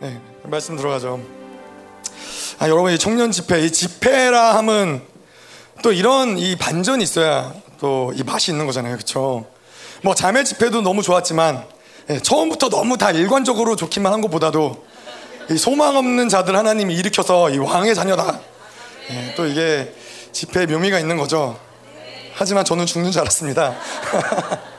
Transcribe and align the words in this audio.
네, 0.00 0.20
말씀 0.44 0.76
들어가죠. 0.76 1.20
아, 2.58 2.68
여러분 2.68 2.92
이 2.92 2.98
청년 2.98 3.30
집회, 3.30 3.60
이 3.60 3.70
집회라 3.70 4.54
함은 4.56 5.02
또 5.82 5.92
이런 5.92 6.38
이 6.38 6.56
반전이 6.56 7.02
있어야 7.04 7.52
또 7.80 8.12
이 8.14 8.22
맛이 8.24 8.50
있는 8.50 8.66
거잖아요, 8.66 8.94
그렇죠? 8.94 9.46
뭐 10.02 10.14
자매 10.14 10.44
집회도 10.44 10.82
너무 10.82 11.02
좋았지만 11.02 11.64
예, 12.10 12.18
처음부터 12.20 12.68
너무 12.68 12.96
다 12.96 13.10
일관적으로 13.10 13.76
좋기만 13.76 14.12
한 14.12 14.20
것보다도 14.20 14.84
이 15.50 15.56
소망 15.56 15.96
없는 15.96 16.28
자들 16.28 16.56
하나님이 16.56 16.94
일으켜서 16.94 17.50
이 17.50 17.58
왕의 17.58 17.94
자녀다. 17.94 18.40
예, 19.10 19.34
또 19.36 19.46
이게 19.46 19.94
집회의 20.32 20.66
묘미가 20.66 20.98
있는 20.98 21.16
거죠. 21.16 21.58
하지만 22.34 22.64
저는 22.64 22.86
죽는 22.86 23.10
줄 23.10 23.20
알았습니다. 23.22 23.74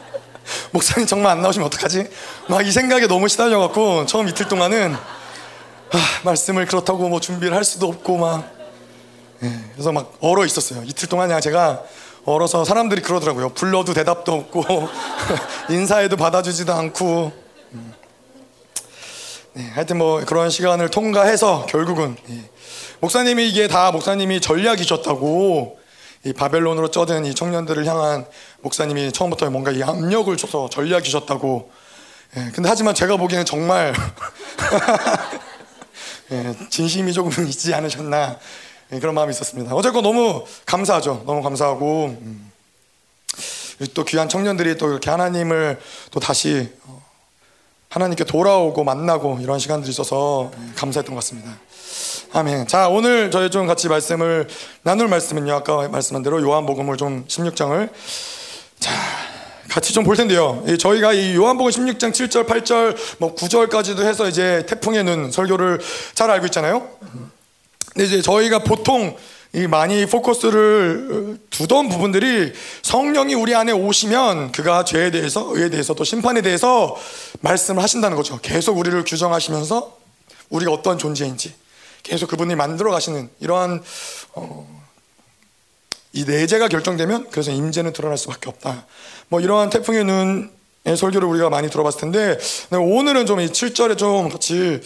목사님 0.72 1.08
정말 1.08 1.32
안 1.34 1.42
나오시면 1.42 1.66
어떡하지? 1.68 2.08
막 2.48 2.62
이 2.62 2.72
생각에 2.72 3.08
너무 3.08 3.28
시달려갖고 3.28 4.06
처음 4.06 4.28
이틀 4.28 4.48
동안은 4.48 4.94
아, 4.94 5.98
말씀을 6.24 6.66
그렇다고 6.66 7.10
뭐 7.10 7.20
준비를 7.20 7.56
할 7.56 7.64
수도 7.64 7.88
없고 7.88 8.18
막 8.18 8.52
예, 9.44 9.52
그래서 9.74 9.92
막 9.92 10.14
얼어 10.20 10.46
있었어요. 10.46 10.84
이틀 10.86 11.08
동안 11.10 11.28
그냥 11.28 11.42
제가 11.42 11.84
얼어서 12.26 12.66
사람들이 12.66 13.02
그러더라고요. 13.02 13.50
불러도 13.50 13.94
대답도 13.94 14.34
없고 14.34 14.66
인사해도 15.70 16.18
받아주지도 16.18 16.74
않고 16.74 17.32
음. 17.74 17.94
네, 19.54 19.68
하여튼 19.74 19.98
뭐 19.98 20.24
그런 20.26 20.50
시간을 20.50 20.90
통과해서 20.90 21.66
결국은 21.68 22.18
예, 22.30 22.50
목사님이 23.00 23.50
이게 23.50 23.68
다 23.68 23.92
목사님이 23.92 24.42
전략이셨다고 24.42 25.79
이 26.26 26.34
바벨론으로 26.34 26.92
쩌든 26.92 27.26
이 27.26 27.34
청년들을 27.34 27.86
향한 27.86 28.26
목사님이 28.62 29.12
처음부터 29.12 29.50
뭔가 29.50 29.72
이 29.72 29.82
압력을 29.82 30.36
줘서 30.36 30.70
전략이셨다고 30.70 31.72
예, 32.38 32.52
근데 32.54 32.70
하지만 32.70 32.94
제가 32.94 33.18
보기에는 33.18 33.46
정말 33.46 33.94
예, 36.32 36.56
진심이 36.70 37.12
조금 37.14 37.48
있지 37.48 37.74
않으셨나 37.74 38.38
예, 38.92 39.00
그런 39.00 39.16
마음이 39.16 39.32
있었습니다. 39.32 39.74
어쨌건 39.74 40.04
너무 40.04 40.46
감사하죠. 40.66 41.24
너무 41.26 41.42
감사하고 41.42 42.18
음. 42.22 42.52
또 43.94 44.04
귀한 44.04 44.28
청년들이 44.28 44.78
또 44.78 44.92
이렇게 44.92 45.10
하나님을 45.10 45.80
또 46.12 46.20
다시 46.20 46.70
어, 46.86 47.02
하나님께 47.90 48.26
돌아오고 48.26 48.84
만나고 48.84 49.40
이런 49.42 49.58
시간들이 49.58 49.90
있어서 49.90 50.52
예, 50.54 50.74
감사했던 50.76 51.16
것 51.16 51.22
같습니다. 51.22 51.58
아멘. 52.32 52.68
자, 52.68 52.90
오늘 52.90 53.32
저희 53.32 53.50
좀 53.50 53.66
같이 53.66 53.88
말씀을 53.88 54.48
나눌 54.84 55.08
말씀은요. 55.08 55.52
아까 55.52 55.88
말씀한 55.88 56.22
대로 56.22 56.40
요한복음을 56.42 56.96
좀 56.98 57.26
16장을 57.28 57.90
자, 58.80 58.92
같이 59.68 59.94
좀 59.94 60.04
볼 60.04 60.16
텐데요. 60.16 60.64
저희가 60.80 61.14
이 61.14 61.36
요한복음 61.36 61.72
16장 61.72 62.12
7절, 62.12 62.48
8절, 62.48 62.96
뭐 63.18 63.34
9절까지도 63.34 64.04
해서 64.04 64.28
이제 64.28 64.64
태풍의 64.68 65.04
눈 65.06 65.32
설교를 65.32 65.80
잘 66.14 66.30
알고 66.30 66.46
있잖아요. 66.48 66.88
근데 67.94 68.06
이제 68.06 68.22
저희가 68.22 68.60
보통 68.60 69.18
이 69.54 69.66
많이 69.66 70.06
포커스를 70.06 71.40
두던 71.50 71.90
부분들이 71.90 72.54
성령이 72.84 73.34
우리 73.34 73.56
안에 73.56 73.72
오시면 73.72 74.52
그가 74.52 74.84
죄에 74.84 75.10
대해서, 75.10 75.48
의에 75.56 75.70
대해서 75.70 75.96
또 75.96 76.04
심판에 76.04 76.44
대해서 76.44 76.96
말씀을 77.42 77.82
하신다는 77.82 78.16
거죠. 78.16 78.38
계속 78.44 78.78
우리를 78.78 79.04
규정하시면서 79.04 79.98
우리가 80.52 80.72
어떤 80.72 81.00
존재인지 81.00 81.56
계속 82.10 82.28
그분이 82.28 82.56
만들어 82.56 82.92
가시는 82.92 83.30
이러한 83.40 83.84
어, 84.34 84.82
이 86.12 86.26
내재가 86.26 86.68
결정되면 86.68 87.30
그래서 87.30 87.52
임재는 87.52 87.94
드러날 87.94 88.18
수밖에 88.18 88.50
없다. 88.50 88.88
뭐 89.28 89.40
이러한 89.40 89.70
태풍의 89.70 90.06
눈의 90.06 90.98
설교를 90.98 91.28
우리가 91.28 91.50
많이 91.52 91.70
들어봤을 91.70 92.02
텐데 92.02 92.40
오늘은 92.72 93.28
좀 93.28 93.40
이 93.42 93.48
7절에 93.48 93.96
좀 93.96 94.30
같이 94.30 94.82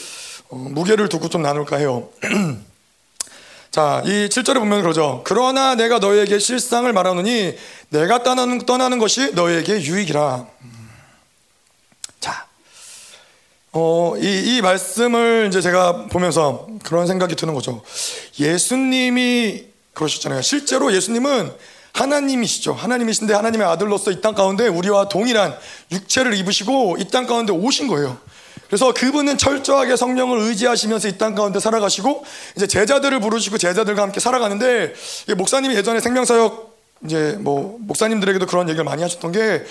어, 0.49 0.55
무게를 0.55 1.07
두고 1.07 1.29
좀 1.29 1.41
나눌까 1.41 1.77
해요. 1.77 2.09
자, 3.71 4.03
이 4.05 4.27
7절에 4.29 4.59
보면 4.59 4.81
그러죠. 4.81 5.21
그러나 5.23 5.75
내가 5.75 5.99
너에게 5.99 6.37
실상을 6.39 6.91
말하노니 6.91 7.57
내가 7.89 8.21
떠나는, 8.21 8.65
떠나는 8.65 8.99
것이 8.99 9.31
너에게 9.31 9.81
유익이라. 9.81 10.45
자, 12.19 12.47
어, 13.75 14.13
이, 14.17 14.55
이 14.57 14.61
말씀을 14.61 15.47
이제 15.49 15.59
제가 15.61 16.05
보면서 16.11 16.67
그런 16.83 17.07
생각이 17.07 17.35
드는 17.35 17.53
거죠. 17.55 17.81
예수님이 18.39 19.65
그러셨잖아요. 19.93 20.41
실제로 20.41 20.93
예수님은 20.93 21.51
하나님이시죠. 21.93 22.73
하나님이신데 22.73 23.33
하나님의 23.33 23.67
아들로서 23.67 24.11
이 24.11 24.21
땅 24.21 24.33
가운데 24.35 24.67
우리와 24.67 25.09
동일한 25.09 25.55
육체를 25.91 26.33
입으시고 26.35 26.97
이 26.99 27.05
땅 27.09 27.25
가운데 27.27 27.51
오신 27.51 27.87
거예요. 27.87 28.17
그래서 28.67 28.91
그분은 28.93 29.37
철저하게 29.37 29.95
성령을 29.95 30.39
의지하시면서 30.39 31.07
이 31.07 31.17
땅 31.17 31.35
가운데 31.35 31.59
살아가시고 31.59 32.23
이제 32.55 32.65
제자들을 32.67 33.19
부르시고 33.19 33.57
제자들과 33.57 34.01
함께 34.03 34.19
살아가는데 34.19 34.93
목사님이 35.37 35.75
예전에 35.75 35.99
생명사역 35.99 36.73
이제 37.05 37.37
뭐 37.39 37.77
목사님들에게도 37.81 38.45
그런 38.47 38.69
얘기를 38.69 38.83
많이 38.85 39.01
하셨던 39.03 39.31
게 39.31 39.63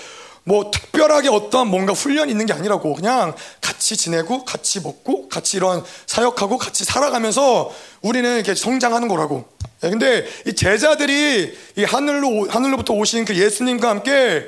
뭐 0.45 0.71
특별하게 0.71 1.29
어떠한 1.29 1.67
뭔가 1.67 1.93
훈련이 1.93 2.31
있는 2.31 2.45
게 2.45 2.53
아니라고 2.53 2.95
그냥 2.95 3.33
같이 3.61 3.95
지내고 3.95 4.43
같이 4.43 4.81
먹고 4.81 5.29
같이 5.29 5.57
이런 5.57 5.83
사역하고 6.05 6.57
같이 6.57 6.83
살아가면서 6.83 7.73
우리는 8.01 8.35
이렇게 8.35 8.53
성장하는 8.53 9.07
거라고. 9.07 9.45
예, 9.83 9.89
근데 9.89 10.25
이 10.45 10.53
제자들이 10.53 11.57
이 11.77 11.83
하늘로 11.83 12.49
하늘로부터 12.49 12.93
오신 12.93 13.25
그 13.25 13.35
예수님과 13.35 13.89
함께 13.89 14.47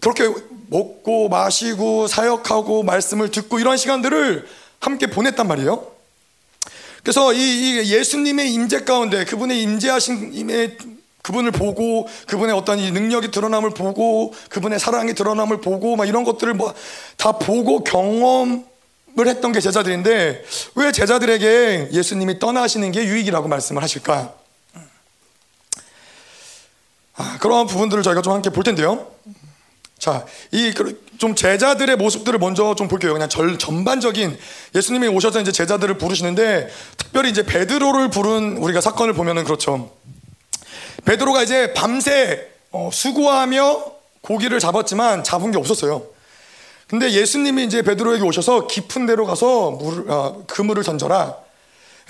그렇게 0.00 0.28
먹고 0.68 1.28
마시고 1.28 2.06
사역하고 2.06 2.82
말씀을 2.82 3.30
듣고 3.30 3.58
이런 3.58 3.76
시간들을 3.76 4.46
함께 4.80 5.06
보냈단 5.06 5.46
말이에요. 5.46 5.92
그래서 7.02 7.32
이, 7.32 7.38
이 7.38 7.92
예수님의 7.92 8.52
임재 8.52 8.84
가운데 8.84 9.24
그분의 9.24 9.62
임재하신 9.62 10.32
임의 10.32 10.78
그분을 11.22 11.52
보고 11.52 12.08
그분의 12.26 12.54
어떤 12.54 12.78
이 12.78 12.90
능력이 12.90 13.30
드러남을 13.30 13.70
보고 13.70 14.34
그분의 14.48 14.78
사랑이 14.80 15.14
드러남을 15.14 15.60
보고 15.60 15.96
막 15.96 16.06
이런 16.08 16.24
것들을 16.24 16.54
뭐 16.54 16.74
다 17.16 17.32
보고 17.32 17.84
경험을 17.84 18.64
했던 19.26 19.52
게 19.52 19.60
제자들인데 19.60 20.44
왜 20.74 20.92
제자들에게 20.92 21.90
예수님이 21.92 22.40
떠나시는 22.40 22.90
게 22.90 23.04
유익이라고 23.04 23.46
말씀을 23.48 23.82
하실까? 23.82 24.34
아, 27.14 27.38
그런 27.40 27.66
부분들을 27.66 28.02
저희가 28.02 28.22
좀 28.22 28.32
함께 28.32 28.50
볼 28.50 28.64
텐데요. 28.64 29.06
자, 29.98 30.26
이 30.50 30.72
좀 31.22 31.36
제자들의 31.36 31.94
모습들을 31.98 32.36
먼저 32.40 32.74
좀 32.74 32.88
볼게요. 32.88 33.12
그냥 33.12 33.28
절, 33.28 33.56
전반적인 33.56 34.36
예수님이 34.74 35.06
오셔서 35.06 35.40
이제 35.40 35.52
제자들을 35.52 35.96
부르시는데 35.96 36.68
특별히 36.96 37.30
이제 37.30 37.44
베드로를 37.46 38.10
부른 38.10 38.56
우리가 38.56 38.80
사건을 38.80 39.14
보면은 39.14 39.44
그렇죠. 39.44 39.92
베드로가 41.04 41.42
이제 41.42 41.72
밤새 41.74 42.48
어, 42.70 42.90
수고하며 42.92 43.84
고기를 44.20 44.60
잡았지만 44.60 45.24
잡은 45.24 45.50
게 45.50 45.58
없었어요. 45.58 46.06
근데 46.86 47.10
예수님이 47.10 47.64
이제 47.64 47.82
베드로에게 47.82 48.22
오셔서 48.22 48.66
깊은 48.66 49.06
데로 49.06 49.26
가서 49.26 49.72
물, 49.72 50.10
어, 50.10 50.44
그물을 50.46 50.82
던져라. 50.82 51.36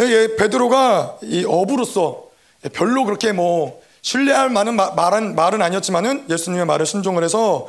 예, 0.00 0.36
베드로가 0.36 1.18
이 1.22 1.44
어부로서 1.46 2.24
별로 2.72 3.04
그렇게 3.04 3.32
뭐 3.32 3.80
신뢰할 4.02 4.50
만한 4.50 4.76
말은, 4.76 5.34
말은 5.34 5.62
아니었지만은 5.62 6.26
예수님의 6.28 6.66
말을 6.66 6.86
순종을 6.86 7.22
해서 7.22 7.68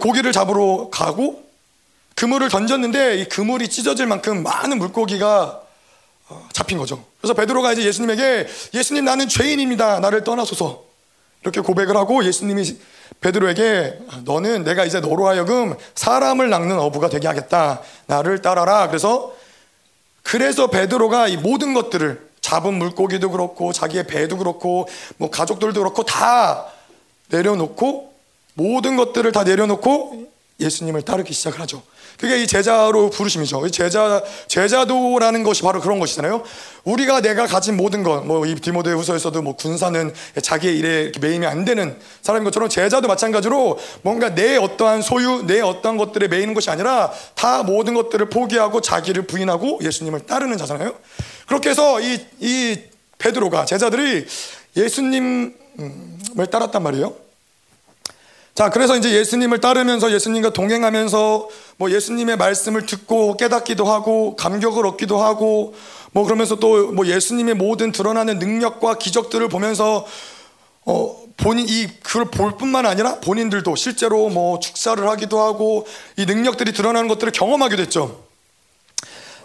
고기를 0.00 0.32
잡으러 0.32 0.88
가고 0.90 1.44
그물을 2.16 2.48
던졌는데 2.48 3.18
이 3.18 3.24
그물이 3.26 3.68
찢어질 3.68 4.06
만큼 4.06 4.42
많은 4.42 4.78
물고기가 4.78 5.60
어, 5.60 5.67
잡힌 6.52 6.78
거죠. 6.78 7.04
그래서 7.20 7.34
베드로가 7.34 7.72
이제 7.72 7.84
예수님에게 7.84 8.46
예수님 8.74 9.04
나는 9.04 9.28
죄인입니다. 9.28 10.00
나를 10.00 10.24
떠나소서. 10.24 10.84
이렇게 11.42 11.60
고백을 11.60 11.96
하고 11.96 12.24
예수님이 12.24 12.76
베드로에게 13.20 13.98
너는 14.24 14.64
내가 14.64 14.84
이제 14.84 15.00
너로 15.00 15.28
하여금 15.28 15.76
사람을 15.94 16.50
낚는 16.50 16.78
어부가 16.78 17.08
되게 17.08 17.26
하겠다. 17.26 17.80
나를 18.06 18.42
따라라. 18.42 18.88
그래서 18.88 19.34
그래서 20.22 20.66
베드로가 20.68 21.28
이 21.28 21.36
모든 21.36 21.74
것들을 21.74 22.28
잡은 22.40 22.74
물고기도 22.74 23.30
그렇고 23.30 23.72
자기의 23.72 24.06
배도 24.06 24.38
그렇고 24.38 24.88
뭐 25.16 25.30
가족들도 25.30 25.80
그렇고 25.80 26.04
다 26.04 26.66
내려놓고 27.28 28.12
모든 28.54 28.96
것들을 28.96 29.30
다 29.32 29.44
내려놓고 29.44 30.26
예수님을 30.60 31.02
따르기 31.02 31.32
시작을 31.32 31.60
하죠. 31.60 31.82
그게 32.18 32.42
이 32.42 32.46
제자로 32.48 33.10
부르심이죠. 33.10 33.66
이 33.66 33.70
제자 33.70 34.22
제자도라는 34.48 35.44
것이 35.44 35.62
바로 35.62 35.80
그런 35.80 36.00
것이잖아요. 36.00 36.42
우리가 36.84 37.20
내가 37.20 37.46
가진 37.46 37.76
모든 37.76 38.02
것, 38.02 38.24
뭐 38.24 38.44
이 38.48 38.54
디모데 38.54 38.92
후서에서도 38.92 39.40
뭐 39.42 39.54
군사는 39.56 40.12
자기의 40.40 40.78
일에 40.78 41.12
매임이 41.20 41.46
안 41.46 41.64
되는 41.64 41.96
사람인 42.22 42.44
것처럼 42.44 42.68
제자도 42.68 43.06
마찬가지로 43.08 43.78
뭔가 44.02 44.34
내 44.34 44.56
어떠한 44.56 45.02
소유, 45.02 45.44
내 45.46 45.60
어떠한 45.60 45.98
것들에 45.98 46.28
매이는 46.28 46.54
것이 46.54 46.70
아니라 46.70 47.12
다 47.34 47.62
모든 47.62 47.94
것들을 47.94 48.30
포기하고 48.30 48.80
자기를 48.80 49.26
부인하고 49.26 49.80
예수님을 49.82 50.20
따르는 50.26 50.56
자잖아요. 50.58 50.94
그렇게 51.46 51.70
해서 51.70 52.00
이, 52.00 52.18
이 52.40 52.78
베드로가 53.18 53.64
제자들이 53.64 54.26
예수님을 54.76 55.54
따랐단 56.50 56.82
말이에요. 56.82 57.27
자, 58.58 58.70
그래서 58.70 58.96
이제 58.96 59.12
예수님을 59.12 59.60
따르면서 59.60 60.10
예수님과 60.10 60.50
동행하면서 60.50 61.48
뭐 61.76 61.92
예수님의 61.92 62.36
말씀을 62.38 62.86
듣고 62.86 63.36
깨닫기도 63.36 63.84
하고 63.84 64.34
감격을 64.34 64.84
얻기도 64.84 65.16
하고 65.16 65.76
뭐 66.10 66.24
그러면서 66.24 66.56
또 66.56 66.90
뭐 66.92 67.06
예수님의 67.06 67.54
모든 67.54 67.92
드러나는 67.92 68.40
능력과 68.40 68.98
기적들을 68.98 69.48
보면서 69.48 70.04
어 70.84 71.16
본인 71.36 71.68
이 71.68 71.86
그걸 72.02 72.24
볼 72.32 72.56
뿐만 72.56 72.84
아니라 72.84 73.20
본인들도 73.20 73.76
실제로 73.76 74.28
뭐 74.28 74.58
축사를 74.58 75.08
하기도 75.08 75.38
하고 75.38 75.86
이 76.16 76.26
능력들이 76.26 76.72
드러나는 76.72 77.06
것들을 77.06 77.30
경험하게 77.30 77.76
됐죠. 77.76 78.24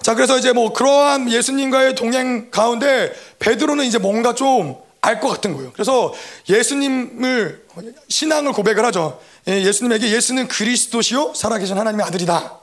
자, 0.01 0.15
그래서 0.15 0.39
이제 0.39 0.53
뭐 0.53 0.73
그러한 0.73 1.31
예수님과의 1.31 1.93
동행 1.93 2.49
가운데 2.49 3.13
베드로는 3.37 3.85
이제 3.85 3.99
뭔가 3.99 4.33
좀 4.33 4.75
알 5.05 5.19
것 5.19 5.27
같은 5.27 5.53
거예요. 5.53 5.71
그래서 5.73 6.13
예수님을 6.49 7.65
신앙을 8.07 8.53
고백을 8.53 8.85
하죠. 8.85 9.19
예, 9.49 9.61
예수님에게 9.61 10.09
예수는 10.09 10.47
그리스도시요 10.47 11.33
살아계신 11.35 11.77
하나님의 11.77 12.05
아들이다. 12.05 12.59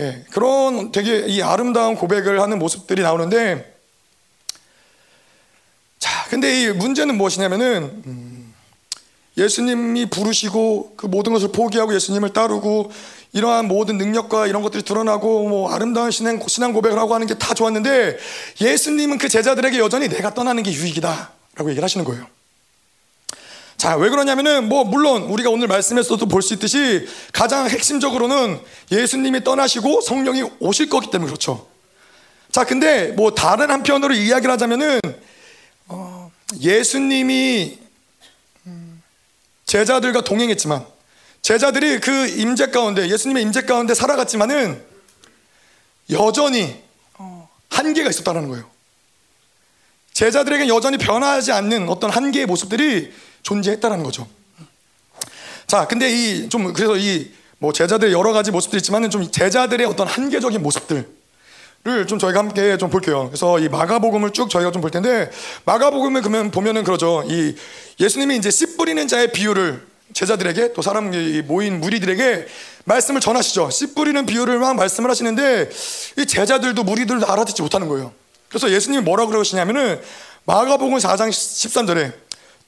예, 0.00 0.24
그런 0.30 0.92
되게 0.92 1.26
이 1.26 1.42
아름다운 1.42 1.96
고백을 1.96 2.40
하는 2.40 2.58
모습들이 2.60 3.02
나오는데 3.02 3.76
자, 5.98 6.26
근데 6.30 6.62
이 6.62 6.68
문제는 6.68 7.16
무엇이냐면은 7.18 8.02
음, 8.06 8.54
예수님이 9.36 10.06
부르시고 10.06 10.94
그 10.96 11.06
모든 11.06 11.32
것을 11.32 11.50
포기하고 11.50 11.92
예수님을 11.92 12.32
따르고 12.32 12.92
이러한 13.32 13.66
모든 13.66 13.98
능력과 13.98 14.46
이런 14.46 14.62
것들이 14.62 14.84
드러나고 14.84 15.48
뭐 15.48 15.72
아름다운 15.72 16.12
신앙, 16.12 16.40
신앙 16.46 16.72
고백을 16.72 16.98
하고 16.98 17.14
하는 17.14 17.26
게 17.26 17.34
다 17.34 17.52
좋았는데 17.54 18.16
예수님은 18.60 19.18
그 19.18 19.28
제자들에게 19.28 19.78
여전히 19.80 20.08
내가 20.08 20.34
떠나는 20.34 20.62
게 20.62 20.72
유익이다 20.72 21.37
라고 21.58 21.70
얘기를 21.70 21.84
하시는 21.84 22.04
거예요. 22.04 22.24
자, 23.76 23.96
왜 23.96 24.08
그러냐면은 24.08 24.68
뭐 24.68 24.84
물론 24.84 25.24
우리가 25.24 25.50
오늘 25.50 25.66
말씀에서도 25.68 26.24
볼 26.26 26.40
수 26.42 26.54
있듯이 26.54 27.06
가장 27.32 27.68
핵심적으로는 27.68 28.60
예수님이 28.90 29.44
떠나시고 29.44 30.00
성령이 30.00 30.42
오실 30.60 30.88
거기 30.88 31.10
때문에 31.10 31.28
그렇죠. 31.28 31.68
자, 32.50 32.64
근데 32.64 33.08
뭐 33.08 33.34
다른 33.34 33.70
한편으로 33.70 34.14
이야기를 34.14 34.50
하자면은 34.52 35.00
어, 35.88 36.30
예수님이 36.60 37.78
제자들과 39.66 40.22
동행했지만 40.22 40.86
제자들이 41.42 42.00
그 42.00 42.26
임재 42.28 42.68
가운데 42.70 43.08
예수님의 43.08 43.42
임재 43.42 43.62
가운데 43.62 43.94
살아갔지만은 43.94 44.82
여전히 46.10 46.82
한계가 47.68 48.08
있었다는 48.10 48.48
거예요. 48.48 48.77
제자들에게 50.18 50.66
여전히 50.66 50.98
변하지 50.98 51.52
않는 51.52 51.88
어떤 51.88 52.10
한계의 52.10 52.46
모습들이 52.46 53.12
존재했다는 53.44 54.02
거죠. 54.02 54.26
자, 55.68 55.86
근데 55.86 56.10
이 56.10 56.48
좀 56.48 56.72
그래서 56.72 56.96
이 56.96 57.30
뭐 57.60 57.72
제자들의 57.72 58.12
여러 58.12 58.32
가지 58.32 58.52
모습들이 58.52 58.78
있지만은 58.78 59.10
좀 59.10 59.28
제자들의 59.32 59.84
어떤 59.84 60.06
한계적인 60.06 60.62
모습들 60.62 61.08
좀 62.06 62.18
저희가 62.20 62.38
함께 62.38 62.76
좀 62.78 62.88
볼게요. 62.88 63.26
그래서 63.28 63.58
이 63.58 63.68
마가복음을 63.68 64.32
쭉 64.32 64.48
저희가 64.48 64.70
좀 64.70 64.80
볼 64.80 64.92
텐데 64.92 65.28
마가복음을 65.64 66.22
그러면 66.22 66.50
보면은 66.52 66.84
그러죠. 66.84 67.24
이 67.26 67.56
예수님이 67.98 68.36
이제 68.36 68.50
씨 68.52 68.76
뿌리는 68.76 69.06
자의 69.08 69.32
비유를 69.32 69.84
제자들에게 70.14 70.72
또 70.72 70.82
사람 70.82 71.10
모인 71.46 71.80
무리들에게 71.80 72.46
말씀을 72.84 73.20
전하시죠. 73.20 73.70
씨 73.70 73.92
뿌리는 73.94 74.24
비유를 74.24 74.58
막 74.60 74.76
말씀을 74.76 75.10
하시는데 75.10 75.70
이 76.18 76.26
제자들도 76.26 76.82
무리들도 76.84 77.26
알아듣지 77.26 77.62
못하는 77.62 77.88
거예요. 77.88 78.12
그래서 78.48 78.70
예수님이 78.70 79.02
뭐라고 79.02 79.30
그러시냐면은 79.30 80.00
마가복음 80.44 80.98
4장 80.98 81.28
13절에 81.28 82.12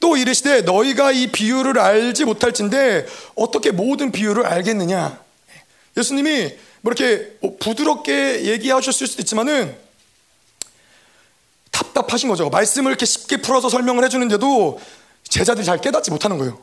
또 0.01 0.17
이르시되 0.17 0.63
너희가 0.63 1.13
이 1.13 1.29
비유를 1.29 1.79
알지 1.79 2.25
못할진데 2.25 3.07
어떻게 3.35 3.71
모든 3.71 4.11
비유를 4.13 4.47
알겠느냐? 4.47 5.19
예수님이 5.97 6.55
뭐 6.81 6.93
이렇게 6.93 7.39
부드럽게 7.61 8.45
얘기하셨을 8.47 9.07
수도 9.07 9.23
있지만은 9.23 9.77
답답하신 11.71 12.29
거죠. 12.29 12.49
말씀을 12.49 12.91
이렇게 12.91 13.05
쉽게 13.07 13.39
풀어서 13.39 13.69
설명을 13.69 14.05
해주는데도 14.05 14.81
제자들이 15.25 15.65
잘 15.65 15.81
깨닫지 15.81 16.11
못하는 16.11 16.39
거예요. 16.39 16.59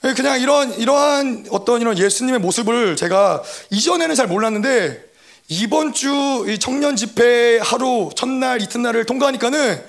그냥 0.00 0.40
이런 0.40 0.72
이러한 0.74 1.46
어떤 1.50 1.80
이런 1.80 1.98
예수님의 1.98 2.40
모습을 2.40 2.96
제가 2.96 3.42
이전에는 3.70 4.14
잘 4.14 4.26
몰랐는데 4.26 5.05
이번 5.48 5.92
주 5.92 6.44
청년 6.58 6.96
집회 6.96 7.58
하루 7.58 8.10
첫날 8.14 8.60
이튿날을 8.62 9.04
통과하니까는 9.04 9.84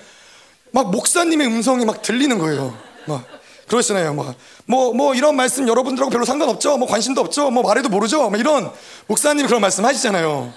막 0.71 0.91
목사님의 0.91 1.47
음성이 1.47 1.85
막 1.85 2.01
들리는 2.01 2.37
거예요. 2.37 2.77
막 3.07 3.25
그러시잖아요. 3.67 4.13
막 4.13 4.35
뭐, 4.65 4.93
뭐 4.93 5.15
이런 5.15 5.35
말씀 5.35 5.67
여러분들하고 5.67 6.11
별로 6.11 6.25
상관없죠. 6.25 6.77
뭐 6.77 6.87
관심도 6.87 7.21
없죠. 7.21 7.49
뭐 7.49 7.63
말해도 7.63 7.89
모르죠. 7.89 8.29
막 8.29 8.39
이런 8.39 8.71
목사님이 9.07 9.47
그런 9.47 9.61
말씀 9.61 9.83
하시잖아요. 9.83 10.53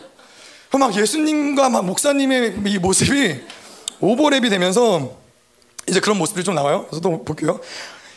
막 0.78 0.94
예수님과 0.94 1.70
막 1.70 1.84
목사님의 1.84 2.60
이 2.66 2.78
모습이 2.78 3.40
오버랩이 4.00 4.50
되면서 4.50 5.16
이제 5.88 6.00
그런 6.00 6.18
모습들이 6.18 6.44
좀 6.44 6.54
나와요. 6.54 6.86
그래서 6.88 7.00
또 7.00 7.24
볼게요. 7.24 7.60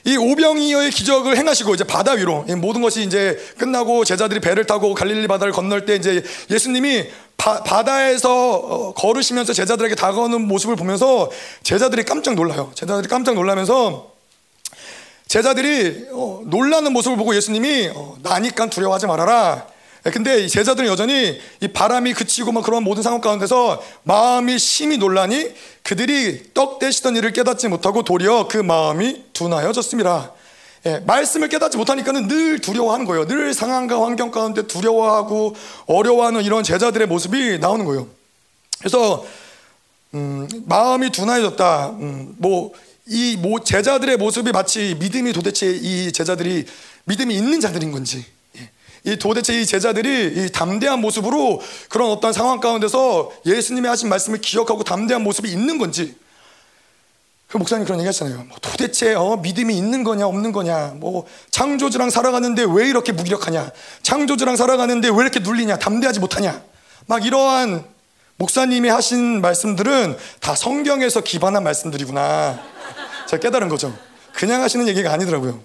이 0.06 0.18
오병이어의 0.18 0.92
기적을 0.92 1.38
행하시고 1.38 1.74
이제 1.76 1.84
바다 1.84 2.14
위로 2.14 2.44
모든 2.58 2.82
것이 2.82 3.04
이제 3.04 3.38
끝나고 3.58 4.04
제자들이 4.04 4.42
배를 4.42 4.66
타고 4.66 4.94
갈릴리 4.94 5.28
바다를 5.28 5.54
건널 5.54 5.86
때 5.86 5.96
이제 5.96 6.24
예수님이 6.50 7.06
바, 7.38 7.64
바다에서 7.64 8.54
어, 8.56 8.94
걸으시면서 8.94 9.54
제자들에게 9.54 9.96
다가오는 9.96 10.42
모습을 10.48 10.76
보면서 10.76 11.30
제자들이 11.64 12.04
깜짝 12.04 12.36
놀라요. 12.36 12.72
제자들이 12.76 13.08
깜짝 13.08 13.36
놀라면서 13.36 14.12
제자들이 15.28 16.08
어, 16.12 16.42
놀라는 16.46 16.94
모습을 16.94 17.18
보고 17.18 17.36
예수님이 17.36 17.92
어, 17.94 18.18
나니까 18.22 18.70
두려워하지 18.70 19.08
말아라. 19.08 19.73
근데 20.12 20.48
제자들은 20.48 20.90
여전히 20.90 21.40
이 21.62 21.68
바람이 21.70 22.14
그치고 22.14 22.52
막 22.52 22.64
그런 22.64 22.84
모든 22.84 23.02
상황 23.04 23.22
가운데서 23.22 23.82
마음이 24.04 24.60
심히 24.60 24.98
놀라니 24.98 25.54
그들이 25.82 26.54
떡 26.54 26.80
대시던 26.80 27.16
일을 27.16 27.32
깨닫지 27.32 27.70
못하고 27.70 28.04
도리어 28.04 28.48
그 28.50 28.58
마음이 28.58 29.24
둔하여졌습니다. 29.32 30.34
예, 30.86 31.00
말씀을 31.08 31.48
깨닫지 31.48 31.78
못하니까는 31.78 32.28
늘 32.28 32.60
두려워하는 32.60 33.06
거예요. 33.06 33.26
늘 33.28 33.54
상황과 33.54 34.04
환경 34.04 34.32
가운데 34.32 34.68
두려워하고 34.68 35.56
어려워하는 35.86 36.44
이런 36.44 36.64
제자들의 36.64 37.08
모습이 37.08 37.60
나오는 37.60 37.86
거예요. 37.86 38.08
그래서 38.80 39.26
음, 40.14 40.50
마음이 40.66 41.12
둔하여졌다. 41.12 41.90
음, 41.92 42.36
뭐이 42.38 43.38
제자들의 43.64 44.18
모습이 44.18 44.52
마치 44.52 44.98
믿음이 45.00 45.32
도대체 45.32 45.72
이 45.72 46.12
제자들이 46.12 46.66
믿음이 47.06 47.34
있는 47.34 47.62
자들인 47.62 47.94
건지 47.94 48.26
이 49.06 49.18
도대체 49.18 49.60
이 49.60 49.66
제자들이 49.66 50.46
이 50.46 50.50
담대한 50.52 51.02
모습으로 51.02 51.62
그런 51.90 52.10
어떤 52.10 52.32
상황 52.32 52.60
가운데서 52.60 53.32
예수님이 53.46 53.88
하신 53.88 54.10
말씀을 54.10 54.40
기억하고 54.40 54.84
담대한 54.84 55.24
모습이 55.24 55.50
있는 55.50 55.78
건지 55.78 56.16
그 57.54 57.58
목사님 57.58 57.86
그런 57.86 58.00
얘기 58.00 58.08
하잖아요. 58.08 58.46
뭐 58.46 58.58
도대체 58.62 59.14
어, 59.14 59.38
믿음이 59.38 59.78
있는 59.78 60.04
거냐 60.04 60.26
없는 60.26 60.54
거냐. 60.54 60.94
뭐 60.96 61.28
창조주랑 61.52 62.10
살아가는데 62.10 62.66
왜 62.68 62.90
이렇게 62.90 63.12
무기력하냐. 63.12 63.70
창조주랑 64.02 64.56
살아가는데 64.56 65.10
왜 65.10 65.18
이렇게 65.18 65.40
눌리냐. 65.40 65.78
담대하지 65.78 66.20
못하냐. 66.20 66.64
막 67.06 67.24
이러한 67.24 67.86
목사님이 68.38 68.90
하신 68.90 69.42
말씀들은 69.42 70.18
다 70.40 70.56
성경에서 70.56 71.22
기반한 71.22 71.64
말씀들이구나. 71.64 72.60
제가 73.28 73.40
깨달은 73.40 73.70
거죠. 73.70 73.96
그냥 74.34 74.64
하시는 74.64 74.88
얘기가 74.88 75.14
아니더라고요. 75.14 75.62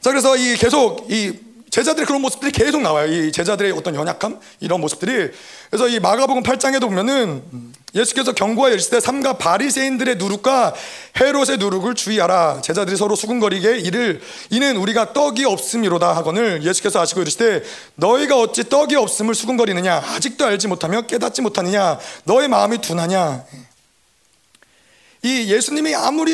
자 0.00 0.10
그래서 0.10 0.36
이 0.36 0.56
계속 0.56 1.06
이 1.08 1.38
제자들의 1.72 2.04
그런 2.04 2.20
모습들이 2.20 2.52
계속 2.52 2.82
나와요. 2.82 3.10
이 3.10 3.32
제자들의 3.32 3.72
어떤 3.72 3.94
연약함 3.94 4.38
이런 4.60 4.82
모습들이. 4.82 5.30
그래서 5.70 5.88
이 5.88 6.00
마가복음 6.00 6.42
8장에도 6.42 6.82
보면은 6.82 7.42
예수께서 7.94 8.32
경고하여 8.32 8.74
이르시되 8.74 9.00
삼가 9.00 9.38
바리새인들의 9.38 10.16
누룩과 10.16 10.74
헤롯의 11.18 11.56
누룩을 11.58 11.94
주의하라. 11.94 12.60
제자들이 12.60 12.98
서로 12.98 13.16
수군거리게 13.16 13.78
이를 13.78 14.20
이는 14.50 14.76
우리가 14.76 15.14
떡이 15.14 15.46
없음이로다 15.46 16.14
하거늘 16.14 16.62
예수께서 16.62 17.00
아시고 17.00 17.22
이르시되 17.22 17.62
너희가 17.94 18.38
어찌 18.38 18.68
떡이 18.68 18.94
없음을 18.94 19.34
수군거리느냐 19.34 19.96
아직도 19.96 20.44
알지 20.44 20.68
못하며 20.68 21.02
깨닫지 21.02 21.40
못하느냐 21.40 21.98
너의 22.24 22.48
마음이 22.48 22.82
둔하냐. 22.82 23.44
이 25.22 25.50
예수님이 25.50 25.94
아무리 25.94 26.32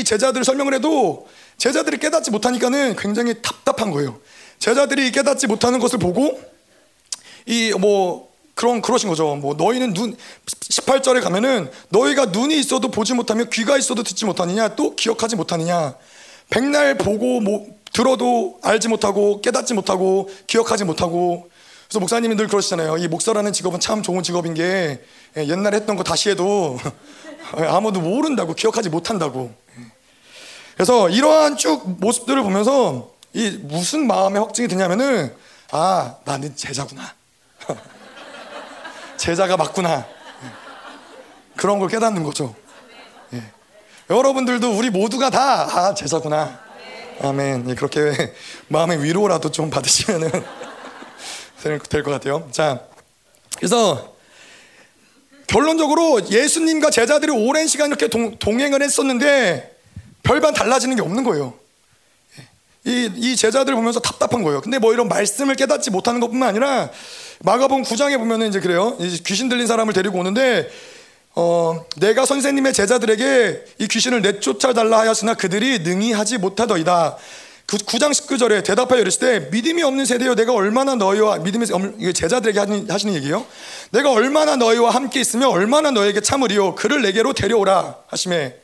이 0.00 0.02
제자들을 0.02 0.44
설명을 0.44 0.74
해도 0.74 1.28
제자들이 1.56 1.98
깨닫지 1.98 2.32
못하니까는 2.32 2.96
굉장히 2.96 3.34
답답한 3.42 3.92
거예요. 3.92 4.18
제자들이 4.62 5.10
깨닫지 5.10 5.48
못하는 5.48 5.80
것을 5.80 5.98
보고 5.98 6.40
이 7.46 7.72
뭐 7.78 8.30
그런 8.54 8.80
그러신 8.80 9.08
거죠. 9.08 9.34
뭐 9.34 9.54
너희는 9.54 9.92
눈 9.92 10.16
18절에 10.46 11.20
가면은 11.22 11.68
너희가 11.88 12.26
눈이 12.26 12.56
있어도 12.60 12.90
보지 12.90 13.14
못하며 13.14 13.44
귀가 13.44 13.76
있어도 13.76 14.02
듣지 14.04 14.24
못하느냐 14.24 14.76
또 14.76 14.94
기억하지 14.94 15.36
못하느냐 15.36 15.96
백날 16.50 16.96
보고 16.96 17.40
뭐 17.40 17.66
들어도 17.92 18.60
알지 18.62 18.88
못하고 18.88 19.40
깨닫지 19.40 19.74
못하고 19.74 20.30
기억하지 20.46 20.84
못하고 20.84 21.48
그래서 21.88 21.98
목사님이 21.98 22.36
늘 22.36 22.46
그러시잖아요. 22.46 22.98
이 22.98 23.08
목사라는 23.08 23.52
직업은 23.52 23.80
참 23.80 24.02
좋은 24.02 24.22
직업인 24.22 24.54
게 24.54 25.00
예, 25.36 25.48
옛날에 25.48 25.78
했던 25.78 25.96
거 25.96 26.04
다시 26.04 26.30
해도 26.30 26.78
아무도 27.56 28.00
모른다고 28.00 28.54
기억하지 28.54 28.90
못한다고. 28.90 29.50
그래서 30.74 31.08
이러한 31.08 31.56
쭉 31.56 31.82
모습들을 32.00 32.42
보면서 32.42 33.12
이 33.34 33.50
무슨 33.62 34.06
마음의 34.06 34.40
확증이 34.42 34.68
드냐면은 34.68 35.34
아 35.70 36.16
나는 36.24 36.54
제자구나 36.54 37.14
제자가 39.16 39.56
맞구나 39.56 40.06
그런 41.56 41.78
걸 41.78 41.88
깨닫는 41.88 42.22
거죠. 42.24 42.54
예. 43.34 43.42
여러분들도 44.10 44.76
우리 44.76 44.90
모두가 44.90 45.30
다 45.30 45.62
아, 45.70 45.94
제자구나. 45.94 46.60
아멘. 47.22 47.70
예, 47.70 47.74
그렇게 47.74 48.34
마음의 48.68 49.02
위로라도 49.04 49.50
좀 49.50 49.70
받으시면은 49.70 50.30
될 51.62 51.78
것 51.78 52.10
같아요. 52.10 52.48
자, 52.50 52.80
그래서 53.56 54.12
결론적으로 55.46 56.28
예수님과 56.28 56.90
제자들이 56.90 57.30
오랜 57.30 57.66
시간 57.68 57.88
이렇게 57.88 58.08
동, 58.08 58.36
동행을 58.38 58.82
했었는데 58.82 59.76
별반 60.22 60.54
달라지는 60.54 60.96
게 60.96 61.02
없는 61.02 61.22
거예요. 61.22 61.54
이, 62.84 63.10
이 63.16 63.36
제자들 63.36 63.74
보면서 63.74 64.00
답답한 64.00 64.42
거예요. 64.42 64.60
근데 64.60 64.78
뭐 64.78 64.92
이런 64.92 65.08
말씀을 65.08 65.54
깨닫지 65.54 65.90
못하는 65.90 66.20
것뿐만 66.20 66.48
아니라 66.48 66.90
마가복음 67.40 67.84
9장에 67.84 68.18
보면은 68.18 68.48
이제 68.48 68.60
그래요. 68.60 68.96
귀신 69.24 69.48
들린 69.48 69.66
사람을 69.66 69.92
데리고 69.92 70.18
오는데 70.18 70.68
어, 71.34 71.86
내가 71.96 72.26
선생님의 72.26 72.72
제자들에게 72.72 73.64
이 73.78 73.88
귀신을 73.88 74.20
내쫓아 74.22 74.72
달라 74.72 74.98
하였으나 75.00 75.34
그들이 75.34 75.80
능히 75.80 76.12
하지 76.12 76.38
못하더이다. 76.38 77.16
그 77.64 77.76
9장 77.78 78.10
19절에 78.10 78.64
대답하여 78.64 79.00
이르실 79.00 79.20
때 79.20 79.48
믿음이 79.50 79.82
없는 79.82 80.04
세대여 80.04 80.34
내가 80.34 80.52
얼마나 80.52 80.94
너희와 80.94 81.38
믿음이 81.38 81.66
없는 81.72 82.12
제자들에게 82.12 82.58
하는, 82.58 82.90
하시는 82.90 83.14
얘기예요. 83.14 83.46
내가 83.92 84.10
얼마나 84.10 84.56
너희와 84.56 84.90
함께 84.90 85.20
있으며 85.20 85.48
얼마나 85.48 85.90
너에게 85.90 86.20
참으리요 86.20 86.74
그를 86.74 87.00
내게로 87.02 87.32
데려오라 87.32 87.96
하심에 88.08 88.56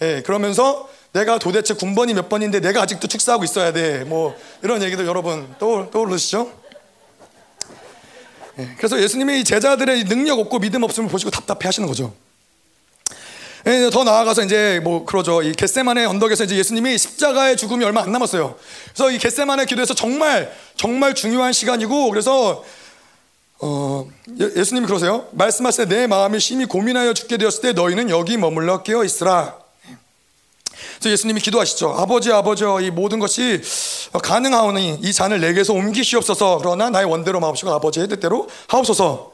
예, 0.00 0.22
그러면서 0.24 0.88
내가 1.12 1.38
도대체 1.38 1.74
군번이 1.74 2.14
몇 2.14 2.28
번인데 2.28 2.60
내가 2.60 2.82
아직도 2.82 3.08
축사하고 3.08 3.44
있어야 3.44 3.72
돼. 3.72 4.04
뭐 4.04 4.36
이런 4.62 4.82
얘기도 4.82 5.06
여러분 5.06 5.54
떠올, 5.58 5.90
떠오르시죠? 5.90 6.52
예, 8.58 8.68
그래서 8.76 9.00
예수님이 9.00 9.44
제자들의 9.44 10.04
능력 10.04 10.38
없고 10.38 10.58
믿음 10.58 10.82
없음을 10.82 11.08
보시고 11.08 11.30
답답해 11.30 11.60
하시는 11.64 11.88
거죠. 11.88 12.12
예, 13.66 13.90
더 13.92 14.04
나아가서 14.04 14.44
이제 14.44 14.80
뭐 14.82 15.04
그러죠. 15.04 15.42
이 15.42 15.52
겟세만의 15.52 16.06
언덕에서 16.06 16.44
이제 16.44 16.56
예수님이 16.56 16.96
십자가의 16.98 17.56
죽음이 17.56 17.84
얼마 17.84 18.02
안 18.02 18.12
남았어요. 18.12 18.56
그래서 18.94 19.10
이 19.10 19.18
겟세만의 19.18 19.66
기도에서 19.66 19.94
정말 19.94 20.52
정말 20.76 21.14
중요한 21.14 21.52
시간이고 21.52 22.10
그래서 22.10 22.64
어, 23.60 24.08
예, 24.56 24.62
수님이 24.64 24.86
그러세요. 24.86 25.26
말씀하실 25.32 25.88
때 25.88 25.96
내 25.96 26.06
마음이 26.06 26.38
심히 26.38 26.64
고민하여 26.66 27.14
죽게 27.14 27.38
되었을 27.38 27.60
때 27.62 27.72
너희는 27.72 28.10
여기 28.10 28.36
머물러 28.36 28.82
깨어 28.82 29.04
있으라. 29.04 29.56
그래서 30.98 31.10
예수님이 31.12 31.40
기도하시죠. 31.40 31.94
아버지, 31.96 32.32
아버지, 32.32 32.64
이 32.82 32.90
모든 32.90 33.18
것이 33.18 33.62
가능하오니 34.12 35.00
이 35.02 35.12
잔을 35.12 35.40
내게서 35.40 35.72
옮기시옵소서. 35.72 36.58
그러나 36.58 36.90
나의 36.90 37.06
원대로 37.06 37.38
마옵시고 37.40 37.70
아버지의 37.72 38.08
뜻대로 38.08 38.48
하옵소서. 38.66 39.32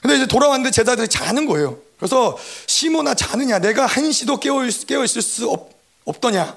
근데 0.00 0.16
이제 0.16 0.26
돌아왔는데 0.26 0.70
제자들이 0.70 1.08
자는 1.08 1.46
거예요. 1.46 1.78
그래서 1.98 2.36
시모나 2.66 3.14
자느냐? 3.14 3.58
내가 3.58 3.86
한시도 3.86 4.38
깨어, 4.38 4.62
깨어 4.86 5.04
있을 5.04 5.22
수 5.22 5.48
없, 5.48 5.70
없더냐? 6.04 6.56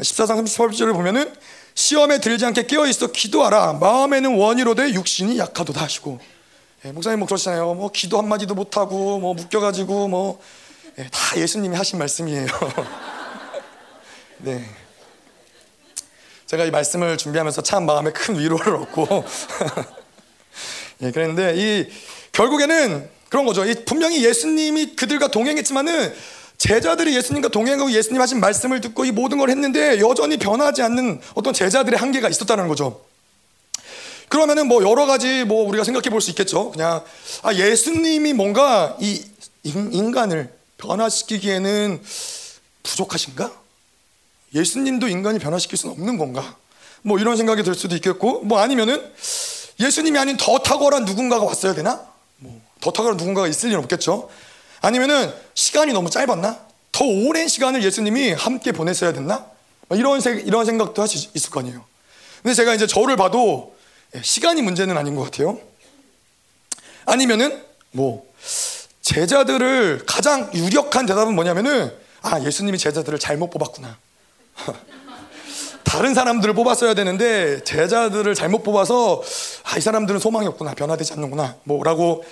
14장 0.00 0.44
38절을 0.44 0.92
보면은 0.92 1.32
시험에 1.74 2.20
들지 2.20 2.44
않게 2.46 2.66
깨어 2.66 2.86
있어 2.86 3.08
기도하라. 3.08 3.74
마음에는 3.74 4.36
원이로되 4.36 4.92
육신이 4.92 5.38
약하도다 5.38 5.82
하시고. 5.82 6.20
예, 6.84 6.92
목사님 6.92 7.18
뭐 7.18 7.26
그러시잖아요. 7.26 7.74
뭐 7.74 7.90
기도 7.90 8.18
한 8.18 8.28
마디도 8.28 8.54
못 8.54 8.76
하고 8.76 9.18
뭐 9.18 9.34
묶여가지고 9.34 10.08
뭐다 10.08 10.38
예, 11.36 11.40
예수님이 11.40 11.76
하신 11.76 11.98
말씀이에요. 11.98 12.46
네. 14.44 14.62
제가 16.44 16.66
이 16.66 16.70
말씀을 16.70 17.16
준비하면서 17.16 17.62
참 17.62 17.86
마음에 17.86 18.12
큰 18.12 18.38
위로를 18.38 18.76
얻고 18.76 19.24
예, 21.00 21.10
그랬는데 21.10 21.54
이 21.56 21.90
결국에는 22.32 23.08
그런 23.30 23.46
거죠. 23.46 23.64
이 23.64 23.74
분명히 23.86 24.22
예수님이 24.22 24.96
그들과 24.96 25.28
동행했지만은 25.28 26.14
제자들이 26.58 27.16
예수님과 27.16 27.48
동행하고 27.48 27.90
예수님 27.90 28.20
하신 28.20 28.38
말씀을 28.40 28.82
듣고 28.82 29.06
이 29.06 29.12
모든 29.12 29.38
걸 29.38 29.48
했는데 29.48 29.98
여전히 30.00 30.36
변하지 30.36 30.82
않는 30.82 31.22
어떤 31.32 31.54
제자들의 31.54 31.98
한계가 31.98 32.28
있었다는 32.28 32.68
거죠. 32.68 33.02
그러면은 34.28 34.68
뭐 34.68 34.82
여러 34.82 35.06
가지 35.06 35.44
뭐 35.44 35.66
우리가 35.66 35.84
생각해 35.84 36.10
볼 36.10 36.20
수 36.20 36.28
있겠죠. 36.30 36.70
그냥 36.70 37.02
아 37.42 37.54
예수님이 37.54 38.34
뭔가 38.34 38.94
이 39.00 39.24
인간을 39.62 40.52
변화시키기에는 40.76 42.02
부족하신가? 42.82 43.63
예수님도 44.54 45.08
인간이 45.08 45.38
변화시킬 45.38 45.76
수는 45.76 45.94
없는 45.94 46.18
건가? 46.18 46.56
뭐 47.02 47.18
이런 47.18 47.36
생각이 47.36 47.62
들 47.62 47.74
수도 47.74 47.94
있겠고, 47.96 48.40
뭐 48.40 48.60
아니면은 48.60 49.02
예수님이 49.80 50.18
아닌 50.18 50.36
더 50.36 50.58
탁월한 50.58 51.04
누군가가 51.04 51.44
왔어야 51.44 51.74
되나? 51.74 52.06
뭐 52.38 52.60
더 52.80 52.90
탁월한 52.90 53.16
누군가가 53.16 53.48
있을 53.48 53.70
일은 53.70 53.80
없겠죠. 53.84 54.28
아니면은 54.82 55.32
시간이 55.54 55.94
너무 55.94 56.10
짧았나? 56.10 56.58
더 56.92 57.04
오랜 57.04 57.48
시간을 57.48 57.82
예수님이 57.82 58.32
함께 58.32 58.72
보냈어야 58.72 59.12
됐나? 59.14 59.46
뭐 59.88 59.96
이런 59.98 60.20
세, 60.20 60.42
이런 60.44 60.66
생각도 60.66 61.00
할 61.00 61.08
수 61.08 61.28
있을 61.34 61.50
거 61.50 61.60
아니에요. 61.60 61.82
근데 62.42 62.54
제가 62.54 62.74
이제 62.74 62.86
저를 62.86 63.16
봐도 63.16 63.74
예, 64.14 64.20
시간이 64.22 64.60
문제는 64.60 64.96
아닌 64.98 65.14
것 65.14 65.22
같아요. 65.22 65.58
아니면은 67.06 67.62
뭐 67.90 68.30
제자들을 69.00 70.04
가장 70.06 70.50
유력한 70.54 71.06
대답은 71.06 71.34
뭐냐면은 71.34 71.90
아 72.20 72.40
예수님이 72.42 72.76
제자들을 72.78 73.18
잘못 73.18 73.48
뽑았구나. 73.50 73.96
다른 75.84 76.14
사람들을 76.14 76.54
뽑았어야 76.54 76.94
되는데 76.94 77.62
제자들을 77.64 78.34
잘못 78.34 78.62
뽑아서 78.62 79.22
아, 79.64 79.78
이 79.78 79.80
사람들은 79.80 80.20
소망이 80.20 80.46
없구나 80.46 80.74
변화되지 80.74 81.12
않는구나 81.14 81.56
뭐라고 81.64 82.24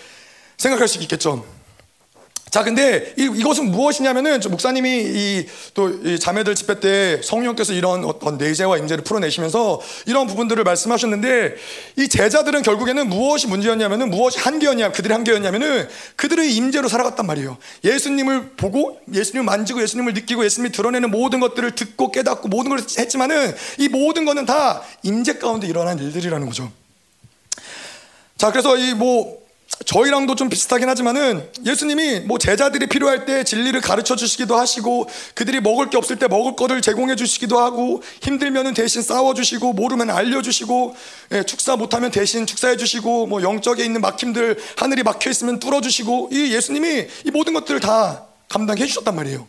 생각할 0.56 0.88
수 0.88 0.98
있겠죠. 1.02 1.44
자, 2.52 2.62
근데 2.62 3.14
이, 3.16 3.22
이것은 3.34 3.70
무엇이냐면은 3.70 4.38
목사님이 4.50 5.46
이또이 5.70 6.20
자매들 6.20 6.54
집회 6.54 6.80
때 6.80 7.18
성령께서 7.24 7.72
이런 7.72 8.04
어떤 8.04 8.36
내재와 8.36 8.76
임재를 8.76 9.04
풀어내시면서 9.04 9.80
이런 10.04 10.26
부분들을 10.26 10.62
말씀하셨는데 10.62 11.54
이 11.96 12.08
제자들은 12.08 12.60
결국에는 12.60 13.08
무엇이 13.08 13.46
문제였냐면은 13.46 14.10
무엇이 14.10 14.38
한계였냐 14.38 14.92
그들의 14.92 15.14
한계였냐면은 15.14 15.88
그들의 16.16 16.54
임재로 16.54 16.88
살아갔단 16.88 17.24
말이에요. 17.24 17.56
예수님을 17.84 18.50
보고 18.58 19.00
예수님을 19.10 19.46
만지고 19.46 19.80
예수님을 19.80 20.12
느끼고 20.12 20.44
예수님이 20.44 20.72
드러내는 20.72 21.10
모든 21.10 21.40
것들을 21.40 21.74
듣고 21.74 22.12
깨닫고 22.12 22.48
모든 22.48 22.68
걸 22.68 22.80
했지만은 22.80 23.56
이 23.78 23.88
모든 23.88 24.26
것은 24.26 24.44
다 24.44 24.82
임재 25.02 25.38
가운데 25.38 25.66
일어난 25.66 25.98
일들이라는 25.98 26.46
거죠. 26.46 26.70
자, 28.36 28.50
그래서 28.50 28.76
이뭐 28.76 29.41
저희랑도 29.84 30.34
좀 30.36 30.48
비슷하긴 30.48 30.88
하지만은 30.88 31.48
예수님이 31.64 32.20
뭐 32.20 32.38
제자들이 32.38 32.86
필요할 32.86 33.24
때 33.24 33.42
진리를 33.42 33.80
가르쳐 33.80 34.14
주시기도 34.14 34.56
하시고 34.56 35.08
그들이 35.34 35.60
먹을 35.60 35.90
게 35.90 35.96
없을 35.96 36.18
때 36.18 36.28
먹을 36.28 36.54
거를 36.54 36.80
제공해 36.80 37.16
주시기도 37.16 37.58
하고 37.58 38.02
힘들면은 38.22 38.74
대신 38.74 39.02
싸워 39.02 39.34
주시고 39.34 39.72
모르면 39.72 40.10
알려 40.10 40.40
주시고 40.40 40.94
예, 41.32 41.42
축사 41.42 41.76
못하면 41.76 42.10
대신 42.10 42.46
축사해 42.46 42.76
주시고 42.76 43.26
뭐 43.26 43.42
영적에 43.42 43.84
있는 43.84 44.00
막힘들 44.00 44.58
하늘이 44.76 45.02
막혀 45.02 45.30
있으면 45.30 45.58
뚫어 45.58 45.80
주시고 45.80 46.28
이 46.32 46.52
예수님이 46.54 47.06
이 47.24 47.30
모든 47.30 47.52
것들을 47.52 47.80
다 47.80 48.26
감당해 48.48 48.86
주셨단 48.86 49.16
말이에요. 49.16 49.48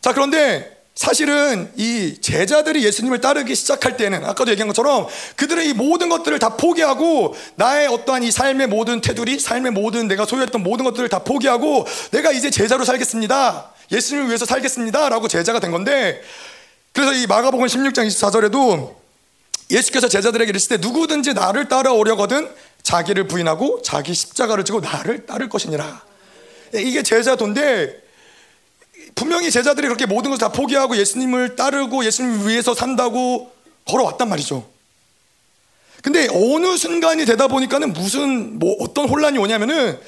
자 0.00 0.12
그런데 0.12 0.81
사실은 0.94 1.72
이 1.76 2.18
제자들이 2.20 2.84
예수님을 2.84 3.20
따르기 3.20 3.54
시작할 3.54 3.96
때는 3.96 4.24
아까도 4.24 4.50
얘기한 4.50 4.68
것처럼 4.68 5.06
그들의 5.36 5.68
이 5.68 5.72
모든 5.72 6.10
것들을 6.10 6.38
다 6.38 6.56
포기하고 6.56 7.34
나의 7.54 7.88
어떠한 7.88 8.22
이 8.22 8.30
삶의 8.30 8.66
모든 8.66 9.00
테두리, 9.00 9.38
삶의 9.38 9.72
모든 9.72 10.06
내가 10.06 10.26
소유했던 10.26 10.62
모든 10.62 10.84
것들을 10.84 11.08
다 11.08 11.20
포기하고 11.20 11.86
내가 12.10 12.30
이제 12.30 12.50
제자로 12.50 12.84
살겠습니다. 12.84 13.70
예수님을 13.90 14.28
위해서 14.28 14.44
살겠습니다. 14.44 15.08
라고 15.08 15.28
제자가 15.28 15.60
된 15.60 15.70
건데 15.70 16.22
그래서 16.92 17.14
이 17.14 17.26
마가복음 17.26 17.66
16장 17.66 18.06
24절에도 18.06 18.94
예수께서 19.70 20.08
제자들에게 20.08 20.50
이르실 20.50 20.68
때 20.68 20.76
누구든지 20.76 21.32
나를 21.32 21.68
따라오려거든 21.68 22.50
자기를 22.82 23.28
부인하고 23.28 23.80
자기 23.80 24.12
십자가를 24.12 24.64
지고 24.64 24.80
나를 24.80 25.24
따를 25.24 25.48
것이니라. 25.48 26.02
이게 26.74 27.02
제자도인데 27.02 28.01
분명히 29.14 29.50
제자들이 29.50 29.86
그렇게 29.86 30.06
모든 30.06 30.30
것을 30.30 30.40
다 30.40 30.48
포기하고 30.50 30.96
예수님을 30.96 31.56
따르고 31.56 32.04
예수님을 32.04 32.48
위해서 32.48 32.74
산다고 32.74 33.52
걸어왔단 33.86 34.28
말이죠. 34.28 34.68
근데 36.02 36.28
어느 36.30 36.76
순간이 36.76 37.24
되다 37.24 37.46
보니까는 37.46 37.92
무슨 37.92 38.58
뭐 38.58 38.76
어떤 38.80 39.08
혼란이 39.08 39.38
오냐면은 39.38 39.98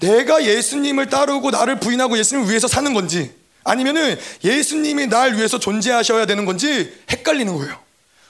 내가 0.00 0.44
예수님을 0.44 1.08
따르고 1.08 1.50
나를 1.50 1.80
부인하고 1.80 2.16
예수님을 2.18 2.48
위해서 2.48 2.68
사는 2.68 2.92
건지 2.94 3.32
아니면은 3.64 4.16
예수님이 4.44 5.08
날 5.08 5.34
위해서 5.34 5.58
존재하셔야 5.58 6.26
되는 6.26 6.44
건지 6.44 6.92
헷갈리는 7.10 7.52
거예요. 7.52 7.76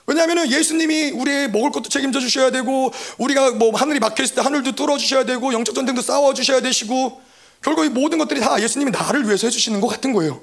왜냐하면 0.06 0.50
예수님이 0.50 1.10
우리의 1.10 1.50
먹을 1.50 1.70
것도 1.70 1.88
책임져 1.88 2.20
주셔야 2.20 2.50
되고 2.50 2.92
우리가 3.18 3.50
뭐 3.52 3.76
하늘이 3.76 3.98
막혀 3.98 4.22
있을 4.22 4.36
때 4.36 4.40
하늘도 4.40 4.72
뚫어 4.72 4.96
주셔야 4.96 5.24
되고 5.24 5.52
영적 5.52 5.74
전쟁도 5.74 6.00
싸워 6.00 6.32
주셔야 6.32 6.60
되시고 6.60 7.20
결국 7.62 7.84
이 7.84 7.88
모든 7.88 8.18
것들이 8.18 8.40
다 8.40 8.60
예수님이 8.60 8.90
나를 8.90 9.26
위해서 9.26 9.46
해주시는 9.46 9.80
것 9.80 9.88
같은 9.88 10.12
거예요. 10.12 10.40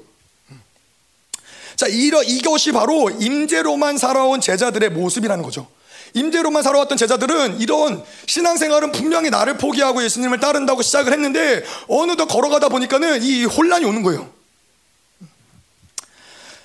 자, 1.76 1.86
이러, 1.88 2.22
이것이 2.22 2.72
바로 2.72 3.10
임재로만 3.10 3.98
살아온 3.98 4.40
제자들의 4.40 4.90
모습이라는 4.90 5.42
거죠. 5.42 5.66
임재로만 6.14 6.62
살아왔던 6.62 6.96
제자들은 6.96 7.60
이런 7.60 8.02
신앙생활은 8.26 8.92
분명히 8.92 9.30
나를 9.30 9.58
포기하고 9.58 10.02
예수님을 10.04 10.38
따른다고 10.38 10.80
시작을 10.82 11.12
했는데 11.12 11.64
어느덧 11.88 12.26
걸어가다 12.26 12.68
보니까는 12.68 13.22
이 13.22 13.44
혼란이 13.44 13.84
오는 13.84 14.02
거예요. 14.02 14.30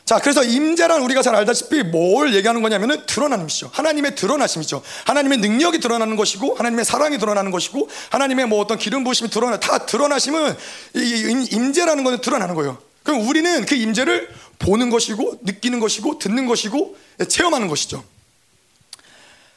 자, 0.10 0.18
그래서 0.18 0.44
임재란 0.44 1.04
우리가 1.04 1.22
잘 1.22 1.36
알다시피 1.36 1.84
뭘 1.84 2.34
얘기하는 2.34 2.64
거냐면은 2.64 3.06
드러나는 3.06 3.44
것이죠. 3.44 3.70
하나님의 3.72 4.16
드러나심이죠. 4.16 4.82
하나님의 5.06 5.38
능력이 5.38 5.80
드러나는 5.80 6.16
것이고, 6.16 6.56
하나님의 6.56 6.84
사랑이 6.84 7.20
드러나는 7.20 7.52
것이고, 7.52 7.88
하나님의 8.10 8.48
뭐 8.48 8.60
어떤 8.60 8.80
기름 8.80 9.04
부으심이 9.04 9.30
드러나, 9.30 9.60
다 9.60 9.86
드러나심은 9.86 10.56
이 10.96 11.48
임재라는 11.52 12.04
것은 12.04 12.22
드러나는 12.22 12.56
거예요. 12.56 12.80
그럼 13.04 13.28
우리는 13.28 13.64
그 13.68 13.76
임재를 13.76 14.30
보는 14.58 14.90
것이고, 14.90 15.42
느끼는 15.44 15.80
것이고, 15.80 16.18
듣는 16.18 16.48
것이고, 16.48 16.98
체험하는 17.28 17.68
것이죠. 17.68 18.04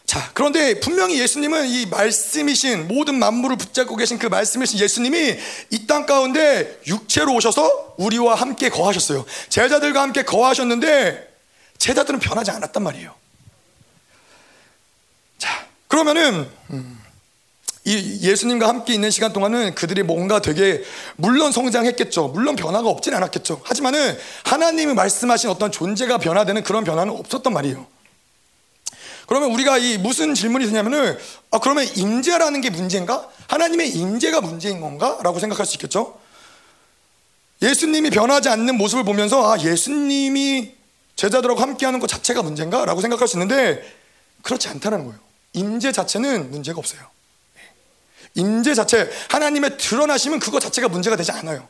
자, 0.07 0.31
그런데 0.35 0.79
분명히 0.81 1.19
예수님은 1.19 1.69
이 1.69 1.87
말씀이신 1.87 2.89
모든 2.89 3.19
만물을 3.19 3.57
붙잡고 3.57 3.97
계신 3.97 4.19
그 4.19 4.27
말씀이신 4.27 4.79
예수님이 4.79 5.39
이 5.71 5.87
땅 5.87 6.07
가운데 6.07 6.81
육체로 6.87 7.35
오셔서 7.35 7.95
우리와 7.97 8.35
함께 8.35 8.69
거하셨어요. 8.69 9.25
제자들과 9.49 10.03
함께 10.03 10.23
거하셨는데 10.23 11.31
제자들은 11.79 12.21
변하지 12.21 12.51
않았단 12.51 12.83
말이에요. 12.83 13.15
자, 15.39 15.67
그러면은 15.89 16.49
음, 16.71 16.99
이 17.85 18.21
예수님과 18.23 18.69
함께 18.69 18.95
있는 18.95 19.11
시간 19.11 19.33
동안은 19.33 19.75
그들이 19.75 20.03
뭔가 20.03 20.41
되게 20.41 20.85
물론 21.17 21.51
성장했겠죠. 21.53 22.29
물론 22.29 22.55
변화가 22.55 22.89
없진 22.89 23.15
않았겠죠. 23.15 23.61
하지만은 23.65 24.17
하나님이 24.45 24.95
말씀하신 24.95 25.51
어떤 25.51 25.73
존재가 25.73 26.19
변화되는 26.19 26.63
그런 26.63 26.85
변화는 26.85 27.13
없었단 27.15 27.53
말이에요. 27.53 27.87
그러면 29.33 29.51
우리가 29.53 29.79
이 29.79 29.97
무슨 29.97 30.35
질문이 30.35 30.67
드냐면은 30.67 31.19
아 31.51 31.59
그러면 31.59 31.87
임재라는 31.97 32.61
게 32.61 32.69
문제인가? 32.69 33.31
하나님의 33.49 33.89
임재가 33.89 34.43
문제인 34.43 34.83
건가? 34.83 35.19
라고 35.23 35.39
생각할 35.39 35.65
수 35.65 35.77
있겠죠. 35.77 36.21
예수님이 37.63 38.11
변하지 38.11 38.51
않는 38.51 38.77
모습을 38.77 39.05
보면서 39.05 39.51
아 39.51 39.59
예수님이 39.59 40.75
제자들하고 41.17 41.59
함께하는 41.59 41.99
것 41.99 42.09
자체가 42.09 42.43
문제인가? 42.43 42.85
라고 42.85 43.01
생각할 43.01 43.27
수 43.27 43.37
있는데 43.37 43.83
그렇지 44.43 44.69
않다는 44.69 45.07
거예요. 45.07 45.19
임재 45.55 45.93
자체는 45.93 46.51
문제가 46.51 46.79
없어요. 46.79 47.01
임재 48.35 48.75
자체 48.75 49.11
하나님의 49.31 49.79
드러나심은 49.79 50.41
그거 50.41 50.61
자체가 50.61 50.89
문제가 50.89 51.17
되지 51.17 51.33
않아요. 51.33 51.67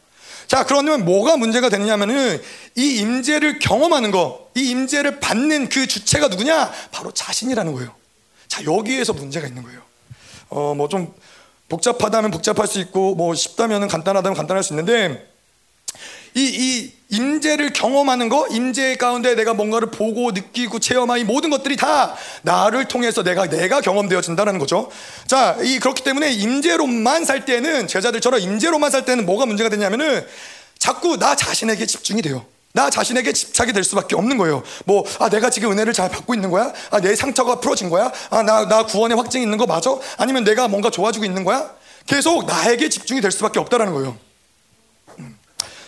자, 0.46 0.64
그러면 0.64 1.04
뭐가 1.04 1.36
문제가 1.36 1.68
되느냐면은 1.68 2.40
이 2.76 2.96
임재를 2.96 3.58
경험하는 3.58 4.10
거, 4.10 4.50
이 4.54 4.70
임재를 4.70 5.20
받는 5.20 5.68
그 5.68 5.86
주체가 5.86 6.28
누구냐? 6.28 6.70
바로 6.90 7.12
자신이라는 7.12 7.72
거예요. 7.72 7.94
자, 8.48 8.62
여기에서 8.64 9.12
문제가 9.12 9.46
있는 9.46 9.62
거예요. 9.62 9.80
어, 10.50 10.74
뭐 10.74 10.88
좀 10.88 11.12
복잡하다면 11.72 12.30
복잡할 12.30 12.66
수 12.66 12.78
있고 12.80 13.14
뭐 13.14 13.34
쉽다면 13.34 13.88
간단하다면 13.88 14.36
간단할 14.36 14.62
수 14.62 14.74
있는데 14.74 15.26
이, 16.34 16.42
이 16.42 16.92
임재를 17.12 17.74
경험하는 17.74 18.30
거, 18.30 18.46
임재 18.48 18.96
가운데 18.96 19.34
내가 19.34 19.52
뭔가를 19.52 19.90
보고 19.90 20.32
느끼고 20.32 20.78
체험하는 20.78 21.26
모든 21.26 21.50
것들이 21.50 21.76
다 21.76 22.16
나를 22.40 22.88
통해서 22.88 23.22
내가 23.22 23.48
내가 23.48 23.82
경험되어진다는 23.82 24.58
거죠. 24.58 24.90
자, 25.26 25.56
이 25.62 25.78
그렇기 25.78 26.02
때문에 26.02 26.32
임재로만 26.32 27.26
살 27.26 27.44
때는 27.44 27.86
제자들처럼 27.86 28.40
임재로만 28.40 28.90
살 28.90 29.04
때는 29.04 29.26
뭐가 29.26 29.44
문제가 29.44 29.68
되냐면은 29.68 30.26
자꾸 30.78 31.18
나 31.18 31.36
자신에게 31.36 31.84
집중이 31.84 32.22
돼요. 32.22 32.46
나 32.72 32.88
자신에게 32.88 33.34
집착이 33.34 33.74
될 33.74 33.84
수밖에 33.84 34.16
없는 34.16 34.38
거예요. 34.38 34.62
뭐, 34.86 35.04
아, 35.18 35.28
내가 35.28 35.50
지금 35.50 35.70
은혜를 35.72 35.92
잘 35.92 36.08
받고 36.08 36.32
있는 36.32 36.50
거야? 36.50 36.72
아, 36.90 37.00
내 37.00 37.14
상처가 37.14 37.60
풀어진 37.60 37.90
거야? 37.90 38.10
아, 38.30 38.42
나, 38.42 38.66
나 38.66 38.86
구원의 38.86 39.18
확증이 39.18 39.44
있는 39.44 39.58
거 39.58 39.66
맞아? 39.66 39.94
아니면 40.16 40.44
내가 40.44 40.68
뭔가 40.68 40.88
좋아지고 40.88 41.26
있는 41.26 41.44
거야? 41.44 41.70
계속 42.06 42.46
나에게 42.46 42.88
집중이 42.88 43.20
될 43.20 43.30
수밖에 43.30 43.60
없다라는 43.60 43.92
거예요. 43.92 44.16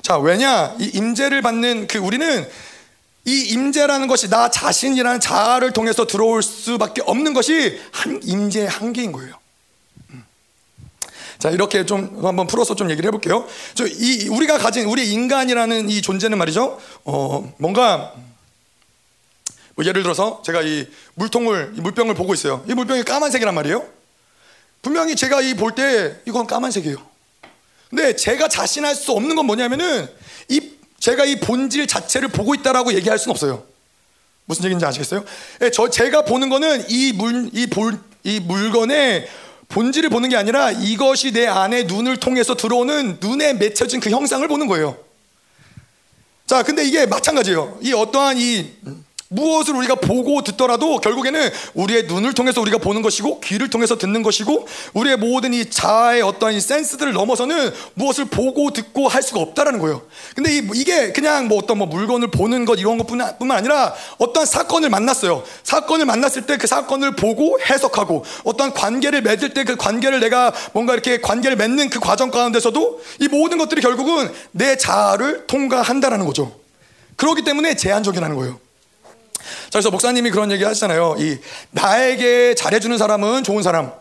자, 0.05 0.19
왜냐? 0.19 0.77
이 0.79 0.91
임재를 0.93 1.41
받는 1.41 1.87
그 1.89 1.97
우리는 1.97 2.47
이 3.25 3.41
임재라는 3.41 4.07
것이 4.07 4.29
나 4.29 4.51
자신이라는 4.51 5.19
자아를 5.19 5.73
통해서 5.73 6.07
들어올 6.07 6.43
수밖에 6.43 7.01
없는 7.07 7.33
것이 7.33 7.81
한 7.91 8.21
임재의 8.23 8.69
한계인 8.69 9.13
거예요. 9.13 9.35
음. 10.11 10.23
자 11.39 11.49
이렇게 11.49 11.87
좀 11.87 12.23
한번 12.23 12.47
풀어서 12.47 12.75
좀 12.75 12.91
얘기를 12.91 13.09
해볼게요. 13.09 13.47
저 13.73 13.87
이 13.87 14.29
우리가 14.29 14.59
가진 14.59 14.85
우리 14.85 15.11
인간이라는 15.11 15.89
이 15.89 16.03
존재는 16.03 16.37
말이죠. 16.37 16.79
어 17.05 17.55
뭔가 17.57 18.13
뭐 19.75 19.87
예를 19.87 20.03
들어서 20.03 20.43
제가 20.45 20.61
이 20.61 20.87
물통을 21.15 21.73
이 21.79 21.81
물병을 21.81 22.15
보고 22.15 22.35
있어요. 22.35 22.63
이 22.69 22.75
물병이 22.75 23.05
까만색이란 23.05 23.55
말이에요. 23.55 23.87
분명히 24.83 25.17
제가 25.17 25.41
이 25.41 25.55
볼 25.55 25.75
때 25.75 26.21
이건 26.27 26.47
까만색이에요. 26.47 27.14
근데 27.95 28.17
제가 28.17 28.49
자신할 28.49 28.97
수 28.97 29.13
없는 29.13 29.37
건 29.37 29.47
뭐냐면은 29.47 30.09
이 30.49 30.73
제가 30.99 31.25
이 31.25 31.39
본질 31.39 31.87
자체를 31.87 32.27
보고 32.27 32.53
있다라고 32.53 32.93
얘기할 32.93 33.21
수는 33.21 33.31
없어요. 33.31 33.65
무슨 34.47 34.65
얘기인지 34.65 34.85
아시겠어요? 34.85 35.25
예, 35.63 35.71
저 35.71 35.89
제가 35.89 36.25
보는 36.25 36.49
거는 36.49 36.91
이물이 36.91 37.69
물건의 38.43 39.29
본질을 39.69 40.11
보는 40.11 40.29
게 40.29 40.37
아니라 40.37 40.73
이것이 40.73 41.31
내 41.31 41.47
안에 41.47 41.85
눈을 41.85 42.17
통해서 42.17 42.57
들어오는 42.57 43.19
눈에 43.21 43.55
맺혀진 43.55 44.01
그 44.01 44.11
형상을 44.11 44.47
보는 44.49 44.67
거예요. 44.67 44.99
자, 46.49 46.65
근데 46.65 46.85
이게 46.85 47.07
마찬가지예요. 47.07 47.79
이 47.81 47.93
어떠한 47.93 48.39
이 48.39 48.73
무엇을 49.35 49.75
우리가 49.75 49.97
보고 49.97 50.43
듣더라도 50.43 50.99
결국에는 50.99 51.51
우리의 51.75 52.05
눈을 52.05 52.33
통해서 52.35 52.61
우리가 52.61 52.79
보는 52.79 53.03
것이고 53.03 53.41
귀를 53.41 53.69
통해서 53.69 53.99
듣는 53.99 54.23
것이고 54.23 54.67
우리의 54.95 55.17
모든 55.17 55.53
이 55.53 55.69
자아의 55.69 56.23
어떤 56.23 56.53
이 56.55 56.61
센스들을 56.61 57.13
넘어서는 57.13 57.73
무엇을 57.95 58.27
보고 58.27 58.71
듣고 58.71 59.09
할 59.09 59.23
수가 59.23 59.41
없다라는 59.41 59.81
거예요. 59.81 60.03
근데 60.37 60.57
이, 60.57 60.85
게 60.85 61.13
그냥 61.13 61.49
뭐 61.49 61.59
어떤 61.59 61.79
뭐 61.79 61.87
물건을 61.87 62.29
보는 62.29 62.65
것 62.65 62.79
이런 62.79 62.97
것뿐만 62.99 63.51
아니라 63.51 63.95
어떤 64.19 64.47
사건을 64.47 64.89
만났어요. 64.91 65.43
사건을 65.63 66.07
만났을 66.07 66.47
때 66.47 66.55
그 66.55 66.69
사건을 66.69 67.17
보고 67.17 67.59
해석하고 67.61 68.25
어떤 68.45 68.73
관계를 68.73 69.23
맺을 69.23 69.53
때 69.53 69.65
그 69.65 69.77
관계를 69.77 70.21
내가 70.21 70.53
뭔가 70.73 70.93
이렇게 70.93 71.21
관계를 71.21 71.57
맺는 71.57 71.91
그 71.91 71.99
과정 71.99 72.31
가운데서도 72.31 73.03
이 73.21 73.29
모든 73.29 73.59
것들이 73.59 73.81
결국은 73.81 74.31
내 74.53 74.77
자아를 74.77 75.47
통과한다라는 75.47 76.27
거죠. 76.27 76.55
그렇기 77.17 77.43
때문에 77.43 77.75
제한적이라는 77.77 78.37
거예요. 78.37 78.61
자, 79.65 79.71
그래서 79.73 79.91
목사님이 79.91 80.31
그런 80.31 80.51
얘기 80.51 80.65
하시잖아요. 80.65 81.17
이 81.19 81.39
나에게 81.71 82.55
잘해주는 82.55 82.97
사람은 82.99 83.45
좋은 83.45 83.63
사람, 83.63 83.93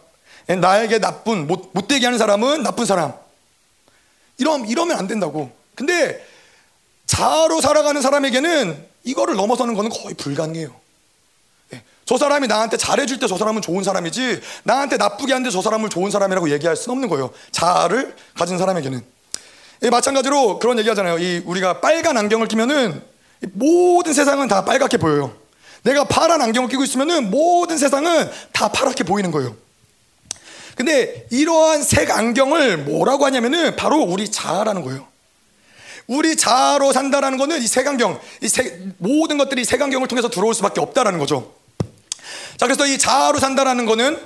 나에게 0.48 1.00
나쁜 1.00 1.48
못 1.48 1.70
못되게 1.74 2.06
하는 2.06 2.18
사람은 2.20 2.64
나쁜 2.64 2.86
사람. 2.86 3.14
이러 4.38 4.58
이러면 4.58 4.98
안 4.98 5.08
된다고. 5.08 5.52
근데 5.76 6.26
자아로 7.06 7.62
살아가는 7.62 8.02
사람에게는 8.02 8.88
이거를 9.04 9.36
넘어서는 9.36 9.76
것은 9.76 9.90
거의 9.90 10.16
불가능해요. 10.16 10.74
예, 11.74 11.84
저 12.06 12.18
사람이 12.18 12.48
나한테 12.48 12.78
잘해줄 12.78 13.20
때 13.20 13.28
저 13.28 13.38
사람은 13.38 13.62
좋은 13.62 13.84
사람이지 13.84 14.42
나한테 14.64 14.98
나쁘게 14.98 15.34
하는데 15.34 15.50
저 15.50 15.62
사람을 15.62 15.90
좋은 15.90 16.10
사람이라고 16.12 16.50
얘기할 16.52 16.76
수는 16.76 16.94
없는 16.94 17.10
거예요. 17.10 17.32
자아를 17.52 18.16
가진 18.36 18.58
사람에게는. 18.58 19.04
예, 19.84 19.90
마찬가지로 19.90 20.60
그런 20.60 20.80
얘기 20.80 20.90
하잖아요. 20.90 21.20
이 21.20 21.42
우리가 21.46 21.82
빨간 21.82 22.18
안경을 22.18 22.48
끼면은 22.48 23.04
모든 23.52 24.14
세상은 24.14 24.48
다 24.48 24.64
빨갛게 24.64 24.98
보여요. 24.98 25.36
내가 25.84 26.06
파란 26.06 26.42
안경을 26.42 26.70
끼고 26.70 26.84
있으면 26.84 27.30
모든 27.30 27.78
세상은 27.78 28.30
다 28.54 28.70
파랗게 28.70 29.04
보이는 29.04 29.32
거예요. 29.32 29.56
근데 30.76 31.28
이러한 31.30 31.84
색 31.84 32.10
안경을 32.10 32.78
뭐라고 32.78 33.26
하냐면은 33.26 33.76
바로 33.76 33.98
우리 34.02 34.32
자아라는 34.32 34.82
거예요. 34.84 35.08
우리 36.08 36.36
자아로 36.36 36.92
산다라는 36.92 37.38
거는 37.38 37.62
이 37.62 37.68
색안경, 37.68 38.20
이 38.42 38.48
색, 38.48 38.80
모든 38.98 39.38
것들이 39.38 39.64
색안경을 39.64 40.08
통해서 40.08 40.30
들어올 40.30 40.54
수밖에 40.54 40.82
없다라는 40.82 41.20
거죠. 41.20 41.54
자, 42.58 42.66
그래서 42.66 42.86
이 42.86 42.98
자아로 42.98 43.40
산다라는 43.40 43.86
거는 43.86 44.20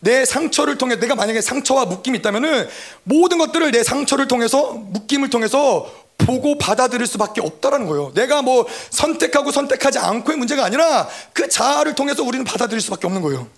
내 0.00 0.24
상처를 0.24 0.78
통해 0.78 0.98
내가 0.98 1.14
만약에 1.14 1.40
상처와 1.40 1.86
묶임이 1.86 2.18
있다면은 2.18 2.68
모든 3.04 3.38
것들을 3.38 3.70
내 3.70 3.82
상처를 3.82 4.28
통해서 4.28 4.72
묶임을 4.72 5.30
통해서 5.30 5.90
보고 6.18 6.58
받아들일 6.58 7.06
수밖에 7.06 7.40
없다라는 7.40 7.86
거예요. 7.86 8.12
내가 8.14 8.42
뭐 8.42 8.66
선택하고 8.90 9.50
선택하지 9.52 9.98
않고의 9.98 10.36
문제가 10.36 10.64
아니라 10.64 11.08
그 11.32 11.48
자아를 11.48 11.94
통해서 11.94 12.22
우리는 12.22 12.44
받아들일 12.44 12.80
수밖에 12.80 13.06
없는 13.06 13.22
거예요. 13.22 13.48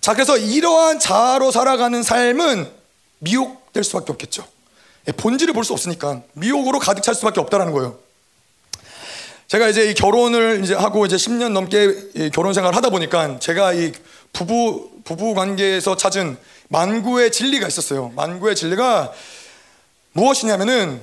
자, 0.00 0.12
그래서 0.14 0.36
이러한 0.36 0.98
자아로 0.98 1.50
살아가는 1.50 2.02
삶은 2.02 2.70
미혹될 3.18 3.82
수밖에 3.82 4.12
없겠죠. 4.12 4.46
예, 5.08 5.12
본질을 5.12 5.54
볼 5.54 5.64
수 5.64 5.72
없으니까 5.72 6.22
미혹으로 6.34 6.78
가득 6.78 7.02
찰 7.02 7.14
수밖에 7.14 7.40
없다라는 7.40 7.72
거예요. 7.72 7.98
제가 9.48 9.68
이제 9.68 9.88
이 9.90 9.94
결혼을 9.94 10.60
이제 10.64 10.74
하고 10.74 11.06
이제 11.06 11.14
10년 11.16 11.52
넘게 11.52 12.30
결혼 12.32 12.52
생활을 12.52 12.76
하다 12.76 12.90
보니까 12.90 13.38
제가 13.38 13.72
이 13.74 13.92
부부 14.32 14.90
부부 15.04 15.34
관계에서 15.34 15.96
찾은 15.96 16.36
만구의 16.68 17.30
진리가 17.30 17.68
있었어요. 17.68 18.12
만구의 18.16 18.56
진리가 18.56 19.12
무엇이냐면은 20.16 20.98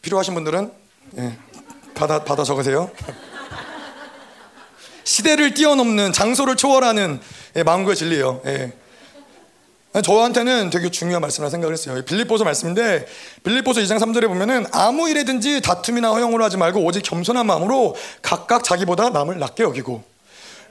필요하신 0.00 0.32
분들은 0.32 0.72
예, 1.18 1.38
받아 1.94 2.24
받아 2.24 2.44
적으세요. 2.44 2.90
시대를 5.04 5.52
뛰어넘는 5.52 6.14
장소를 6.14 6.56
초월하는 6.56 7.20
예, 7.56 7.62
망구의 7.62 7.94
진리예요. 7.94 8.40
예. 8.46 8.72
저한테는 10.02 10.70
되게 10.70 10.90
중요한 10.90 11.20
말씀이라 11.20 11.50
생각을 11.50 11.74
했어요. 11.74 12.02
빌립보서 12.04 12.44
말씀인데 12.44 13.06
빌립보서 13.42 13.80
2장 13.82 13.98
3절에 13.98 14.26
보면은 14.26 14.64
아무 14.72 15.10
일에든지 15.10 15.60
다툼이나 15.60 16.10
허용으로 16.12 16.42
하지 16.42 16.56
말고 16.56 16.80
오직 16.80 17.02
겸손한 17.02 17.46
마음으로 17.46 17.96
각각 18.22 18.64
자기보다 18.64 19.10
남을 19.10 19.38
낮게 19.38 19.62
여기고 19.62 20.04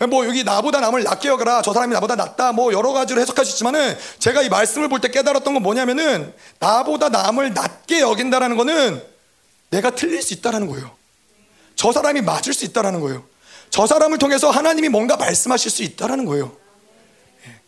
뭐 0.05 0.25
여기 0.27 0.43
나보다 0.43 0.79
남을 0.79 1.03
낮게 1.03 1.27
여겨라 1.27 1.63
저 1.63 1.73
사람이 1.73 1.93
나보다 1.93 2.15
낫다 2.15 2.51
뭐 2.51 2.71
여러 2.71 2.91
가지로 2.93 3.19
해석할 3.19 3.45
수 3.45 3.53
있지만은 3.53 3.97
제가 4.19 4.43
이 4.43 4.49
말씀을 4.49 4.89
볼 4.89 4.99
때 4.99 5.09
깨달았던 5.09 5.53
건 5.53 5.63
뭐냐면은 5.63 6.33
나보다 6.59 7.09
남을 7.09 7.53
낮게 7.53 8.01
여긴다라는 8.01 8.57
거는 8.57 9.01
내가 9.71 9.89
틀릴 9.91 10.21
수 10.21 10.33
있다라는 10.35 10.67
거예요. 10.67 10.91
저 11.75 11.91
사람이 11.91 12.21
맞을 12.21 12.53
수 12.53 12.65
있다라는 12.65 12.99
거예요. 13.01 13.23
저 13.69 13.85
사람을 13.87 14.17
통해서 14.17 14.49
하나님이 14.49 14.89
뭔가 14.89 15.17
말씀하실 15.17 15.71
수 15.71 15.83
있다라는 15.83 16.25
거예요. 16.25 16.55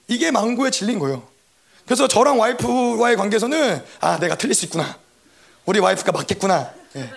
이게 0.08 0.32
망고의 0.32 0.72
진리인 0.72 1.00
거예요. 1.00 1.24
그래서 1.86 2.08
저랑 2.08 2.40
와이프와의 2.40 3.16
관계에서는 3.18 3.84
아 4.00 4.20
내가 4.20 4.36
틀릴 4.36 4.54
수 4.56 4.66
있구나. 4.66 4.98
우리 5.66 5.80
와이프가 5.80 6.12
맞겠구나. 6.12 6.72
예. 6.96 7.10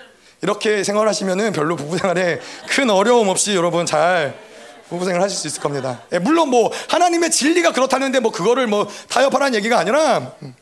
이렇게 0.42 0.82
생활하시면은 0.82 1.52
별로 1.52 1.76
부부 1.76 1.96
생활에 1.98 2.40
큰 2.68 2.90
어려움 2.90 3.28
없이 3.28 3.54
여러분 3.54 3.86
잘 3.86 4.36
부부생활 4.92 5.22
하실 5.22 5.38
수 5.38 5.46
있을 5.46 5.60
겁니다. 5.60 6.02
예, 6.12 6.18
물론 6.18 6.50
뭐 6.50 6.70
하나님의 6.88 7.30
진리가 7.30 7.72
그렇다는데 7.72 8.20
뭐 8.20 8.30
그거를 8.30 8.66
뭐 8.66 8.88
타협하라는 9.08 9.54
얘기가 9.54 9.78
아니라 9.78 10.32
음, 10.42 10.54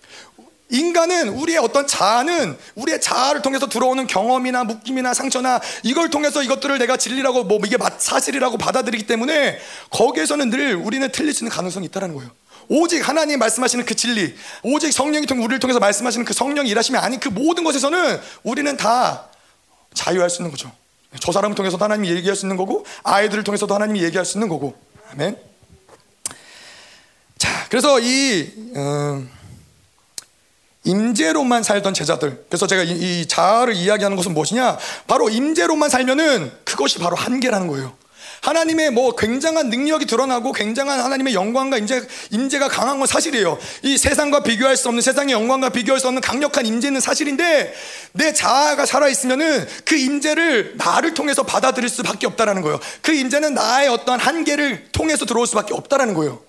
인간은 0.71 1.31
우리의 1.31 1.59
어떤 1.59 1.87
자아는 1.87 2.57
우리의 2.77 3.01
자아를 3.01 3.43
통해서 3.43 3.69
들어오는 3.69 4.07
경험이나 4.07 4.63
묶임이나 4.65 5.15
상처나 5.15 5.61
이걸 5.83 6.11
통해서 6.11 6.43
이것들을 6.43 6.79
내가 6.79 6.97
진리라고 6.97 7.43
뭐 7.45 7.59
이게 7.67 7.77
사실이라고 7.99 8.57
받아들이기 8.57 9.07
때문에 9.07 9.59
거기에서는 9.91 10.49
늘 10.51 10.77
우리는 10.77 11.11
틀릴 11.11 11.35
수 11.35 11.43
있는 11.45 11.51
가능성이 11.51 11.87
있다는 11.87 12.15
거예요. 12.15 12.31
오직 12.69 13.07
하나님 13.09 13.41
말씀하시는 13.41 13.85
그 13.85 13.97
진리, 13.97 14.33
오직 14.63 14.93
성령이 14.93 15.27
통해 15.27 15.43
우리를 15.43 15.59
통해서 15.59 15.81
말씀하시는 15.81 16.25
그 16.25 16.33
성령이 16.33 16.69
일하시면 16.69 17.03
아닌 17.03 17.19
그 17.19 17.29
모든 17.29 17.65
것에서는 17.65 18.21
우리는 18.45 18.77
다 18.77 19.29
자유할 19.93 20.31
수 20.31 20.41
있는 20.41 20.53
거죠. 20.53 20.71
저 21.19 21.33
사람을 21.33 21.57
통해서도 21.57 21.83
하나님이 21.83 22.11
얘기할 22.11 22.37
수 22.37 22.47
있는 22.47 22.57
거고 22.57 22.85
아이들을 23.03 23.43
통해서도 23.43 23.75
하나님이 23.75 24.03
얘기할 24.05 24.25
수 24.25 24.39
있는 24.39 24.49
거고. 24.49 24.77
아멘. 25.13 25.37
자, 27.37 27.67
그래서 27.69 27.99
이 27.99 28.53
음, 28.77 29.31
임재로만 30.85 31.63
살던 31.63 31.95
제자들. 31.95 32.45
그래서 32.49 32.67
제가 32.67 32.85
이, 32.85 32.91
이 33.23 33.27
자아를 33.27 33.75
이야기하는 33.75 34.17
것은 34.17 34.33
무엇이냐? 34.35 34.79
바로 35.07 35.29
임재로만 35.29 35.91
살면은 35.91 36.53
그것이 36.65 36.99
바로 36.99 37.17
한계라는 37.17 37.67
거예요. 37.67 37.93
하나님의 38.41 38.91
뭐 38.91 39.15
굉장한 39.15 39.69
능력이 39.69 40.07
드러나고 40.07 40.53
굉장한 40.53 41.01
하나님의 41.01 41.35
영광과 41.35 41.79
임재, 41.79 42.03
임재가 42.31 42.69
강한 42.69 42.99
건 42.99 43.07
사실이에요. 43.07 43.59
이 43.83 43.99
세상과 43.99 44.43
비교할 44.43 44.77
수 44.77 44.89
없는 44.89 45.03
세상의 45.03 45.33
영광과 45.33 45.69
비교할 45.69 46.01
수 46.01 46.07
없는 46.09 46.23
강력한 46.23 46.65
임재는 46.67 47.01
사실인데 47.01 47.75
내 48.13 48.33
자아가 48.33 48.87
살아 48.87 49.09
있으면은 49.09 49.67
그 49.85 49.97
임재를 49.97 50.75
나를 50.77 51.15
통해서 51.15 51.43
받아들일 51.43 51.89
수밖에 51.89 52.27
없다라는 52.27 52.63
거예요. 52.63 52.81
그 53.03 53.13
임재는 53.13 53.55
나의 53.55 53.89
어떤 53.89 54.19
한계를 54.19 54.91
통해서 54.93 55.27
들어올 55.27 55.47
수밖에 55.47 55.75
없다라는 55.75 56.15
거예요. 56.15 56.41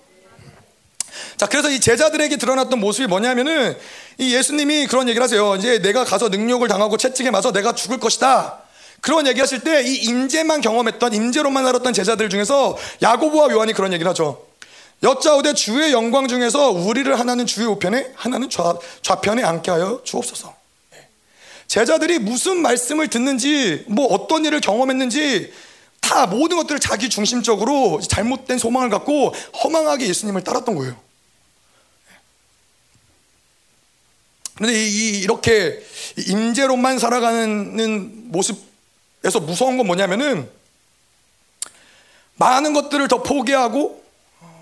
자, 1.36 1.46
그래서 1.46 1.68
이 1.68 1.78
제자들에게 1.78 2.36
드러났던 2.36 2.80
모습이 2.80 3.06
뭐냐면은 3.06 3.76
이 4.18 4.34
예수님이 4.34 4.86
그런 4.86 5.08
얘기를 5.08 5.22
하세요. 5.22 5.56
이제 5.56 5.80
내가 5.80 6.04
가서 6.04 6.28
능력을 6.28 6.66
당하고 6.68 6.96
채찍에 6.96 7.30
맞아 7.30 7.52
내가 7.52 7.74
죽을 7.74 7.98
것이다. 7.98 8.61
그런 9.02 9.26
얘기하실 9.26 9.60
때 9.60 9.82
이 9.82 9.96
임재만 9.96 10.60
경험했던 10.60 11.12
임재로만 11.12 11.64
살았던 11.64 11.92
제자들 11.92 12.30
중에서 12.30 12.78
야고보와 13.02 13.50
요한이 13.50 13.72
그런 13.74 13.92
얘기를 13.92 14.08
하죠. 14.10 14.46
여짜오되 15.02 15.54
주의 15.54 15.92
영광 15.92 16.28
중에서 16.28 16.70
우리를 16.70 17.18
하나는 17.18 17.44
주의 17.44 17.66
우편에 17.66 18.12
하나는 18.14 18.48
좌, 18.48 18.76
좌편에 19.02 19.42
앉게 19.42 19.70
하여 19.72 20.00
주옵소서. 20.04 20.54
제자들이 21.66 22.20
무슨 22.20 22.62
말씀을 22.62 23.08
듣는지 23.08 23.84
뭐 23.88 24.06
어떤 24.06 24.44
일을 24.44 24.60
경험했는지 24.60 25.52
다 26.00 26.26
모든 26.26 26.56
것들을 26.58 26.78
자기 26.78 27.08
중심적으로 27.08 28.00
잘못된 28.00 28.58
소망을 28.58 28.88
갖고 28.88 29.34
허망하게 29.64 30.06
예수님을 30.06 30.44
따랐던 30.44 30.76
거예요. 30.76 30.96
그런데 34.54 34.88
이, 34.88 35.20
이렇게 35.20 35.82
임재로만 36.28 37.00
살아가는 37.00 38.30
모습 38.30 38.71
그래서 39.22 39.40
무서운 39.40 39.78
건 39.78 39.86
뭐냐면은 39.86 40.50
많은 42.34 42.74
것들을 42.74 43.06
더 43.08 43.22
포기하고 43.22 44.02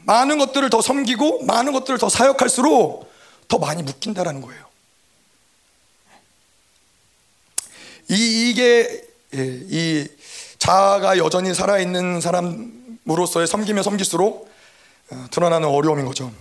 많은 0.04 0.38
것들을 0.38 0.68
더 0.70 0.82
섬기고 0.82 1.44
많은 1.44 1.72
것들을 1.72 1.98
더 1.98 2.08
사역할수록 2.08 3.10
더 3.48 3.58
많이 3.58 3.82
묶인다라는 3.82 4.42
거예요. 4.42 4.64
이, 8.10 8.50
이게 8.50 9.04
예, 9.34 9.60
이 9.68 10.08
자아가 10.58 11.16
여전히 11.16 11.54
살아있는 11.54 12.20
사람으로서의 12.20 13.46
섬기며 13.46 13.82
섬길수록 13.82 14.50
어, 15.10 15.26
드러나는 15.30 15.68
어려움인 15.68 16.04
거죠. 16.04 16.32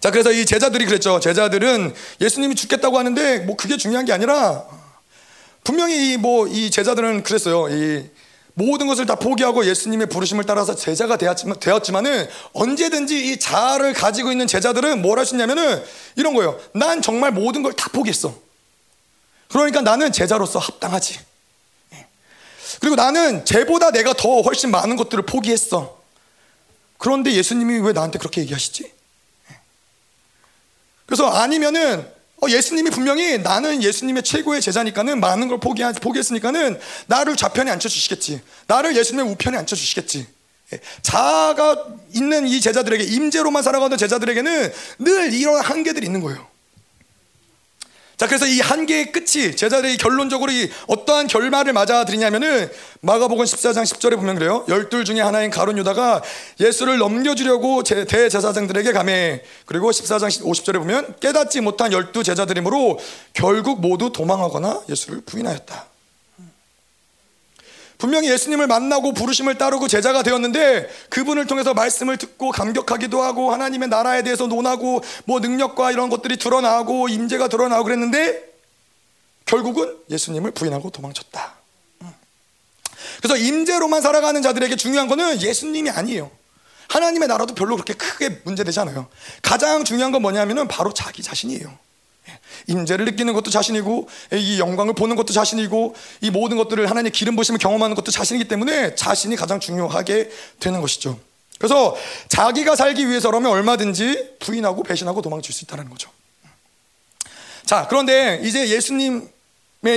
자, 0.00 0.10
그래서 0.10 0.32
이 0.32 0.44
제자들이 0.44 0.86
그랬죠. 0.86 1.20
제자들은 1.20 1.94
예수님이 2.20 2.54
죽겠다고 2.56 2.98
하는데 2.98 3.40
뭐 3.40 3.56
그게 3.56 3.76
중요한 3.76 4.04
게 4.04 4.12
아니라 4.12 4.66
분명히 5.64 6.16
뭐이 6.16 6.70
제자들은 6.70 7.22
그랬어요. 7.22 7.68
이 7.68 8.10
모든 8.54 8.86
것을 8.86 9.06
다 9.06 9.14
포기하고 9.14 9.64
예수님의 9.64 10.08
부르심을 10.08 10.44
따라서 10.44 10.74
제자가 10.74 11.16
되었지만, 11.16 11.58
되었지만은 11.58 12.28
언제든지 12.52 13.32
이 13.32 13.38
자아를 13.38 13.94
가지고 13.94 14.30
있는 14.30 14.46
제자들은 14.46 15.00
뭘 15.00 15.18
할 15.18 15.24
수 15.24 15.34
있냐면은 15.34 15.82
이런 16.16 16.34
거예요. 16.34 16.60
난 16.74 17.00
정말 17.00 17.30
모든 17.30 17.62
걸 17.62 17.72
다 17.72 17.88
포기했어. 17.90 18.34
그러니까 19.48 19.80
나는 19.80 20.12
제자로서 20.12 20.58
합당하지. 20.58 21.18
예. 21.94 22.06
그리고 22.80 22.96
나는 22.96 23.44
쟤보다 23.44 23.90
내가 23.90 24.12
더 24.14 24.40
훨씬 24.42 24.70
많은 24.70 24.96
것들을 24.96 25.24
포기했어. 25.24 26.00
그런데 26.98 27.32
예수님이 27.32 27.78
왜 27.80 27.92
나한테 27.92 28.18
그렇게 28.18 28.40
얘기하시지? 28.42 28.84
예. 28.84 29.56
그래서 31.06 31.28
아니면은 31.28 32.00
어, 32.00 32.11
예수님이 32.50 32.90
분명히 32.90 33.38
나는 33.38 33.82
예수님의 33.82 34.22
최고의 34.22 34.60
제자니까는 34.60 35.20
많은 35.20 35.48
걸 35.48 35.60
포기, 35.60 35.82
포기했으니까는 35.82 36.78
나를 37.06 37.36
좌편에 37.36 37.70
앉혀주시겠지. 37.70 38.40
나를 38.66 38.96
예수님의 38.96 39.32
우편에 39.32 39.56
앉혀주시겠지. 39.58 40.26
예, 40.72 40.80
자아가 41.02 41.86
있는 42.14 42.46
이 42.46 42.60
제자들에게, 42.60 43.04
임재로만 43.04 43.62
살아가는 43.62 43.96
제자들에게는 43.96 44.72
늘 45.00 45.34
이런 45.34 45.60
한계들이 45.60 46.06
있는 46.06 46.20
거예요. 46.20 46.51
자, 48.22 48.28
그래서 48.28 48.46
이 48.46 48.60
한계의 48.60 49.10
끝이 49.10 49.56
제자들이 49.56 49.96
결론적으로 49.96 50.52
이 50.52 50.70
어떠한 50.86 51.26
결말을 51.26 51.72
맞아들이냐면은 51.72 52.70
마가복음 53.00 53.44
14장 53.44 53.82
10절에 53.82 54.14
보면 54.14 54.36
그래요. 54.36 54.64
열둘 54.68 55.04
중에 55.04 55.20
하나인 55.20 55.50
가룟 55.50 55.76
유다가 55.78 56.22
예수를 56.60 56.98
넘겨주려고 56.98 57.82
대제사장들에게 57.82 58.92
가매. 58.92 59.42
그리고 59.66 59.90
14장 59.90 60.28
50절에 60.40 60.74
보면 60.74 61.16
깨닫지 61.18 61.62
못한 61.62 61.92
열두 61.92 62.22
제자들이므로 62.22 63.00
결국 63.32 63.80
모두 63.80 64.12
도망하거나 64.12 64.82
예수를 64.88 65.22
부인하였다. 65.26 65.91
분명히 68.02 68.28
예수님을 68.32 68.66
만나고 68.66 69.14
부르심을 69.14 69.58
따르고 69.58 69.86
제자가 69.86 70.24
되었는데 70.24 70.90
그분을 71.08 71.46
통해서 71.46 71.72
말씀을 71.72 72.16
듣고 72.16 72.50
감격하기도 72.50 73.22
하고 73.22 73.52
하나님의 73.52 73.90
나라에 73.90 74.24
대해서 74.24 74.48
논하고 74.48 75.04
뭐 75.24 75.38
능력과 75.38 75.92
이런 75.92 76.08
것들이 76.08 76.36
드러나고 76.36 77.08
임재가 77.08 77.46
드러나고 77.46 77.84
그랬는데 77.84 78.42
결국은 79.44 79.96
예수님을 80.10 80.50
부인하고 80.50 80.90
도망쳤다. 80.90 81.54
그래서 83.18 83.36
임재로만 83.36 84.02
살아가는 84.02 84.42
자들에게 84.42 84.74
중요한 84.74 85.06
거는 85.06 85.40
예수님이 85.40 85.90
아니에요. 85.90 86.28
하나님의 86.88 87.28
나라도 87.28 87.54
별로 87.54 87.76
그렇게 87.76 87.94
크게 87.94 88.40
문제되지 88.42 88.80
않아요. 88.80 89.06
가장 89.42 89.84
중요한 89.84 90.10
건 90.10 90.22
뭐냐면은 90.22 90.66
바로 90.66 90.92
자기 90.92 91.22
자신이에요. 91.22 91.72
임재를 92.68 93.04
느끼는 93.06 93.32
것도 93.34 93.50
자신이고 93.50 94.08
이 94.34 94.60
영광을 94.60 94.94
보는 94.94 95.16
것도 95.16 95.32
자신이고 95.32 95.94
이 96.20 96.30
모든 96.30 96.56
것들을 96.56 96.88
하나님의 96.88 97.12
기름 97.12 97.36
부심을 97.36 97.58
경험하는 97.58 97.96
것도 97.96 98.10
자신이기 98.10 98.48
때문에 98.48 98.94
자신이 98.94 99.36
가장 99.36 99.60
중요하게 99.60 100.30
되는 100.60 100.80
것이죠. 100.80 101.18
그래서 101.58 101.96
자기가 102.28 102.74
살기 102.76 103.08
위해서라면 103.08 103.50
얼마든지 103.50 104.36
부인하고 104.40 104.82
배신하고 104.82 105.22
도망칠 105.22 105.54
수 105.54 105.64
있다는 105.64 105.88
거죠. 105.88 106.10
자, 107.64 107.86
그런데 107.88 108.40
이제 108.42 108.68
예수님의 108.68 109.30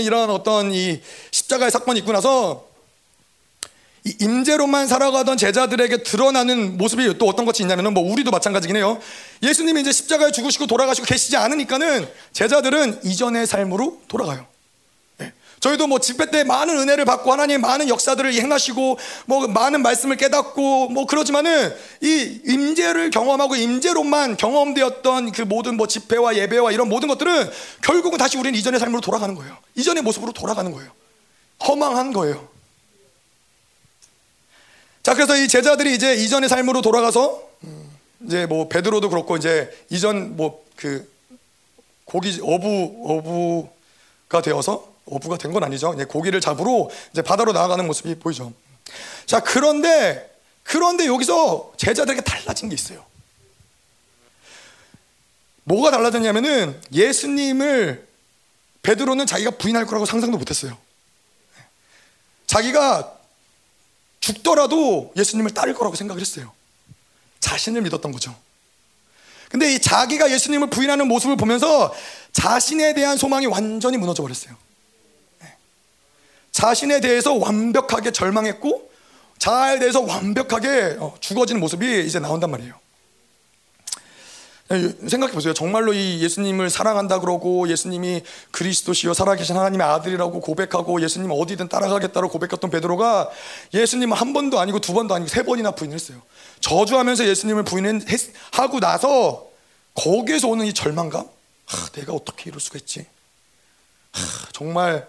이런 0.03 0.29
어떤 0.29 0.71
이 0.71 1.01
십자가의 1.31 1.71
사건이 1.71 1.99
있고 1.99 2.11
나서 2.11 2.67
임재로만 4.05 4.87
살아가던 4.87 5.35
제자들에게 5.37 6.03
드러나는 6.03 6.77
모습이 6.77 7.17
또 7.17 7.27
어떤 7.27 7.45
것이 7.45 7.63
있냐면은 7.63 7.93
뭐 7.93 8.03
우리도 8.11 8.29
마찬가지긴 8.29 8.75
해요. 8.75 8.99
예수님이 9.41 9.81
이제 9.81 9.91
십자가에 9.91 10.31
죽으시고 10.31 10.67
돌아가시고 10.67 11.07
계시지 11.07 11.37
않으니까는 11.37 12.07
제자들은 12.31 12.99
이전의 13.03 13.47
삶으로 13.47 14.01
돌아가요. 14.07 14.45
저희도 15.59 15.87
뭐 15.87 15.97
집회 15.97 16.29
때 16.29 16.43
많은 16.43 16.77
은혜를 16.77 17.05
받고 17.05 17.31
하나님 17.31 17.61
많은 17.61 17.89
역사들을 17.89 18.31
행하시고 18.35 18.99
뭐 19.25 19.47
많은 19.47 19.81
말씀을 19.81 20.15
깨닫고 20.15 20.89
뭐 20.89 21.07
그러지만은 21.07 21.73
이 22.01 22.41
임재를 22.45 23.09
경험하고 23.09 23.55
임재로만 23.55 24.37
경험되었던 24.37 25.31
그 25.31 25.41
모든 25.41 25.75
뭐 25.75 25.87
집회와 25.87 26.35
예배와 26.35 26.71
이런 26.71 26.87
모든 26.87 27.07
것들은 27.07 27.49
결국은 27.81 28.19
다시 28.19 28.37
우리는 28.37 28.57
이전의 28.59 28.79
삶으로 28.79 29.01
돌아가는 29.01 29.33
거예요. 29.33 29.57
이전의 29.73 30.03
모습으로 30.03 30.33
돌아가는 30.33 30.71
거예요. 30.71 30.91
허망한 31.67 32.13
거예요. 32.13 32.54
자, 35.05 35.13
그래서 35.13 35.37
이 35.37 35.47
제자들이 35.47 35.93
이제 35.93 36.15
이전의 36.15 36.49
삶으로 36.49 36.81
돌아가서 36.81 37.47
이제 38.21 38.47
뭐 38.47 38.67
베드로도 38.67 39.09
그렇고 39.11 39.37
이제 39.37 39.69
이전 39.91 40.35
뭐 40.35 40.65
그 40.75 41.07
고기 42.05 42.39
어부 42.41 43.69
어부가 44.27 44.41
되어서 44.41 44.91
어부가 45.05 45.37
된 45.37 45.53
건 45.53 45.63
아니죠. 45.63 45.93
이제 45.93 46.05
고기를 46.05 46.41
잡으러 46.41 46.89
이제 47.13 47.21
바다로 47.21 47.53
나아가는 47.53 47.85
모습이 47.85 48.15
보이죠. 48.15 48.51
자, 49.27 49.41
그런데 49.41 50.35
그런데 50.63 51.05
여기서 51.05 51.73
제자들에게 51.77 52.21
달라진 52.21 52.69
게 52.69 52.73
있어요. 52.73 53.05
뭐가 55.65 55.91
달라졌냐면은 55.91 56.81
예수님을 56.91 58.07
베드로는 58.81 59.27
자기가 59.27 59.51
부인할 59.51 59.85
거라고 59.85 60.07
상상도 60.07 60.37
못했어요. 60.39 60.75
자기가 62.47 63.14
죽더라도 64.25 65.13
예수님을 65.15 65.51
따를 65.51 65.75
거라고 65.75 65.95
생각을 65.95 66.19
했어요. 66.19 66.51
자신을 67.39 67.83
믿었던 67.83 68.11
거죠. 68.11 68.35
근데 69.49 69.75
이 69.75 69.79
자기가 69.79 70.31
예수님을 70.31 70.71
부인하는 70.71 71.07
모습을 71.07 71.35
보면서 71.37 71.93
자신에 72.33 72.95
대한 72.95 73.17
소망이 73.17 73.45
완전히 73.45 73.97
무너져 73.97 74.23
버렸어요. 74.23 74.55
네. 75.41 75.53
자신에 76.51 77.01
대해서 77.01 77.35
완벽하게 77.35 78.11
절망했고 78.11 78.89
자아에 79.37 79.77
대해서 79.77 80.01
완벽하게 80.01 80.97
어, 80.99 81.15
죽어지는 81.19 81.61
모습이 81.61 82.03
이제 82.07 82.17
나온단 82.17 82.49
말이에요. 82.49 82.73
생각해 84.67 85.31
보세요. 85.33 85.53
정말로 85.53 85.93
이 85.93 86.21
예수님을 86.23 86.71
사랑한다 86.71 87.19
그러고 87.19 87.69
예수님이 87.69 88.23
그리스도시요 88.51 89.13
살아계신 89.13 89.55
하나님의 89.55 89.85
아들이라고 89.85 90.41
고백하고 90.41 91.01
예수님 91.01 91.29
어디든 91.31 91.67
따라가겠다고 91.69 92.29
고백했던 92.29 92.71
베드로가 92.71 93.29
예수님은 93.75 94.17
한 94.17 94.33
번도 94.33 94.59
아니고 94.59 94.79
두 94.79 94.93
번도 94.93 95.13
아니고 95.13 95.29
세 95.29 95.43
번이나 95.43 95.71
부인했어요. 95.71 96.19
저주하면서 96.61 97.27
예수님을 97.27 97.63
부인하고 97.63 98.79
나서 98.79 99.45
거기에서 99.93 100.47
오는 100.47 100.65
이 100.65 100.73
절망감, 100.73 101.27
하, 101.65 101.89
내가 101.89 102.13
어떻게 102.13 102.49
이럴 102.49 102.59
수가 102.59 102.79
있지? 102.79 103.05
하, 104.11 104.47
정말 104.51 105.07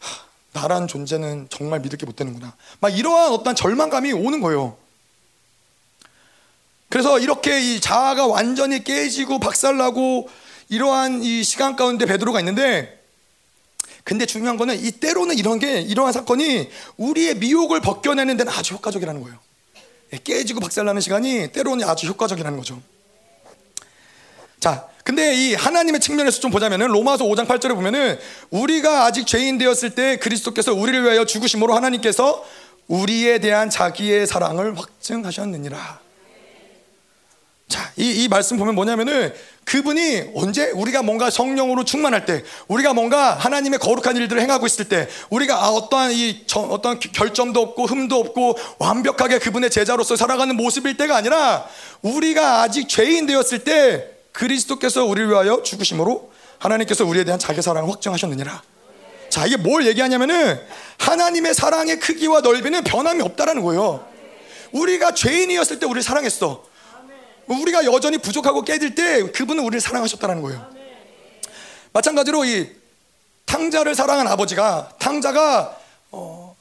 하, 0.00 0.60
나란 0.60 0.88
존재는 0.88 1.46
정말 1.50 1.78
믿을 1.80 1.98
게 1.98 2.04
못 2.04 2.16
되는구나. 2.16 2.54
막 2.80 2.88
이러한 2.88 3.32
어떤 3.32 3.54
절망감이 3.54 4.12
오는 4.12 4.40
거예요. 4.40 4.76
그래서 6.92 7.18
이렇게 7.18 7.58
이 7.58 7.80
자아가 7.80 8.26
완전히 8.26 8.84
깨지고 8.84 9.38
박살나고 9.38 10.28
이러한 10.68 11.22
이 11.22 11.42
시간 11.42 11.74
가운데 11.74 12.04
베드로가 12.04 12.38
있는데 12.40 13.02
근데 14.04 14.26
중요한 14.26 14.58
거는 14.58 14.78
이 14.78 14.90
때로는 14.90 15.38
이런 15.38 15.58
게 15.58 15.80
이러한 15.80 16.12
사건이 16.12 16.68
우리의 16.98 17.36
미혹을 17.36 17.80
벗겨내는 17.80 18.36
데는 18.36 18.52
아주 18.52 18.74
효과적이라는 18.74 19.22
거예요. 19.22 19.38
예, 20.12 20.18
깨지고 20.18 20.60
박살나는 20.60 21.00
시간이 21.00 21.52
때로는 21.52 21.88
아주 21.88 22.08
효과적이라는 22.08 22.58
거죠. 22.58 22.82
자, 24.60 24.86
근데 25.02 25.34
이 25.34 25.54
하나님의 25.54 25.98
측면에서 25.98 26.40
좀 26.40 26.50
보자면은 26.50 26.88
로마서 26.88 27.24
5장 27.24 27.46
8절에 27.46 27.74
보면은 27.74 28.18
우리가 28.50 29.06
아직 29.06 29.26
죄인 29.26 29.56
되었을 29.56 29.94
때 29.94 30.18
그리스도께서 30.18 30.74
우리를 30.74 31.02
위하여 31.04 31.24
죽으심으로 31.24 31.74
하나님께서 31.74 32.44
우리에 32.86 33.38
대한 33.38 33.70
자기의 33.70 34.26
사랑을 34.26 34.78
확증하셨느니라. 34.78 36.01
자, 37.72 37.90
이, 37.96 38.22
이 38.22 38.28
말씀 38.28 38.58
보면 38.58 38.74
뭐냐면은 38.74 39.32
그분이 39.64 40.32
언제 40.34 40.70
우리가 40.72 41.02
뭔가 41.02 41.30
성령으로 41.30 41.86
충만할 41.86 42.26
때, 42.26 42.44
우리가 42.68 42.92
뭔가 42.92 43.32
하나님의 43.32 43.78
거룩한 43.78 44.14
일들을 44.14 44.42
행하고 44.42 44.66
있을 44.66 44.90
때, 44.90 45.08
우리가 45.30 45.56
아, 45.56 45.68
어떠한 45.70 46.12
이 46.12 46.42
저, 46.46 46.60
어떠한 46.60 47.00
결점도 47.00 47.58
없고 47.62 47.86
흠도 47.86 48.14
없고 48.20 48.58
완벽하게 48.78 49.38
그분의 49.38 49.70
제자로서 49.70 50.16
살아가는 50.16 50.54
모습일 50.54 50.98
때가 50.98 51.16
아니라 51.16 51.66
우리가 52.02 52.60
아직 52.60 52.90
죄인 52.90 53.24
되었을 53.24 53.60
때 53.60 54.06
그리스도께서 54.32 55.06
우리를 55.06 55.30
위하여 55.30 55.62
죽으심으로 55.62 56.30
하나님께서 56.58 57.06
우리에 57.06 57.24
대한 57.24 57.40
자기 57.40 57.62
사랑을 57.62 57.88
확정하셨느니라. 57.90 58.62
자, 59.30 59.46
이게 59.46 59.56
뭘 59.56 59.86
얘기하냐면은 59.86 60.60
하나님의 60.98 61.54
사랑의 61.54 61.98
크기와 62.00 62.42
넓이는 62.42 62.84
변함이 62.84 63.22
없다라는 63.22 63.62
거예요. 63.62 64.06
우리가 64.72 65.14
죄인이었을 65.14 65.78
때 65.78 65.86
우리를 65.86 66.02
사랑했어. 66.02 66.70
우리가 67.46 67.84
여전히 67.84 68.18
부족하고 68.18 68.62
깨질 68.62 68.94
때 68.94 69.22
그분은 69.30 69.64
우리를 69.64 69.80
사랑하셨다는 69.80 70.42
거예요. 70.42 70.66
마찬가지로 71.92 72.44
이 72.44 72.70
탕자를 73.46 73.94
사랑한 73.94 74.26
아버지가 74.28 74.92
탕자가 74.98 75.76
어, 76.12 76.56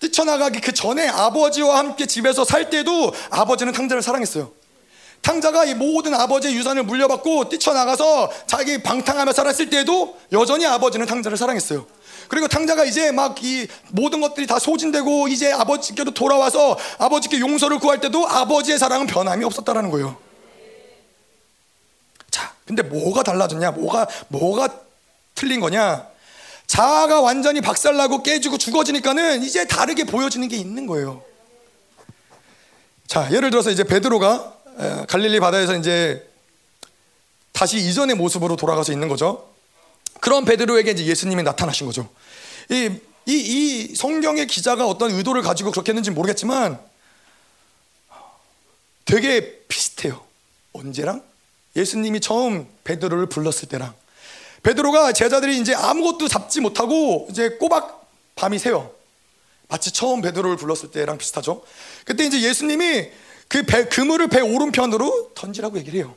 뛰쳐나가기 0.00 0.60
그 0.60 0.72
전에 0.72 1.08
아버지와 1.08 1.78
함께 1.78 2.06
집에서 2.06 2.44
살 2.44 2.70
때도 2.70 3.12
아버지는 3.30 3.72
탕자를 3.72 4.02
사랑했어요. 4.02 4.52
탕자가 5.22 5.64
이 5.64 5.74
모든 5.74 6.14
아버지의 6.14 6.54
유산을 6.54 6.84
물려받고 6.84 7.48
뛰쳐나가서 7.48 8.30
자기 8.46 8.82
방탕하며 8.82 9.32
살았을 9.32 9.68
때도 9.68 10.16
여전히 10.32 10.64
아버지는 10.64 11.06
탕자를 11.06 11.36
사랑했어요. 11.36 11.86
그리고 12.28 12.46
탕자가 12.46 12.84
이제 12.84 13.10
막 13.10 13.38
이 13.42 13.68
모든 13.90 14.20
것들이 14.20 14.46
다 14.46 14.58
소진되고 14.58 15.28
이제 15.28 15.52
아버지께로 15.52 16.12
돌아와서 16.12 16.76
아버지께 16.98 17.40
용서를 17.40 17.78
구할 17.78 18.00
때도 18.00 18.28
아버지의 18.28 18.78
사랑은 18.78 19.06
변함이 19.06 19.44
없었다라는 19.44 19.90
거예요. 19.90 20.16
자, 22.30 22.52
근데 22.66 22.82
뭐가 22.82 23.22
달라졌냐? 23.22 23.70
뭐가 23.72 24.08
뭐가 24.28 24.68
틀린 25.34 25.60
거냐? 25.60 26.06
자아가 26.66 27.20
완전히 27.20 27.60
박살나고 27.60 28.22
깨지고 28.22 28.58
죽어지니까는 28.58 29.42
이제 29.42 29.66
다르게 29.66 30.04
보여지는 30.04 30.48
게 30.48 30.56
있는 30.56 30.86
거예요. 30.86 31.22
자, 33.06 33.28
예를 33.32 33.50
들어서 33.50 33.70
이제 33.70 33.84
베드로가 33.84 34.52
갈릴리 35.08 35.40
바다에서 35.40 35.76
이제 35.76 36.28
다시 37.52 37.78
이전의 37.78 38.16
모습으로 38.16 38.56
돌아가서 38.56 38.92
있는 38.92 39.08
거죠. 39.08 39.48
그런 40.20 40.44
베드로에게 40.44 40.90
이제 40.90 41.06
예수님이 41.06 41.42
나타나신 41.42 41.86
거죠. 41.86 42.08
이, 42.70 42.90
이, 43.26 43.32
이 43.32 43.94
성경의 43.94 44.46
기자가 44.46 44.86
어떤 44.86 45.10
의도를 45.10 45.42
가지고 45.42 45.70
그렇게 45.70 45.92
했는지 45.92 46.10
모르겠지만 46.10 46.78
되게 49.04 49.60
비슷해요. 49.68 50.22
언제랑? 50.72 51.22
예수님이 51.76 52.20
처음 52.20 52.68
베드로를 52.84 53.26
불렀을 53.26 53.68
때랑. 53.68 53.94
베드로가 54.62 55.12
제자들이 55.12 55.58
이제 55.58 55.74
아무것도 55.74 56.28
잡지 56.28 56.60
못하고 56.60 57.26
이제 57.30 57.50
꼬박 57.50 58.06
밤이 58.34 58.58
새요. 58.58 58.92
마치 59.68 59.92
처음 59.92 60.20
베드로를 60.20 60.56
불렀을 60.56 60.90
때랑 60.90 61.18
비슷하죠. 61.18 61.62
그때 62.04 62.24
이제 62.24 62.40
예수님이 62.40 63.10
그 63.48 63.62
배, 63.62 63.86
그물을 63.86 64.28
배 64.28 64.40
오른편으로 64.40 65.32
던지라고 65.34 65.78
얘기를 65.78 65.98
해요. 65.98 66.14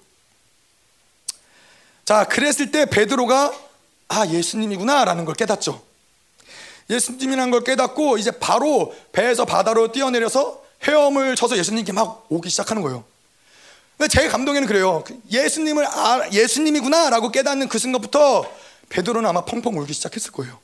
자, 2.04 2.26
그랬을 2.26 2.72
때 2.72 2.86
베드로가 2.86 3.54
아, 4.10 4.28
예수님이구나라는 4.28 5.24
걸 5.24 5.36
깨닫죠. 5.36 5.82
예수님이라는 6.90 7.52
걸 7.52 7.64
깨닫고 7.64 8.18
이제 8.18 8.32
바로 8.32 8.94
배에서 9.12 9.46
바다로 9.46 9.92
뛰어내려서 9.92 10.62
헤엄을 10.84 11.36
쳐서 11.36 11.58
예수님께 11.58 11.92
막 11.92 12.26
오기 12.30 12.50
시작하는 12.50 12.82
거예요. 12.82 13.04
근데 13.98 14.10
제 14.10 14.28
감동에는 14.28 14.68
그래요. 14.68 15.04
그 15.06 15.20
예수님을 15.30 15.86
아, 15.86 16.28
예수님이구나라고 16.32 17.32
깨닫는 17.32 17.68
그 17.70 17.78
순간부터 17.78 18.52
베드로는 18.90 19.30
아마 19.30 19.46
펑펑 19.46 19.78
울기 19.78 19.94
시작했을 19.94 20.32
거예요. 20.32 20.60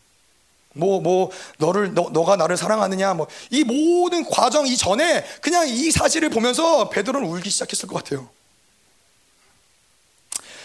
뭐, 0.74 1.02
뭐, 1.02 1.32
너를, 1.58 1.94
너, 1.94 2.10
너가 2.12 2.36
나를 2.36 2.56
사랑하느냐, 2.56 3.14
뭐, 3.16 3.28
이 3.50 3.64
모든 3.64 4.24
과정 4.26 4.68
이전에 4.68 5.26
그냥 5.42 5.68
이 5.68 5.92
사실을 5.92 6.30
보면서 6.30 6.90
베드로는 6.90 7.28
울기 7.28 7.50
시작했을 7.50 7.88
것 7.88 7.96
같아요. 7.96 8.30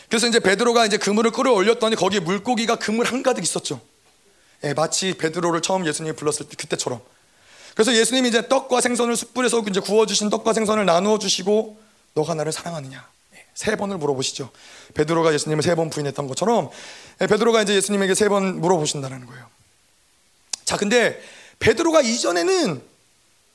그래서 0.09 0.27
이제 0.27 0.41
베드로가 0.41 0.85
이제 0.85 0.99
그물을 0.99 1.31
끌어올렸더니 1.31 1.97
거기에 1.97 2.21
물고기가 2.21 2.77
그물 2.77 3.07
한가득 3.07 3.43
있었죠. 3.43 3.81
예, 4.65 4.75
마치 4.75 5.15
베드로를 5.15 5.61
처음 5.63 5.87
예수님이 5.87 6.15
불렀을 6.17 6.49
때 6.49 6.57
그때처럼. 6.57 7.01
그래서 7.75 7.95
예수님이 7.95 8.29
이제 8.29 8.49
떡과 8.49 8.81
생선을 8.81 9.17
숯불에서 9.17 9.65
이제 9.69 9.81
구워주신 9.81 10.29
떡과 10.31 10.53
생선을 10.53 10.85
나누어 10.85 11.19
주시고 11.19 11.79
너가 12.15 12.35
나를 12.35 12.53
사랑하느냐 12.53 13.09
예, 13.35 13.45
세 13.55 13.77
번을 13.77 13.97
물어보시죠. 13.99 14.51
베드로가 14.95 15.33
예수님을 15.35 15.63
세 15.63 15.75
번 15.75 15.89
부인했던 15.91 16.27
것처럼 16.29 16.71
예, 17.21 17.27
베드로가 17.27 17.63
이제 17.63 17.75
예수님에게 17.75 18.15
세 18.15 18.29
번 18.29 18.61
물어보신다는 18.61 19.27
거예요. 19.27 19.47
자, 20.65 20.77
근데 20.77 21.21
베드로가 21.59 22.01
이전에는 22.03 22.83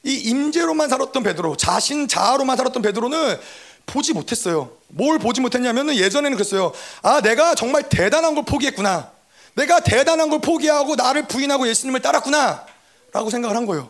이 0.04 0.14
임재로만 0.14 0.88
살았던 0.90 1.24
베드로, 1.24 1.58
자신 1.58 2.08
자아로만 2.08 2.56
살았던 2.58 2.82
베드로는 2.82 3.38
보지 3.88 4.14
못했어요. 4.14 4.72
뭘 4.90 5.18
보지 5.20 5.42
못했냐면은 5.42 5.96
예전에는 5.96 6.38
그랬어요. 6.38 6.74
아, 7.02 7.22
내가 7.22 7.56
정말 7.56 7.88
대단한 7.90 8.36
걸 8.36 8.46
포기했구나. 8.46 9.12
내가 9.58 9.80
대단한 9.80 10.30
걸 10.30 10.40
포기하고 10.40 10.96
나를 10.96 11.28
부인하고 11.28 11.68
예수님을 11.68 12.02
따랐구나 12.02 12.66
라고 13.12 13.30
생각을 13.30 13.56
한 13.56 13.66
거예요. 13.66 13.90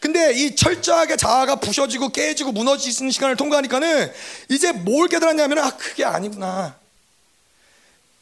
근데 0.00 0.32
이 0.32 0.56
철저하게 0.56 1.16
자아가 1.16 1.56
부셔지고 1.56 2.08
깨지고 2.08 2.50
무너지는 2.50 3.10
시간을 3.10 3.36
통과하니까는 3.36 4.12
이제 4.48 4.72
뭘 4.72 5.08
깨달았냐면 5.08 5.58
아 5.58 5.76
그게 5.76 6.04
아니구나. 6.04 6.74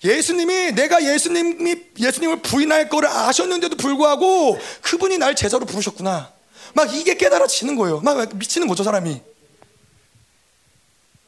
예수님이 0.02 0.72
내가 0.72 1.02
예수님이 1.02 1.76
예수님을 1.98 2.42
부인할 2.42 2.88
거를 2.88 3.08
아셨는데도 3.08 3.76
불구하고 3.76 4.58
그분이 4.82 5.18
날 5.18 5.34
제자로 5.34 5.64
부르셨구나. 5.66 6.32
막 6.74 6.94
이게 6.94 7.16
깨달아지는 7.16 7.76
거예요. 7.76 8.00
막 8.00 8.36
미치는 8.36 8.66
거죠 8.66 8.82
사람이. 8.82 9.22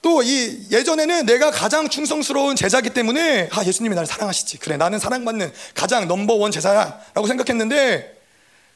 또 0.02 0.22
이 0.22 0.66
예전에는 0.70 1.26
내가 1.26 1.50
가장 1.50 1.88
충성스러운 1.88 2.56
제자기 2.56 2.90
때문에 2.90 3.48
아 3.52 3.64
예수님이 3.64 3.94
나를 3.94 4.06
사랑하시지. 4.06 4.58
그래 4.58 4.76
나는 4.76 4.98
사랑받는 4.98 5.52
가장 5.74 6.08
넘버원 6.08 6.50
제자야라고 6.52 7.26
생각했는데 7.26 8.20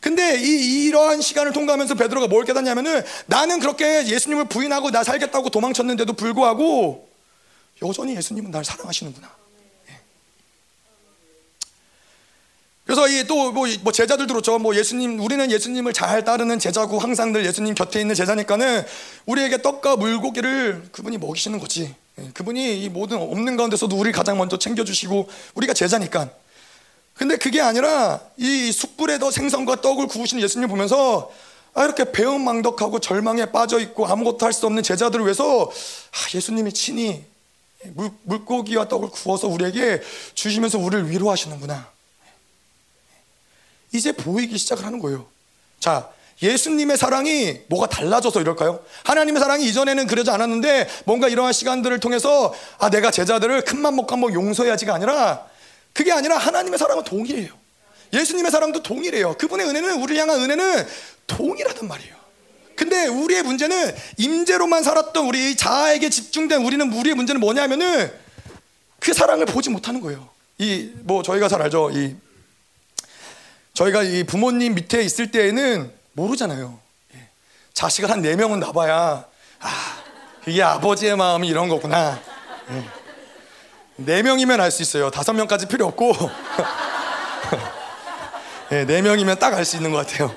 근데 0.00 0.38
이 0.40 0.84
이러한 0.84 1.20
시간을 1.20 1.52
통과하면서 1.52 1.94
베드로가 1.94 2.28
뭘 2.28 2.44
깨닫냐면은 2.44 3.02
나는 3.26 3.58
그렇게 3.60 4.06
예수님을 4.06 4.46
부인하고 4.46 4.90
나 4.90 5.02
살겠다고 5.02 5.50
도망쳤는데도 5.50 6.12
불구하고 6.12 7.08
여전히 7.82 8.16
예수님은 8.16 8.50
날 8.50 8.64
사랑하시는구나. 8.64 9.28
예. 9.90 10.00
그래서 12.86 13.08
이 13.08 13.24
또뭐 13.26 13.66
뭐 13.82 13.92
제자들 13.92 14.28
들었죠. 14.28 14.60
뭐 14.60 14.76
예수님 14.76 15.18
우리는 15.20 15.50
예수님을 15.50 15.92
잘 15.92 16.24
따르는 16.24 16.60
제자고 16.60 17.00
항상 17.00 17.32
늘 17.32 17.44
예수님 17.44 17.74
곁에 17.74 18.00
있는 18.00 18.14
제자니까는 18.14 18.84
우리에게 19.26 19.60
떡과 19.60 19.96
물고기를 19.96 20.90
그분이 20.92 21.18
먹이시는 21.18 21.58
거지. 21.58 21.92
예. 22.18 22.30
그분이 22.32 22.84
이 22.84 22.88
모든 22.88 23.18
없는 23.18 23.56
가운데서도 23.56 23.96
우리 23.96 24.12
가장 24.12 24.38
먼저 24.38 24.56
챙겨주시고 24.56 25.28
우리가 25.56 25.74
제자니까. 25.74 26.30
근데 27.14 27.36
그게 27.36 27.60
아니라 27.60 28.20
이 28.36 28.70
숯불에 28.70 29.18
더 29.18 29.32
생선과 29.32 29.80
떡을 29.80 30.06
구우시는 30.06 30.40
예수님 30.44 30.68
보면서 30.68 31.32
아 31.74 31.84
이렇게 31.84 32.12
배은망덕하고 32.12 33.00
절망에 33.00 33.46
빠져 33.46 33.80
있고 33.80 34.06
아무것도 34.06 34.46
할 34.46 34.52
수 34.52 34.64
없는 34.66 34.84
제자들을 34.84 35.24
위해서 35.24 35.64
아 35.64 36.36
예수님이 36.36 36.72
친히 36.72 37.24
물, 37.94 38.10
물고기와 38.22 38.86
떡을 38.86 39.08
구워서 39.08 39.48
우리에게 39.48 40.00
주시면서 40.34 40.78
우리를 40.78 41.10
위로하시는구나. 41.10 41.95
이제 43.92 44.12
보이기 44.12 44.56
시작을 44.58 44.84
하는 44.84 44.98
거예요. 44.98 45.26
자, 45.80 46.08
예수님의 46.42 46.98
사랑이 46.98 47.60
뭐가 47.68 47.86
달라져서 47.86 48.40
이럴까요? 48.42 48.80
하나님의 49.04 49.40
사랑이 49.40 49.66
이전에는 49.68 50.06
그러지 50.06 50.30
않았는데 50.30 50.88
뭔가 51.06 51.28
이러한 51.28 51.52
시간들을 51.52 51.98
통해서 52.00 52.54
아 52.78 52.90
내가 52.90 53.10
제자들을 53.10 53.64
큰맘 53.64 53.96
먹고 53.96 54.12
한번 54.12 54.34
용서해야지가 54.34 54.94
아니라 54.94 55.46
그게 55.94 56.12
아니라 56.12 56.36
하나님의 56.36 56.78
사랑은 56.78 57.04
동일해요. 57.04 57.52
예수님의 58.12 58.50
사랑도 58.52 58.82
동일해요. 58.82 59.34
그분의 59.38 59.66
은혜는 59.66 60.02
우리를 60.02 60.20
향한 60.20 60.42
은혜는 60.42 60.86
동일하단 61.26 61.88
말이에요. 61.88 62.14
근데 62.76 63.06
우리의 63.06 63.42
문제는 63.42 63.94
임재로만 64.18 64.82
살았던 64.82 65.26
우리 65.26 65.56
자아에게 65.56 66.10
집중된 66.10 66.62
우리는 66.62 66.92
우리의 66.92 67.14
문제는 67.14 67.40
뭐냐면은 67.40 68.12
그 69.00 69.14
사랑을 69.14 69.46
보지 69.46 69.70
못하는 69.70 70.02
거예요. 70.02 70.28
이 70.58 70.90
뭐 71.04 71.22
저희가 71.22 71.48
잘 71.48 71.62
알죠. 71.62 71.90
이 71.92 72.14
저희가 73.76 74.02
이 74.02 74.24
부모님 74.24 74.74
밑에 74.74 75.02
있을 75.02 75.30
때에는 75.30 75.92
모르잖아요. 76.14 76.78
예. 77.14 77.28
자식을 77.74 78.10
한네 78.10 78.34
명은 78.36 78.58
낳아야 78.60 79.26
아 79.60 80.02
이게 80.46 80.62
아버지의 80.62 81.14
마음이 81.16 81.46
이런 81.46 81.68
거구나. 81.68 82.18
예. 82.70 82.84
네 83.96 84.22
명이면 84.22 84.60
알 84.62 84.70
수 84.70 84.80
있어요. 84.80 85.10
다섯 85.10 85.34
명까지 85.34 85.66
필요 85.68 85.84
없고 85.86 86.12
네, 88.70 88.84
네 88.88 89.02
명이면 89.02 89.38
딱 89.38 89.52
알 89.52 89.66
수 89.66 89.76
있는 89.76 89.92
것 89.92 90.06
같아요. 90.06 90.34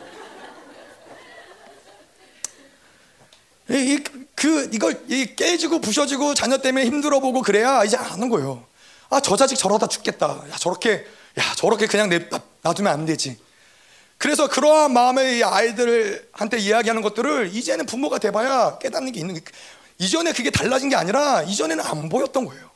이, 3.70 3.74
이, 3.76 4.04
그 4.36 4.70
이걸 4.74 5.02
이 5.08 5.34
깨지고 5.38 5.80
부셔지고 5.80 6.34
자녀 6.34 6.58
때문에 6.58 6.86
힘들어 6.86 7.20
보고 7.22 7.42
그래야 7.42 7.86
이제 7.86 7.96
아는 7.96 8.28
거예요. 8.30 8.66
아 9.10 9.22
저 9.22 9.38
자식 9.38 9.58
저러다 9.58 9.88
죽겠다. 9.88 10.44
야 10.52 10.56
저렇게 10.60 11.06
야 11.38 11.44
저렇게 11.56 11.88
그냥 11.88 12.10
내, 12.10 12.28
놔두면 12.62 12.92
안 12.92 13.06
되지. 13.06 13.38
그래서 14.18 14.48
그러한 14.48 14.92
마음의 14.92 15.44
아이들한테 15.44 16.58
이야기하는 16.58 17.02
것들을 17.02 17.52
이제는 17.54 17.86
부모가 17.86 18.18
돼봐야 18.18 18.78
깨닫는 18.80 19.14
게 19.14 19.20
있는 19.22 19.36
게 19.36 19.42
이전에 19.98 20.34
그게 20.34 20.50
달라진 20.50 20.90
게 20.90 20.96
아니라 20.96 21.42
이전에는 21.44 21.84
안 21.84 22.10
보였던 22.10 22.46
거예요. 22.46 22.70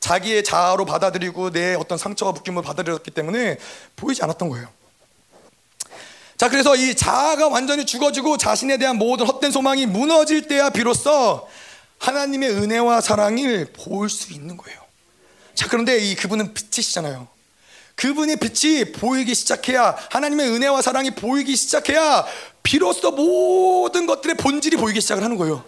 자기의 0.00 0.44
자아로 0.44 0.84
받아들이고 0.84 1.50
내 1.50 1.74
어떤 1.74 1.96
상처와 1.96 2.32
묶임을 2.32 2.62
받아들였기 2.62 3.10
때문에 3.10 3.58
보이지 3.96 4.22
않았던 4.22 4.50
거예요. 4.50 4.68
자, 6.36 6.50
그래서 6.50 6.76
이 6.76 6.94
자아가 6.94 7.48
완전히 7.48 7.86
죽어지고 7.86 8.36
자신에 8.36 8.76
대한 8.76 8.96
모든 8.96 9.26
헛된 9.26 9.50
소망이 9.50 9.86
무너질 9.86 10.46
때야 10.46 10.68
비로소 10.68 11.48
하나님의 11.98 12.50
은혜와 12.50 13.00
사랑을 13.00 13.72
볼 13.72 14.10
수 14.10 14.34
있는 14.34 14.58
거예요. 14.58 14.78
자, 15.54 15.68
그런데 15.68 15.96
이 15.96 16.14
그분은 16.16 16.52
빛이시잖아요. 16.52 17.28
그분의 17.96 18.36
빛이 18.36 18.92
보이기 18.92 19.34
시작해야 19.34 19.96
하나님의 20.10 20.48
은혜와 20.50 20.82
사랑이 20.82 21.12
보이기 21.12 21.54
시작해야 21.56 22.26
비로소 22.62 23.10
모든 23.12 24.06
것들의 24.06 24.36
본질이 24.36 24.76
보이기 24.76 25.00
시작을 25.00 25.22
하는 25.22 25.36
거예요. 25.36 25.64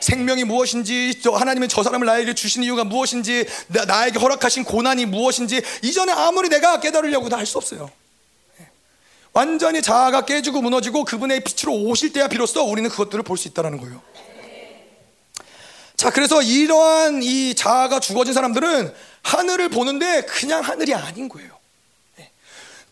생명이 0.00 0.44
무엇인지, 0.44 1.20
하나님은 1.24 1.68
저 1.68 1.82
사람을 1.82 2.06
나에게 2.06 2.34
주신 2.34 2.62
이유가 2.62 2.84
무엇인지, 2.84 3.46
나, 3.86 4.06
에게 4.06 4.18
허락하신 4.18 4.64
고난이 4.64 5.04
무엇인지, 5.04 5.60
이전에 5.82 6.10
아무리 6.12 6.48
내가 6.48 6.80
깨달으려고 6.80 7.28
다 7.28 7.36
할 7.36 7.44
수 7.46 7.58
없어요. 7.58 7.90
예. 8.60 8.66
완전히 9.34 9.82
자아가 9.82 10.24
깨지고 10.24 10.62
무너지고 10.62 11.04
그분의 11.04 11.44
빛으로 11.44 11.74
오실 11.74 12.12
때야 12.14 12.28
비로소 12.28 12.62
우리는 12.64 12.88
그것들을 12.88 13.22
볼 13.24 13.36
수 13.36 13.46
있다는 13.48 13.78
거예요. 13.78 14.00
자, 15.96 16.08
그래서 16.10 16.40
이러한 16.40 17.22
이 17.22 17.54
자아가 17.54 18.00
죽어진 18.00 18.32
사람들은 18.32 18.94
하늘을 19.22 19.68
보는데 19.68 20.22
그냥 20.22 20.62
하늘이 20.62 20.94
아닌 20.94 21.28
거예요. 21.28 21.59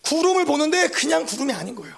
예. 0.05 0.09
구름을 0.09 0.45
보는데 0.45 0.87
그냥 0.89 1.25
구름이 1.25 1.53
아닌 1.53 1.75
거예요. 1.75 1.95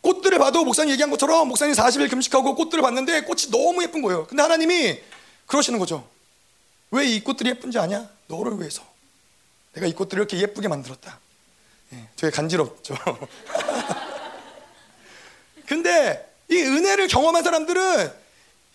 꽃들을 0.00 0.38
봐도 0.38 0.64
목사님 0.64 0.92
얘기한 0.92 1.10
것처럼 1.10 1.48
목사님 1.48 1.74
40일 1.74 2.08
금식하고 2.10 2.54
꽃들을 2.54 2.82
봤는데 2.82 3.22
꽃이 3.22 3.50
너무 3.50 3.82
예쁜 3.82 4.02
거예요. 4.02 4.26
근데 4.26 4.42
하나님이 4.42 5.00
그러시는 5.46 5.78
거죠. 5.78 6.06
왜 6.90 7.06
이 7.06 7.22
꽃들이 7.22 7.50
예쁜지 7.50 7.78
아냐? 7.78 8.08
너를 8.28 8.58
위해서. 8.58 8.82
내가 9.74 9.86
이 9.86 9.92
꽃들을 9.92 10.20
이렇게 10.20 10.38
예쁘게 10.38 10.68
만들었다. 10.68 11.18
예, 11.92 12.08
되게 12.16 12.30
간지럽죠. 12.34 12.96
근데 15.66 16.26
이 16.50 16.56
은혜를 16.56 17.08
경험한 17.08 17.42
사람들은 17.44 18.12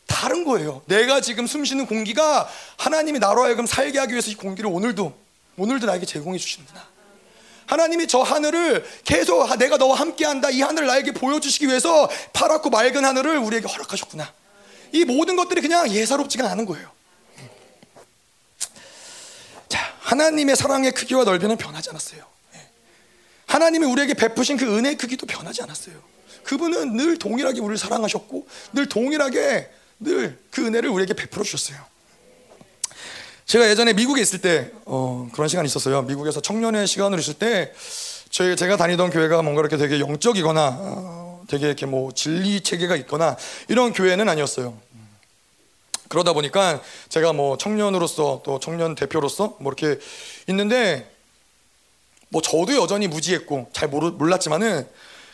다른 0.05 0.43
거예요. 0.45 0.83
내가 0.85 1.21
지금 1.21 1.47
숨 1.47 1.65
쉬는 1.65 1.87
공기가 1.87 2.47
하나님이 2.77 3.19
나로 3.19 3.43
하여금 3.43 3.65
살게 3.65 3.97
하기 3.99 4.11
위해서 4.13 4.29
이 4.29 4.35
공기를 4.35 4.69
오늘도 4.69 5.17
오늘도 5.57 5.87
나에게 5.87 6.05
제공해 6.05 6.37
주시는구나. 6.37 6.85
하나님이 7.65 8.07
저 8.07 8.19
하늘을 8.19 8.85
계속 9.03 9.47
내가 9.57 9.77
너와 9.77 9.99
함께한다 9.99 10.49
이 10.49 10.61
하늘을 10.61 10.87
나에게 10.87 11.11
보여주시기 11.13 11.67
위해서 11.67 12.09
파랗고 12.33 12.69
맑은 12.69 13.03
하늘을 13.03 13.37
우리에게 13.37 13.67
허락하셨구나. 13.67 14.33
이 14.91 15.05
모든 15.05 15.35
것들이 15.35 15.61
그냥 15.61 15.89
예사롭지가 15.89 16.49
않은 16.51 16.65
거예요. 16.65 16.91
자, 19.69 19.95
하나님의 20.01 20.55
사랑의 20.55 20.91
크기와 20.91 21.23
넓이는 21.23 21.57
변하지 21.57 21.89
않았어요. 21.89 22.23
예. 22.55 22.59
하나님이 23.47 23.85
우리에게 23.85 24.13
베푸신 24.13 24.57
그 24.57 24.77
은혜의 24.77 24.97
크기도 24.97 25.25
변하지 25.25 25.63
않았어요. 25.63 25.95
그분은 26.43 26.97
늘 26.97 27.17
동일하게 27.17 27.59
우리를 27.59 27.77
사랑하셨고 27.77 28.47
늘 28.73 28.87
동일하게 28.87 29.71
늘 29.99 30.43
그 30.53 30.65
은혜를 30.65 30.89
우리에게 30.89 31.13
베풀어 31.13 31.43
주셨어요. 31.43 31.83
제가 33.45 33.69
예전에 33.69 33.93
미국에 33.93 34.21
있을 34.21 34.39
때 34.39 34.71
어, 34.85 35.27
그런 35.33 35.47
시간이 35.47 35.65
있었어요. 35.67 36.01
미국에서 36.03 36.41
청년의 36.41 36.87
시간으로 36.87 37.19
있을 37.19 37.35
때 37.35 37.73
저희 38.29 38.55
제가 38.55 38.77
다니던 38.77 39.09
교회가 39.09 39.41
뭔가 39.41 39.61
이렇게 39.61 39.77
되게 39.77 39.99
영적이거나 39.99 40.77
어, 40.79 41.43
되게 41.47 41.67
이렇게 41.67 41.85
뭐 41.85 42.11
진리 42.13 42.61
체계가 42.61 42.95
있거나 42.97 43.37
이런 43.67 43.93
교회는 43.93 44.27
아니었어요. 44.29 44.77
그러다 46.07 46.33
보니까 46.33 46.81
제가 47.09 47.33
뭐 47.33 47.57
청년으로서 47.57 48.41
또 48.45 48.59
청년 48.59 48.95
대표로서 48.95 49.57
뭐 49.59 49.73
이렇게 49.73 49.99
있는데 50.47 51.11
뭐 52.29 52.41
저도 52.41 52.75
여전히 52.75 53.07
무지했고 53.07 53.69
잘 53.73 53.89
모르, 53.89 54.07
몰랐지만은 54.09 54.87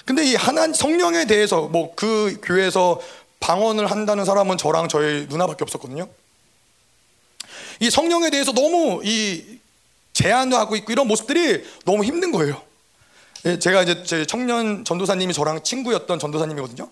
근데 0.05 0.25
이 0.25 0.35
하나 0.35 0.71
성령에 0.73 1.25
대해서 1.25 1.67
뭐 1.67 1.93
그 1.95 2.39
교회에서 2.41 2.99
방언을 3.39 3.89
한다는 3.89 4.25
사람은 4.25 4.57
저랑 4.57 4.89
저희 4.89 5.27
누나밖에 5.29 5.63
없었거든요. 5.63 6.07
이 7.79 7.89
성령에 7.89 8.29
대해서 8.29 8.51
너무 8.51 9.01
이 9.03 9.59
제한도 10.13 10.57
하고 10.57 10.75
있고 10.75 10.91
이런 10.91 11.07
모습들이 11.07 11.63
너무 11.85 12.03
힘든 12.03 12.31
거예요. 12.31 12.61
예, 13.45 13.57
제가 13.57 13.83
이제 13.83 14.03
제 14.03 14.25
청년 14.25 14.83
전도사님이 14.83 15.33
저랑 15.33 15.63
친구였던 15.63 16.19
전도사님이거든요. 16.19 16.89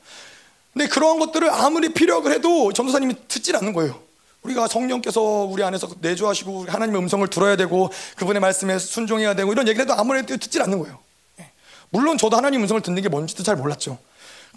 근데 0.74 0.88
그런 0.88 1.20
것들을 1.20 1.50
아무리 1.50 1.90
피력을 1.90 2.32
해도 2.32 2.72
전도사님이 2.72 3.16
듣질 3.28 3.56
않는 3.58 3.74
거예요. 3.74 4.00
우리가 4.44 4.68
성령께서 4.68 5.22
우리 5.22 5.64
안에서 5.64 5.90
내주하시고 6.00 6.68
하나님의 6.70 7.02
음성을 7.02 7.28
들어야 7.28 7.58
되고 7.58 7.92
그분의 8.16 8.40
말씀에 8.40 8.80
순종해야 8.80 9.34
되고 9.34 9.52
이런 9.52 9.68
얘기를 9.68 9.84
해도 9.84 9.94
아무래도 10.00 10.38
듣질 10.38 10.62
않는 10.62 10.80
거예요. 10.80 11.00
예. 11.40 11.52
물론 11.90 12.18
저도 12.18 12.38
하나님 12.38 12.62
음성을 12.62 12.82
듣는 12.82 13.02
게 13.02 13.10
뭔지도 13.10 13.44
잘 13.44 13.58
몰랐죠. 13.58 13.98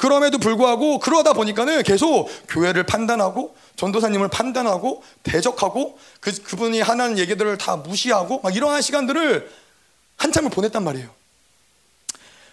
그럼에도 0.01 0.39
불구하고 0.39 0.99
그러다 0.99 1.35
보니까는 1.35 1.83
계속 1.83 2.29
교회를 2.49 2.85
판단하고 2.85 3.55
전도사님을 3.77 4.29
판단하고 4.29 5.03
대적하고 5.23 5.99
그, 6.21 6.33
그분이 6.43 6.81
하는 6.81 7.19
얘기들을 7.19 7.59
다 7.59 7.77
무시하고 7.77 8.41
막 8.41 8.55
이러한 8.55 8.81
시간들을 8.83 9.51
한참을 10.17 10.51
보냈단 10.51 10.83
말이에요. 10.85 11.11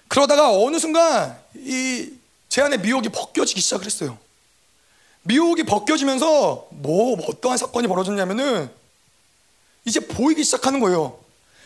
그러다가 0.08 0.52
어느 0.52 0.78
순간 0.78 1.38
이 1.56 2.18
제 2.50 2.62
안에 2.62 2.78
미혹이 2.78 3.10
벗겨지기 3.10 3.62
시작을 3.62 3.86
했어요. 3.86 4.18
미혹이 5.22 5.64
벗겨지면서 5.64 6.70
뭐 6.72 7.18
어떠한 7.28 7.58
사건이 7.58 7.88
벌어졌냐면은 7.88 8.70
이제 9.86 10.00
보이기 10.00 10.44
시작하는 10.44 10.80
거예요. 10.80 11.20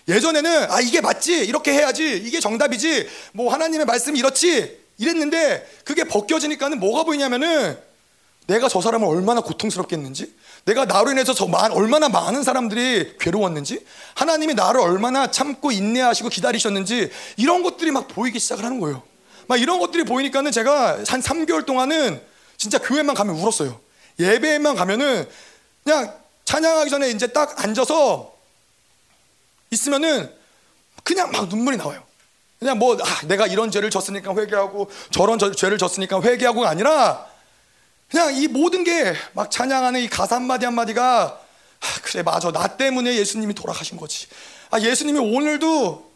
예전에는 0.09 0.71
아 0.71 0.81
이게 0.81 0.99
맞지 0.99 1.45
이렇게 1.45 1.71
해야지 1.71 2.17
이게 2.17 2.39
정답이지 2.39 3.07
뭐 3.33 3.53
하나님의 3.53 3.85
말씀이 3.85 4.19
이렇지 4.19 4.80
이랬는데 5.01 5.67
그게 5.83 6.03
벗겨지니까는 6.03 6.79
뭐가 6.79 7.03
보이냐면은 7.03 7.77
내가 8.47 8.69
저 8.69 8.81
사람을 8.81 9.07
얼마나 9.07 9.41
고통스럽겠는지 9.41 10.33
내가 10.65 10.85
나로 10.85 11.11
인해서 11.11 11.33
저 11.33 11.47
많, 11.47 11.71
얼마나 11.71 12.07
많은 12.09 12.43
사람들이 12.43 13.17
괴로웠는지 13.19 13.85
하나님이 14.15 14.53
나를 14.53 14.79
얼마나 14.79 15.29
참고 15.29 15.71
인내하시고 15.71 16.29
기다리셨는지 16.29 17.11
이런 17.37 17.63
것들이 17.63 17.91
막 17.91 18.07
보이기 18.07 18.39
시작을 18.39 18.63
하는 18.63 18.79
거예요 18.79 19.03
막 19.47 19.59
이런 19.59 19.79
것들이 19.79 20.03
보이니까는 20.03 20.51
제가 20.51 20.99
한 21.07 21.21
3개월 21.21 21.65
동안은 21.65 22.21
진짜 22.57 22.77
교회만 22.77 23.15
가면 23.15 23.35
울었어요. 23.35 23.79
예배에만 24.19 24.75
가면은 24.75 25.27
그냥 25.83 26.15
찬양하기 26.45 26.89
전에 26.91 27.09
이제 27.09 27.27
딱 27.27 27.63
앉아서 27.63 28.33
있으면은 29.71 30.31
그냥 31.03 31.31
막 31.31 31.47
눈물이 31.47 31.77
나와요. 31.77 32.03
그냥 32.61 32.77
뭐 32.77 32.95
아, 33.01 33.25
내가 33.25 33.47
이런 33.47 33.71
죄를 33.71 33.89
졌으니까 33.89 34.35
회개하고 34.35 34.87
저런 35.09 35.39
저, 35.39 35.49
죄를 35.51 35.79
졌으니까 35.79 36.21
회개하고가 36.21 36.69
아니라 36.69 37.25
그냥 38.07 38.35
이 38.35 38.47
모든 38.47 38.83
게 38.83 39.15
막 39.33 39.49
찬양하는 39.49 39.99
이 39.99 40.07
가사 40.07 40.35
한마디 40.35 40.65
한마디가 40.65 41.39
아, 41.81 41.87
그래 42.03 42.21
맞아 42.21 42.51
나 42.51 42.67
때문에 42.77 43.15
예수님이 43.15 43.55
돌아가신 43.55 43.97
거지. 43.97 44.27
아 44.69 44.79
예수님이 44.79 45.17
오늘도 45.17 46.11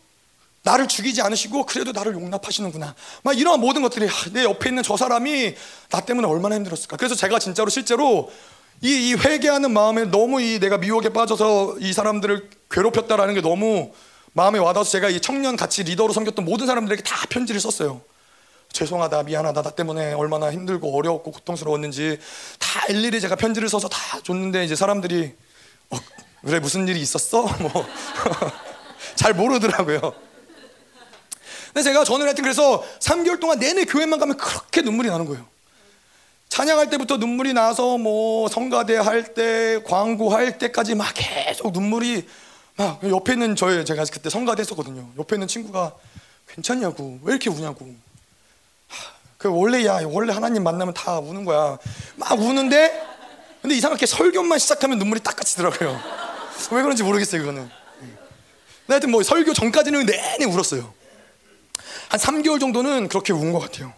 나를 0.61 0.87
죽이지 0.87 1.23
않으시고 1.23 1.65
그래도 1.65 1.91
나를 1.91 2.13
용납하시는구나. 2.13 2.93
막 3.23 3.39
이런 3.39 3.59
모든 3.59 3.81
것들이 3.81 4.07
내 4.33 4.43
옆에 4.43 4.69
있는 4.69 4.83
저 4.83 4.97
사람이 4.97 5.55
나 5.89 6.01
때문에 6.01 6.27
얼마나 6.27 6.55
힘들었을까. 6.57 6.97
그래서 6.97 7.15
제가 7.15 7.39
진짜로 7.39 7.71
실제로 7.71 8.31
이, 8.81 9.09
이 9.09 9.13
회개하는 9.15 9.71
마음에 9.73 10.05
너무 10.05 10.39
이 10.41 10.59
내가 10.59 10.77
미혹에 10.77 11.09
빠져서 11.09 11.77
이 11.79 11.91
사람들을 11.91 12.49
괴롭혔다라는 12.69 13.33
게 13.33 13.41
너무 13.41 13.91
마음에 14.35 14.59
와닿아서 14.59 14.91
제가 14.91 15.09
이 15.09 15.21
청년 15.21 15.55
같이 15.55 15.83
리더로 15.83 16.11
섬겼던 16.11 16.43
모든 16.43 16.67
사람들에게 16.67 17.03
다 17.03 17.25
편지를 17.29 17.61
썼어요. 17.61 18.01
죄송하다, 18.73 19.23
미안하다, 19.23 19.61
나 19.61 19.69
때문에 19.69 20.11
얼마나 20.11 20.51
힘들고 20.51 20.93
어려웠고 20.93 21.31
고통스러웠는지 21.31 22.19
다 22.59 22.85
일일이 22.89 23.21
제가 23.21 23.37
편지를 23.37 23.69
써서 23.69 23.87
다 23.87 24.19
줬는데 24.23 24.65
이제 24.65 24.75
사람들이 24.75 25.33
어, 25.89 25.97
그래 26.43 26.59
무슨 26.59 26.85
일이 26.85 26.99
있었어? 26.99 27.43
뭐 27.63 27.71
잘 29.15 29.33
모르더라고요. 29.33 30.01
근데 31.67 31.83
제가 31.83 32.03
저는 32.03 32.25
하여튼 32.25 32.43
그래서 32.43 32.83
3개월 32.99 33.39
동안 33.39 33.59
내내 33.59 33.85
교회만 33.85 34.19
가면 34.19 34.35
그렇게 34.35 34.81
눈물이 34.81 35.07
나는 35.07 35.25
거예요. 35.27 35.45
찬양할 36.49 36.89
때부터 36.89 37.15
눈물이 37.17 37.53
나서 37.53 37.97
뭐 37.97 38.49
성가대 38.49 38.97
할 38.97 39.33
때, 39.33 39.81
광고 39.85 40.29
할 40.29 40.57
때까지 40.57 40.95
막 40.95 41.13
계속 41.13 41.71
눈물이 41.71 42.27
막 42.77 42.99
옆에 43.03 43.33
있는 43.33 43.55
저의 43.55 43.85
제가 43.85 44.03
그때 44.11 44.29
성가대 44.29 44.61
했었거든요. 44.61 45.09
옆에 45.17 45.35
있는 45.35 45.47
친구가 45.47 45.93
괜찮냐고 46.49 47.19
왜 47.23 47.33
이렇게 47.33 47.49
우냐고. 47.49 47.93
그 49.37 49.49
원래 49.49 49.85
야 49.85 49.99
원래 50.05 50.33
하나님 50.33 50.63
만나면 50.63 50.93
다 50.93 51.19
우는 51.19 51.45
거야. 51.45 51.77
막 52.15 52.39
우는데 52.39 53.01
근데 53.61 53.75
이상하게 53.75 54.05
설교만 54.05 54.59
시작하면 54.59 54.99
눈물이 54.99 55.21
딱 55.21 55.35
갇히더라고요. 55.35 55.99
왜 56.71 56.81
그런지 56.81 57.03
모르겠어요 57.03 57.41
그거는. 57.41 57.69
하여튼 58.87 59.09
뭐 59.09 59.23
설교 59.23 59.53
전까지는 59.53 60.05
내내 60.05 60.45
울었어요. 60.45 60.93
한 62.09 62.19
3개월 62.19 62.59
정도는 62.59 63.07
그렇게 63.07 63.33
운 63.33 63.51
것 63.51 63.59
같아요. 63.59 63.93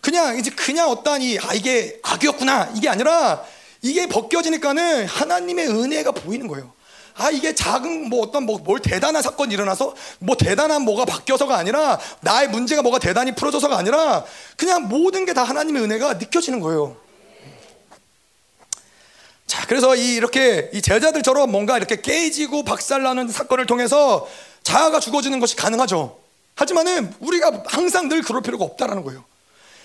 그냥 0.00 0.38
이제 0.38 0.50
그냥 0.50 0.90
어떠한 0.90 1.22
아 1.42 1.54
이게 1.54 1.98
악이었구나 2.02 2.72
이게 2.76 2.90
아니라 2.90 3.42
이게 3.80 4.06
벗겨지니까는 4.06 5.06
하나님의 5.06 5.68
은혜가 5.68 6.12
보이는 6.12 6.46
거예요. 6.46 6.72
아 7.16 7.30
이게 7.30 7.54
작은 7.54 8.08
뭐 8.08 8.22
어떤 8.22 8.44
뭐 8.44 8.58
뭘 8.58 8.80
대단한 8.80 9.22
사건이 9.22 9.54
일어나서 9.54 9.94
뭐 10.18 10.36
대단한 10.36 10.82
뭐가 10.82 11.04
바뀌어서가 11.04 11.56
아니라 11.56 11.98
나의 12.20 12.48
문제가 12.48 12.82
뭐가 12.82 12.98
대단히 12.98 13.34
풀어져서가 13.34 13.76
아니라 13.76 14.24
그냥 14.56 14.88
모든 14.88 15.24
게 15.26 15.32
다 15.34 15.42
하나님의 15.44 15.82
은혜가 15.82 16.14
느껴지는 16.14 16.60
거예요. 16.60 16.96
자 19.46 19.66
그래서 19.66 19.94
이 19.94 20.14
이렇게 20.14 20.70
이 20.72 20.80
제자들처럼 20.82 21.50
뭔가 21.50 21.76
이렇게 21.76 22.00
깨지고 22.00 22.64
박살나는 22.64 23.28
사건을 23.28 23.66
통해서 23.66 24.26
자아가 24.62 24.98
죽어지는 25.00 25.38
것이 25.40 25.54
가능하죠. 25.56 26.18
하지만은 26.56 27.12
우리가 27.20 27.64
항상 27.66 28.08
늘 28.08 28.22
그럴 28.22 28.42
필요가 28.42 28.64
없다라는 28.64 29.04
거예요. 29.04 29.24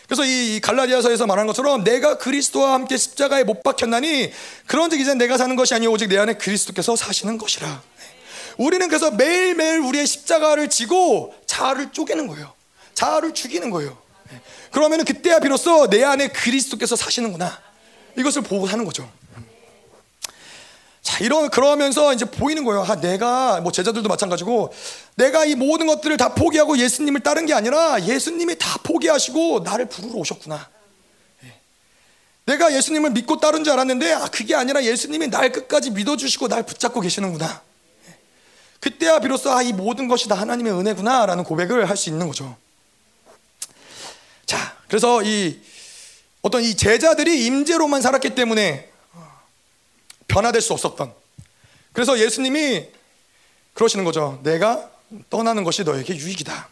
그래서 0.10 0.26
이 0.26 0.60
갈라디아서에서 0.60 1.28
말한 1.28 1.46
것처럼 1.46 1.84
내가 1.84 2.18
그리스도와 2.18 2.74
함께 2.74 2.98
십자가에 2.98 3.44
못 3.44 3.62
박혔나니 3.62 4.32
그런즉 4.66 5.00
이제 5.00 5.14
내가 5.14 5.38
사는 5.38 5.56
것이 5.56 5.76
아니오 5.76 5.92
오직 5.92 6.08
내 6.08 6.18
안에 6.18 6.34
그리스도께서 6.34 6.96
사시는 6.96 7.38
것이라. 7.38 7.84
우리는 8.58 8.88
그래서 8.88 9.12
매일매일 9.12 9.82
우리의 9.82 10.08
십자가를 10.08 10.68
지고 10.70 11.36
자아를 11.46 11.92
쪼개는 11.92 12.26
거예요. 12.26 12.52
자아를 12.96 13.36
죽이는 13.36 13.70
거예요. 13.70 13.96
그러면 14.72 15.06
그때야 15.06 15.40
비로소 15.40 15.88
내 15.88 16.04
안에 16.04 16.30
그리스도께서 16.30 16.96
사시는구나. 16.96 17.62
이것을 18.18 18.42
보고 18.42 18.68
사는 18.68 18.84
거죠. 18.84 19.08
자, 21.02 21.24
이런 21.24 21.50
그러면서 21.50 22.14
이제 22.14 22.26
보이는 22.26 22.64
거예요. 22.66 22.84
아, 22.84 22.96
내가 23.00 23.62
뭐 23.62 23.72
제자들도 23.72 24.08
마찬가지고 24.10 24.74
내가 25.16 25.46
이 25.46 25.56
모든 25.56 25.88
것들을 25.88 26.16
다 26.18 26.34
포기하고 26.36 26.78
예수님을 26.78 27.22
따른 27.22 27.46
게 27.46 27.54
아니라 27.54 28.02
예수님이 28.04 28.58
다 28.58 28.78
포기하시고 28.84 29.62
나를 29.62 29.88
부르러 29.88 30.16
오셨구나. 30.16 30.70
예. 31.46 31.54
내가 32.46 32.74
예수님을 32.74 33.12
믿고 33.12 33.40
따른 33.40 33.64
줄 33.64 33.74
알았는데 33.74 34.14
아, 34.14 34.28
그게 34.28 34.56
아니라 34.56 34.84
예수님이 34.84 35.30
날 35.30 35.52
끝까지 35.52 35.92
믿어주시고 35.92 36.48
날 36.50 36.64
붙잡고 36.64 37.00
계시는구나. 37.00 37.62
예. 38.10 38.16
그때야 38.82 39.20
비로소 39.20 39.52
아, 39.52 39.62
이 39.62 39.72
모든 39.72 40.08
것이 40.10 40.28
다 40.28 40.36
하나님의 40.36 40.74
은혜구나라는 40.74 41.44
고백을 41.46 41.90
할 41.90 41.96
수 41.96 42.10
있는 42.10 42.28
거죠. 42.28 42.56
자, 44.46 44.76
그래서 44.88 45.24
이 45.24 45.60
어떤 46.42 46.62
이 46.64 46.76
제자들이 46.76 47.46
임재로만 47.46 48.02
살았기 48.02 48.36
때문에 48.36 48.89
변화될 50.40 50.62
수 50.62 50.74
없었던. 50.74 51.14
그래서 51.92 52.18
예수님이 52.18 52.88
그러시는 53.74 54.06
거죠. 54.06 54.40
내가 54.44 54.90
떠나는 55.30 55.64
것이 55.64 55.84
너에게 55.84 56.16
유익이다. 56.16 56.70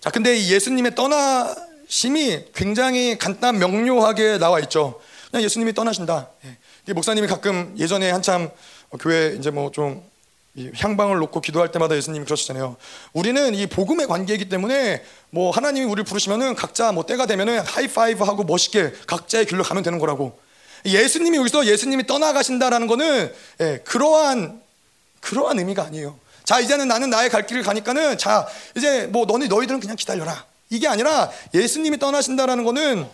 자, 0.00 0.10
근데 0.10 0.36
이 0.36 0.52
예수님의 0.52 0.94
떠나심이 0.94 2.52
굉장히 2.54 3.18
간단 3.18 3.58
명료하게 3.58 4.38
나와 4.38 4.60
있죠. 4.60 5.00
그냥 5.30 5.44
예수님이 5.44 5.72
떠나신다. 5.72 6.28
예. 6.44 6.92
목사님이 6.92 7.26
가끔 7.26 7.74
예전에 7.78 8.10
한참 8.10 8.50
교회 9.00 9.34
이제 9.38 9.50
뭐좀 9.50 10.02
향방을 10.76 11.18
놓고 11.18 11.40
기도할 11.40 11.72
때마다 11.72 11.96
예수님이 11.96 12.24
그러시잖아요. 12.24 12.76
우리는 13.12 13.54
이 13.54 13.66
복음의 13.66 14.06
관계이기 14.06 14.48
때문에 14.48 15.02
뭐 15.30 15.50
하나님이 15.50 15.86
우리를 15.86 16.04
부르시면은 16.04 16.54
각자 16.54 16.92
뭐 16.92 17.06
때가 17.06 17.26
되면은 17.26 17.60
하이파이브 17.60 18.22
하고 18.24 18.44
멋있게 18.44 18.92
각자의 19.06 19.46
길로 19.46 19.62
가면 19.62 19.82
되는 19.82 19.98
거라고. 19.98 20.38
예수님이 20.84 21.36
여기서 21.38 21.66
예수님이 21.66 22.06
떠나가신다라는 22.06 22.86
거는 22.86 23.32
예, 23.60 23.80
그러한 23.84 24.60
그러한 25.20 25.58
의미가 25.58 25.84
아니에요. 25.84 26.18
자 26.44 26.58
이제는 26.60 26.88
나는 26.88 27.10
나의 27.10 27.30
갈 27.30 27.46
길을 27.46 27.62
가니까는 27.62 28.18
자 28.18 28.46
이제 28.76 29.06
뭐 29.06 29.24
너네 29.26 29.46
너희들은 29.46 29.80
그냥 29.80 29.96
기다려라. 29.96 30.44
이게 30.70 30.88
아니라 30.88 31.30
예수님이 31.54 31.98
떠나신다라는 31.98 32.64
거는 32.64 33.06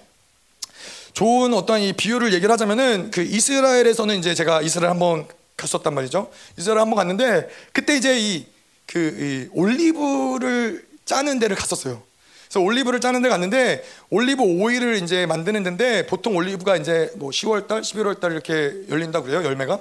좋은 1.13 1.53
어떤 1.53 1.81
이 1.81 1.93
비유를 1.93 2.33
얘기를 2.33 2.53
하자면은 2.53 3.11
그 3.11 3.23
이스라엘에서는 3.23 4.19
이제 4.19 4.35
제가 4.35 4.63
이스라엘 4.63 4.91
한번 4.91 5.27
갔었단 5.57 5.93
말이죠. 5.93 6.31
이스라엘 6.57 6.81
한번 6.81 6.97
갔는데 6.97 7.49
그때 7.73 7.97
이제 7.97 8.17
이그 8.19 8.97
이 8.97 9.49
올리브를 9.53 10.87
짜는 11.05 11.39
데를 11.41 11.57
갔었어요. 11.57 12.03
그래서 12.49 12.61
올리브를 12.61 13.01
짜는 13.01 13.23
데 13.23 13.29
갔는데 13.29 13.85
올리브 14.11 14.43
오일을 14.43 15.03
이제 15.03 15.27
만드는 15.27 15.63
데인데 15.63 16.07
보통 16.07 16.35
올리브가 16.35 16.77
이제 16.77 17.13
뭐 17.17 17.31
10월 17.31 17.69
달, 17.69 17.83
11월 17.83 18.21
달 18.21 18.33
이렇게 18.33 18.73
열린다 18.89 19.21
그래요 19.21 19.45
열매가. 19.45 19.79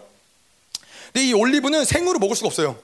근데 1.13 1.27
이 1.27 1.33
올리브는 1.33 1.85
생으로 1.85 2.19
먹을 2.19 2.35
수가 2.35 2.47
없어요. 2.47 2.77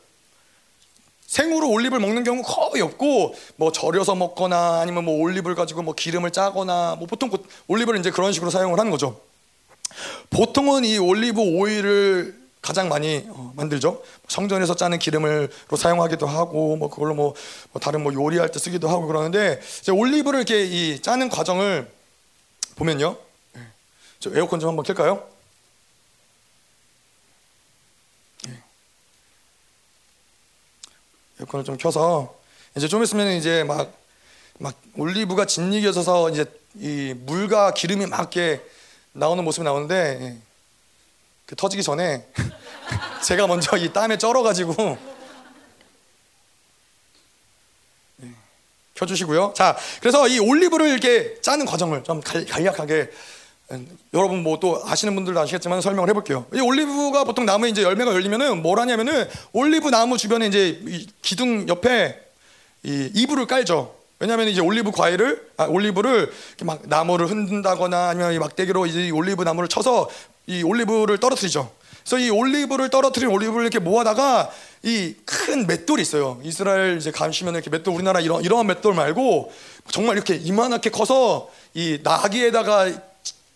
생으로 1.27 1.69
올리브를 1.69 1.99
먹는 1.99 2.23
경우 2.23 2.41
거의 2.43 2.81
없고 2.81 3.36
뭐 3.57 3.71
절여서 3.71 4.15
먹거나 4.15 4.79
아니면 4.81 5.03
뭐 5.03 5.19
올리브를 5.19 5.55
가지고 5.55 5.81
뭐 5.81 5.93
기름을 5.95 6.31
짜거나 6.31 6.95
뭐 6.97 7.07
보통 7.07 7.29
올리브를 7.67 7.99
이제 7.99 8.11
그런 8.11 8.31
식으로 8.31 8.51
사용을 8.51 8.79
하는 8.79 8.91
거죠. 8.91 9.19
보통은 10.29 10.86
이 10.86 10.97
올리브 10.97 11.41
오일을 11.41 12.42
가장 12.64 12.88
많이 12.88 13.26
어, 13.28 13.51
만들죠. 13.57 14.01
성전에서 14.30 14.74
짜는 14.76 14.97
기름으로 14.97 15.49
사용하기도 15.78 16.26
하고 16.26 16.78
뭐 16.78 16.89
그걸로 16.89 17.14
뭐, 17.14 17.36
뭐 17.74 17.80
다른 17.82 18.01
뭐 18.01 18.14
요리할 18.14 18.51
때 18.51 18.57
쓰기도 18.57 18.88
하고 18.88 19.05
그러는데 19.05 19.61
올리브를 19.91 20.39
이렇게 20.39 20.64
이 20.64 21.01
짜는 21.01 21.28
과정을 21.30 21.91
보면요. 22.78 23.18
예. 23.57 23.61
저 24.20 24.32
에어컨 24.34 24.61
좀 24.61 24.70
한번 24.70 24.86
켤까요? 24.86 25.28
예. 28.47 28.64
에어컨을 31.41 31.66
좀 31.66 31.76
켜서 31.76 32.34
이제 32.78 32.88
좀 32.88 33.03
있으면 33.03 33.34
이제 33.34 33.66
막, 33.66 33.93
막 34.57 34.74
올리브가 34.95 35.45
짓이겨져서 35.45 36.30
이제 36.30 36.45
이 36.76 37.14
물과 37.14 37.74
기름이 37.74 38.05
막 38.05 38.20
이렇게 38.20 38.66
나오는 39.11 39.43
모습이 39.43 39.66
나오는데 39.66 40.20
예. 40.22 40.52
그 41.45 41.55
터지기 41.55 41.83
전에 41.83 42.25
제가 43.23 43.47
먼저 43.47 43.75
이 43.77 43.91
땀에 43.91 44.17
쩔어가지고 44.17 44.97
예. 48.23 48.27
켜주시고요. 48.95 49.53
자, 49.55 49.75
그래서 49.99 50.27
이 50.27 50.39
올리브를 50.39 50.87
이렇게 50.89 51.39
짜는 51.41 51.65
과정을 51.65 52.03
좀 52.03 52.21
간략하게 52.21 53.09
음, 53.71 53.97
여러분 54.13 54.43
뭐 54.43 54.59
또 54.59 54.81
아시는 54.85 55.15
분들도 55.15 55.39
아시겠지만 55.39 55.81
설명을 55.81 56.09
해볼게요. 56.09 56.45
이 56.53 56.59
올리브가 56.59 57.23
보통 57.23 57.45
나무에 57.45 57.69
이제 57.69 57.81
열매가 57.81 58.13
열리면은 58.13 58.61
뭘 58.61 58.79
하냐면은 58.79 59.27
올리브 59.51 59.89
나무 59.89 60.17
주변에 60.17 60.47
이제 60.47 60.79
기둥 61.21 61.67
옆에 61.67 62.19
이 62.83 63.09
이불을 63.13 63.47
깔죠. 63.47 63.95
왜냐하면 64.19 64.47
이제 64.47 64.61
올리브 64.61 64.91
과일을 64.91 65.49
아, 65.57 65.65
올리브를 65.65 66.31
막 66.63 66.81
나무를 66.83 67.29
흔든다거나 67.29 68.09
아니면 68.09 68.33
이 68.33 68.39
막대기로 68.39 68.85
이제 68.85 69.09
올리브 69.09 69.43
나무를 69.43 69.67
쳐서 69.67 70.09
이 70.47 70.63
올리브를 70.63 71.19
떨어뜨리죠. 71.19 71.71
그래서 72.01 72.17
이 72.19 72.29
올리브를 72.29 72.89
떨어뜨린 72.89 73.29
올리브를 73.29 73.63
이렇게 73.63 73.79
모아다가 73.79 74.51
이 74.83 75.15
큰 75.25 75.67
맷돌이 75.67 76.01
있어요. 76.01 76.39
이스라엘 76.43 76.97
이제 76.97 77.11
가시면 77.11 77.53
이렇게 77.55 77.69
맷돌 77.69 77.93
우리나라 77.93 78.19
이런 78.19 78.43
이러한 78.43 78.65
맷돌 78.67 78.93
말고 78.93 79.51
정말 79.91 80.15
이렇게 80.15 80.35
이만하게 80.35 80.89
커서 80.89 81.49
이 81.73 81.99
나기에다가 82.01 82.91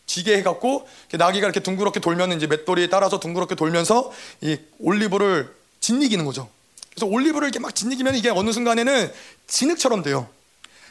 지게 0.05 0.37
해갖고 0.37 0.87
나기가 1.13 1.45
이렇게 1.47 1.59
둥그렇게 1.59 1.99
돌면 1.99 2.33
이제 2.33 2.47
맷돌이 2.47 2.89
따라서 2.89 3.19
둥그렇게 3.19 3.55
돌면서 3.55 4.11
이 4.41 4.57
올리브를 4.79 5.53
짓이기는 5.79 6.23
거죠. 6.25 6.49
그래서 6.91 7.05
올리브를 7.05 7.47
이렇게 7.47 7.59
막 7.59 7.73
짓이기면 7.75 8.15
이게 8.15 8.29
어느 8.29 8.51
순간에는 8.51 9.11
진흙처럼 9.47 10.03
돼요. 10.03 10.27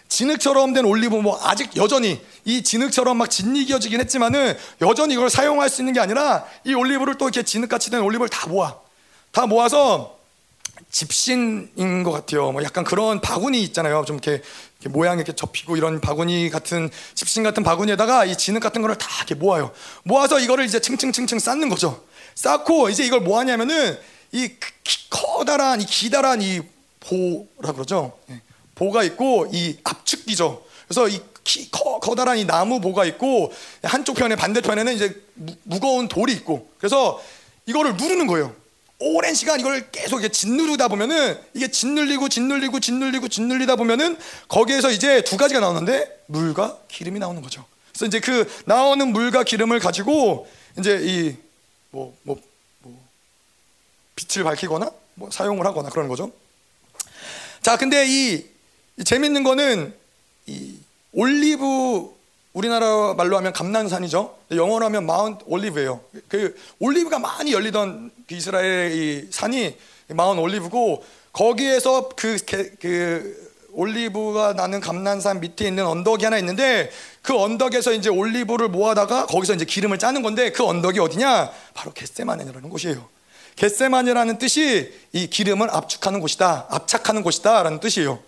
진흙처럼 0.09 0.72
된 0.72 0.84
올리브 0.84 1.16
뭐 1.16 1.38
아직 1.42 1.76
여전히 1.76 2.20
이 2.44 2.62
진흙처럼 2.62 3.16
막 3.16 3.30
짓이겨지긴 3.30 4.00
했지만은 4.00 4.57
여전히 4.80 5.14
이걸 5.14 5.30
사용할 5.30 5.68
수 5.68 5.82
있는 5.82 5.92
게 5.92 6.00
아니라 6.00 6.44
이 6.64 6.74
올리브를 6.74 7.18
또 7.18 7.26
이렇게 7.26 7.42
진흙같이 7.42 7.90
된 7.90 8.00
올리브를 8.00 8.28
다 8.28 8.46
모아 8.48 8.76
다 9.32 9.46
모아서 9.46 10.16
집신인 10.90 12.02
것 12.04 12.12
같아요. 12.12 12.52
뭐 12.52 12.62
약간 12.62 12.84
그런 12.84 13.20
바구니 13.20 13.62
있잖아요. 13.64 14.04
좀 14.07 14.16
이렇게, 14.16 14.42
이렇게 14.80 14.88
모양이 14.88 15.18
이렇게 15.20 15.34
접히고 15.34 15.76
이런 15.76 16.00
바구니 16.00 16.48
같은 16.50 16.90
집신 17.14 17.42
같은 17.42 17.62
바구니에다가 17.62 18.24
이 18.24 18.36
진흙 18.36 18.62
같은 18.62 18.82
거를 18.82 18.96
다 18.96 19.09
이렇게 19.18 19.34
모아요. 19.34 19.72
모아서 20.04 20.38
이거를 20.38 20.64
이제 20.64 20.80
층층층층 20.80 21.38
쌓는 21.38 21.68
거죠. 21.68 22.02
쌓고 22.34 22.88
이제 22.90 23.04
이걸 23.04 23.20
뭐 23.20 23.38
하냐면은 23.38 23.98
이 24.32 24.50
커다란 25.11 25.80
이 25.80 25.86
기다란 25.86 26.40
이 26.40 26.61
보라 27.00 27.72
그러죠. 27.72 28.18
예. 28.30 28.40
보가 28.77 29.03
있고 29.03 29.49
이 29.53 29.77
압축기죠. 29.83 30.64
그래서 30.87 31.09
이 31.09 31.20
키, 31.43 31.68
커, 31.70 31.99
커다란 31.99 32.39
이 32.39 32.45
나무 32.45 32.81
보가 32.81 33.05
있고 33.07 33.53
한쪽 33.83 34.14
편에 34.16 34.37
반대편에는 34.37 34.95
이제 34.95 35.20
무, 35.35 35.53
무거운 35.64 36.07
돌이 36.07 36.33
있고 36.33 36.70
그래서 36.79 37.20
이거를 37.66 37.97
누르는 37.97 38.29
거예요. 38.29 38.55
오랜 38.99 39.35
시간 39.35 39.61
이걸 39.61 39.91
계속 39.91 40.20
이렇게 40.20 40.31
짓누르다 40.31 40.89
보면은 40.89 41.39
이게 41.55 41.68
짓눌리고 41.70 42.29
짓눌리고 42.29 42.81
짓눌리고 42.81 43.29
짓눌리다 43.29 43.77
보면은 43.77 44.16
거기에서 44.49 44.91
이제 44.91 45.22
두 45.22 45.37
가지가 45.37 45.61
나오는데 45.61 46.22
물과 46.27 46.79
기름이 46.89 47.18
나오는 47.18 47.43
거죠. 47.43 47.64
그래서 47.93 48.07
이제 48.07 48.20
그 48.20 48.51
나오는 48.64 49.12
물과 49.12 49.43
기름을 49.43 49.81
가지고 49.81 50.47
이제 50.79 51.01
이 51.03 51.47
뭐 51.97 52.14
뭐, 52.24 52.39
뭐 52.81 53.03
빛을 54.16 54.45
밝히거나 54.45 54.91
뭐 55.14 55.31
사용을 55.31 55.64
하거나 55.64 55.89
그런 55.89 56.09
거죠. 56.09 56.31
자, 57.62 57.79
근데 57.79 58.05
이 58.07 58.45
재밌는 59.05 59.42
거는 59.42 59.94
이 60.47 60.78
올리브 61.12 62.14
우리나라 62.53 63.14
말로 63.14 63.36
하면 63.36 63.53
감난산이죠. 63.53 64.34
영어로 64.51 64.86
하면 64.86 65.05
마운트 65.05 65.44
올리브예요. 65.47 66.01
그 66.28 66.59
올리브가 66.78 67.18
많이 67.18 67.53
열리던 67.53 68.11
그 68.26 68.34
이스라엘의 68.34 68.97
이 68.97 69.28
산이 69.30 69.76
마운트 70.09 70.40
올리브고 70.40 71.05
거기에서 71.32 72.09
그, 72.16 72.38
그 72.80 73.53
올리브가 73.72 74.55
나는 74.55 74.80
감난산 74.80 75.40
밑에 75.40 75.68
있는 75.68 75.86
언덕이 75.86 76.24
하나 76.24 76.38
있는데 76.38 76.90
그 77.20 77.38
언덕에서 77.38 77.92
이제 77.92 78.09
올리브를 78.09 78.68
모아다가 78.68 79.26
거기서 79.26 79.53
이제 79.53 79.66
기름을 79.66 79.99
짜는 79.99 80.22
건데 80.22 80.51
그 80.51 80.64
언덕이 80.64 80.99
어디냐? 80.99 81.51
바로 81.74 81.92
겟세마네라는 81.92 82.70
곳이에요. 82.70 83.07
겟세마네라는 83.57 84.38
뜻이 84.38 84.94
이 85.12 85.26
기름을 85.28 85.68
압축하는 85.70 86.20
곳이다, 86.20 86.68
압착하는 86.70 87.22
곳이다라는 87.22 87.80
뜻이에요. 87.80 88.18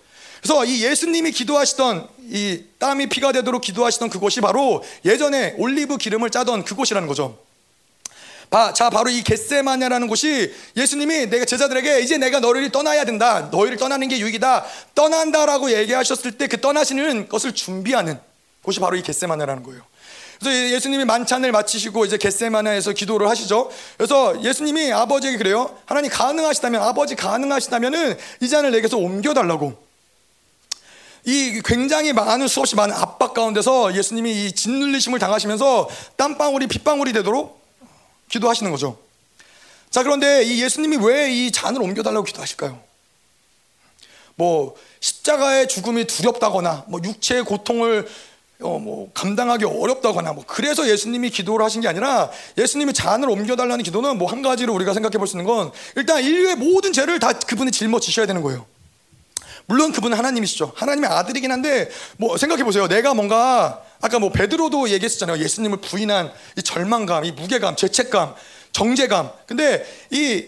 그래서 0.43 0.65
이 0.65 0.85
예수님이 0.85 1.33
기도하시던 1.33 2.09
이 2.31 2.63
땀이 2.79 3.09
피가 3.09 3.33
되도록 3.33 3.63
기도하시던 3.63 4.11
그곳이 4.11 4.41
바로 4.41 4.85
예전에 5.05 5.55
올리브 5.59 5.97
기름을 5.97 6.31
짜던 6.31 6.65
그곳이라는 6.65 7.09
거죠. 7.09 7.39
바, 8.51 8.73
자, 8.73 8.89
바로 8.89 9.11
이 9.11 9.23
겟세마네라는 9.23 10.09
곳이 10.09 10.55
예수님이 10.75 11.27
내가 11.27 11.45
제자들에게 11.45 12.01
이제 12.01 12.17
내가 12.17 12.41
너희를 12.41 12.71
떠나야 12.71 13.05
된다. 13.05 13.49
너희를 13.51 13.77
떠나는 13.77 14.09
게 14.09 14.19
유익이다. 14.19 14.65
떠난다라고 14.95 15.71
얘기하셨을 15.73 16.33
때 16.33 16.47
그 16.47 16.59
떠나시는 16.61 17.29
것을 17.29 17.53
준비하는 17.53 18.19
곳이 18.63 18.81
바로 18.81 18.97
이 18.97 19.03
겟세마냐라는 19.03 19.63
거예요. 19.65 19.83
그래서 20.41 20.75
예수님이 20.75 21.05
만찬을 21.05 21.53
마치시고 21.53 22.07
이제 22.07 22.17
겟세마나에서 22.17 22.93
기도를 22.93 23.29
하시죠. 23.29 23.71
그래서 23.99 24.43
예수님이 24.43 24.93
아버지에게 24.93 25.37
그래요. 25.37 25.77
하나님 25.85 26.11
가능하시다면 26.11 26.81
아버지 26.81 27.17
가능하시다면은 27.17 28.17
이 28.41 28.49
잔을 28.49 28.71
내게서 28.71 28.97
옮겨 28.97 29.35
달라고. 29.35 29.88
이 31.29 31.61
굉장히 31.63 32.15
많은 32.15 32.49
수없이 32.49 32.75
많은 32.75 32.95
압박 32.97 33.35
가운데서 33.35 33.95
예수님이 33.95 34.47
이 34.47 34.53
짓눌리심을 34.53 35.19
당하시면서 35.19 35.91
땀방울이 36.17 36.69
핏방울이 36.69 37.13
되도록 37.13 37.61
기도하시는 38.31 38.71
거죠. 38.73 38.99
자, 39.91 40.03
그런데 40.03 40.43
이 40.43 40.63
예수님이 40.63 40.97
왜 41.05 41.31
이 41.31 41.53
잔을 41.53 41.83
옮겨달라고 41.83 42.25
기도하실까요? 42.25 42.81
뭐, 44.37 44.75
십자가의 45.01 45.69
죽음이 45.69 46.07
두렵다거나, 46.07 46.85
뭐, 46.89 46.99
육체의 47.05 47.45
고통을 47.45 48.09
어, 48.61 48.79
뭐 48.79 49.09
감당하기 49.15 49.65
어렵다거나 49.67 50.33
뭐 50.33 50.43
그래서 50.45 50.89
예수님이 50.89 51.31
기도를 51.31 51.65
하신 51.65 51.81
게 51.81 51.87
아니라 51.87 52.29
예수님이 52.57 52.93
잔을 52.93 53.31
옮겨달라는 53.31 53.85
기도는 53.85 54.19
뭐 54.19 54.29
한 54.29 54.43
가지로 54.43 54.75
우리가 54.75 54.95
생각해 54.95 55.17
볼 55.19 55.29
수 55.29 55.37
있는 55.37 55.45
건 55.45 55.71
일단 55.95 56.21
인류의 56.25 56.57
모든 56.57 56.93
죄를 56.93 57.21
다 57.21 57.33
그분이 57.35 57.71
짊어지셔야 57.71 58.27
되는 58.27 58.43
거예요. 58.43 58.67
물론 59.69 59.93
그분은 59.93 60.17
하나님이시죠. 60.17 60.73
하나님의 60.75 61.11
아들이긴 61.11 61.53
한데 61.53 61.91
뭐 62.17 62.39
생각해 62.39 62.65
보세요. 62.65 62.89
내가 62.89 63.13
뭔가 63.13 63.83
아까 64.01 64.19
뭐 64.19 64.33
베드로도 64.33 64.89
얘기했었잖아요. 64.89 65.39
예수님을 65.39 65.83
부인한 65.83 66.33
이 66.57 66.63
절망감, 66.63 67.27
이 67.27 67.33
무게감, 67.33 67.77
죄책감, 67.77 68.35
정제감. 68.73 69.31
근데 69.47 69.87
이 70.11 70.47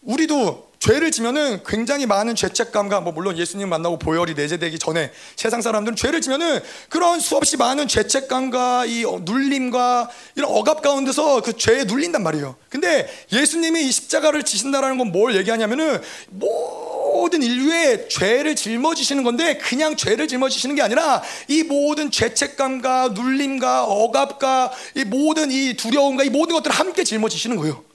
우리도 0.00 0.71
죄를 0.82 1.12
지면은 1.12 1.62
굉장히 1.64 2.06
많은 2.06 2.34
죄책감과 2.34 3.02
뭐 3.02 3.12
물론 3.12 3.38
예수님 3.38 3.68
만나고 3.68 4.00
보혈이 4.00 4.34
내재되기 4.34 4.80
전에 4.80 5.12
세상 5.36 5.62
사람들은 5.62 5.94
죄를 5.94 6.20
지면은 6.20 6.58
그런 6.88 7.20
수없이 7.20 7.56
많은 7.56 7.86
죄책감과 7.86 8.86
이 8.86 9.04
눌림과 9.22 10.10
이런 10.34 10.50
억압 10.50 10.82
가운데서 10.82 11.42
그 11.42 11.56
죄에 11.56 11.84
눌린단 11.84 12.24
말이에요. 12.24 12.56
근데 12.68 13.08
예수님이 13.30 13.84
이 13.86 13.92
십자가를 13.92 14.42
지신다라는 14.42 14.98
건 14.98 15.12
뭘 15.12 15.36
얘기하냐면은 15.36 16.00
뭐 16.30 17.12
모든 17.12 17.42
인류의 17.42 18.08
죄를 18.08 18.56
짊어지시는 18.56 19.22
건데 19.24 19.58
그냥 19.58 19.94
죄를 19.94 20.26
짊어지시는 20.26 20.74
게 20.74 20.82
아니라 20.82 21.22
이 21.46 21.62
모든 21.62 22.10
죄책감과 22.10 23.08
눌림과 23.08 23.84
억압과 23.84 24.72
이 24.96 25.04
모든 25.04 25.52
이 25.52 25.74
두려움과 25.74 26.24
이 26.24 26.30
모든 26.30 26.54
것들을 26.54 26.74
함께 26.74 27.04
짊어지시는 27.04 27.56
거예요. 27.58 27.91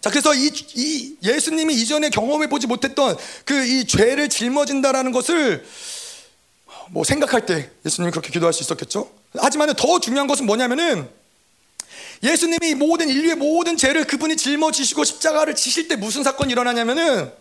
예. 0.00 0.02
자, 0.02 0.10
그래서 0.10 0.34
이, 0.34 0.50
이 0.74 1.16
예수님이 1.22 1.74
이전에 1.74 2.10
경험해 2.10 2.48
보지 2.48 2.66
못했던 2.66 3.16
그 3.44 3.60
이 3.70 3.84
죄를 3.86 4.28
짊어진다라는 4.28 5.12
것을 5.12 5.64
뭐 6.90 7.04
생각할 7.04 7.46
때 7.46 7.70
예수님이 7.86 8.10
그렇게 8.10 8.30
기도할 8.30 8.52
수 8.52 8.62
있었겠죠. 8.62 9.10
하지만 9.38 9.72
더 9.74 10.00
중요한 10.00 10.26
것은 10.26 10.46
뭐냐면은 10.46 11.08
예수님이 12.22 12.74
모든 12.74 13.08
인류의 13.08 13.36
모든 13.36 13.76
죄를 13.76 14.06
그분이 14.06 14.36
짊어지시고 14.36 15.04
십자가를 15.04 15.54
지실 15.54 15.88
때 15.88 15.96
무슨 15.96 16.22
사건이 16.22 16.52
일어나냐면은 16.52 17.32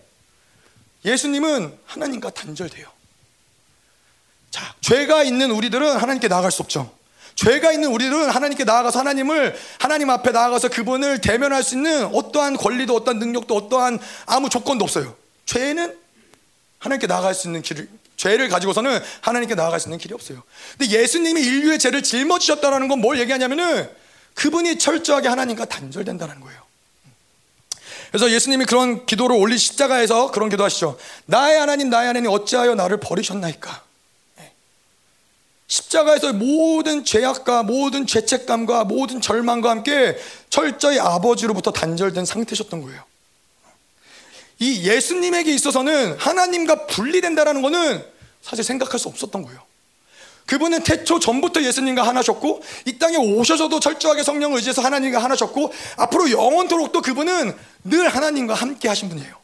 예수님은 1.04 1.78
하나님과 1.86 2.30
단절돼요. 2.30 2.88
자, 4.52 4.76
죄가 4.82 5.24
있는 5.24 5.52
우리들은 5.52 5.98
하나님께 5.98 6.28
나아갈 6.28 6.52
수 6.52 6.62
없죠. 6.62 6.96
죄가 7.40 7.72
있는 7.72 7.90
우리들은 7.90 8.30
하나님께 8.30 8.66
나아가서 8.66 9.00
하나님을 9.00 9.56
하나님 9.80 10.10
앞에 10.10 10.32
나아가서 10.32 10.68
그분을 10.68 11.22
대면할 11.22 11.64
수 11.64 11.76
있는 11.76 12.06
어떠한 12.14 12.58
권리도 12.58 12.94
어떠한 12.94 13.18
능력도 13.20 13.56
어떠한 13.56 14.00
아무 14.26 14.50
조건도 14.50 14.84
없어요. 14.84 15.16
죄는 15.46 15.96
하나님께 16.80 17.08
나아갈 17.08 17.34
수 17.34 17.48
있는 17.48 17.62
길을 17.62 17.88
죄를 18.18 18.50
가지고서는 18.50 19.00
하나님께 19.22 19.56
나아갈 19.56 19.80
수 19.80 19.88
있는 19.88 19.98
길이 20.00 20.14
없어요. 20.14 20.44
근데 20.78 20.92
예수님이 20.92 21.42
인류의 21.42 21.80
죄를 21.80 22.04
짊어지셨다라는 22.04 22.90
건 22.90 23.00
뭘 23.00 23.18
얘기하냐면은 23.20 23.90
그분이 24.34 24.78
철저하게 24.78 25.30
하나님과 25.30 25.64
단절된다는 25.64 26.42
거예요. 26.42 26.60
그래서 28.12 28.30
예수님이 28.30 28.66
그런 28.66 29.06
기도를 29.06 29.38
올리 29.38 29.58
십자가에서 29.58 30.32
그런 30.32 30.50
기도하시죠. 30.50 30.98
나의 31.26 31.58
하나님, 31.58 31.90
나의 31.90 32.08
하나님, 32.08 32.32
어찌하여 32.32 32.76
나를 32.76 33.00
버리셨나이까? 33.00 33.89
네. 35.70 35.76
십자가에서 35.76 36.34
모든 36.34 37.06
죄악과 37.06 37.64
모든 37.64 38.08
죄책감과 38.08 38.86
모든 38.86 39.22
절망과 39.22 39.70
함께 39.70 40.18
철저히 40.50 41.00
아버지로부터 41.00 41.72
단절된 41.72 42.26
상태셨던 42.26 42.82
거예요. 42.82 43.04
이 44.58 44.84
예수님에게 44.84 45.54
있어서는 45.54 46.18
하나님과 46.18 46.88
분리된다라는 46.88 47.62
것은 47.62 48.04
사실 48.42 48.64
생각할 48.64 49.00
수 49.00 49.08
없었던 49.08 49.44
거예요. 49.44 49.62
그분은 50.48 50.82
태초 50.82 51.20
전부터 51.20 51.62
예수님과 51.62 52.02
하나셨고 52.02 52.64
이 52.86 52.98
땅에 52.98 53.18
오셔서도 53.18 53.80
철저하게 53.80 54.24
성령을 54.24 54.58
의지해서 54.58 54.82
하나님과 54.82 55.24
하나셨고 55.24 55.72
앞으로 55.98 56.32
영원토록도 56.32 57.04
그분은 57.04 57.56
늘 57.84 58.10
하나님과 58.10 58.56
함께 58.56 58.88
하신 58.88 59.10
분이에요. 59.10 59.38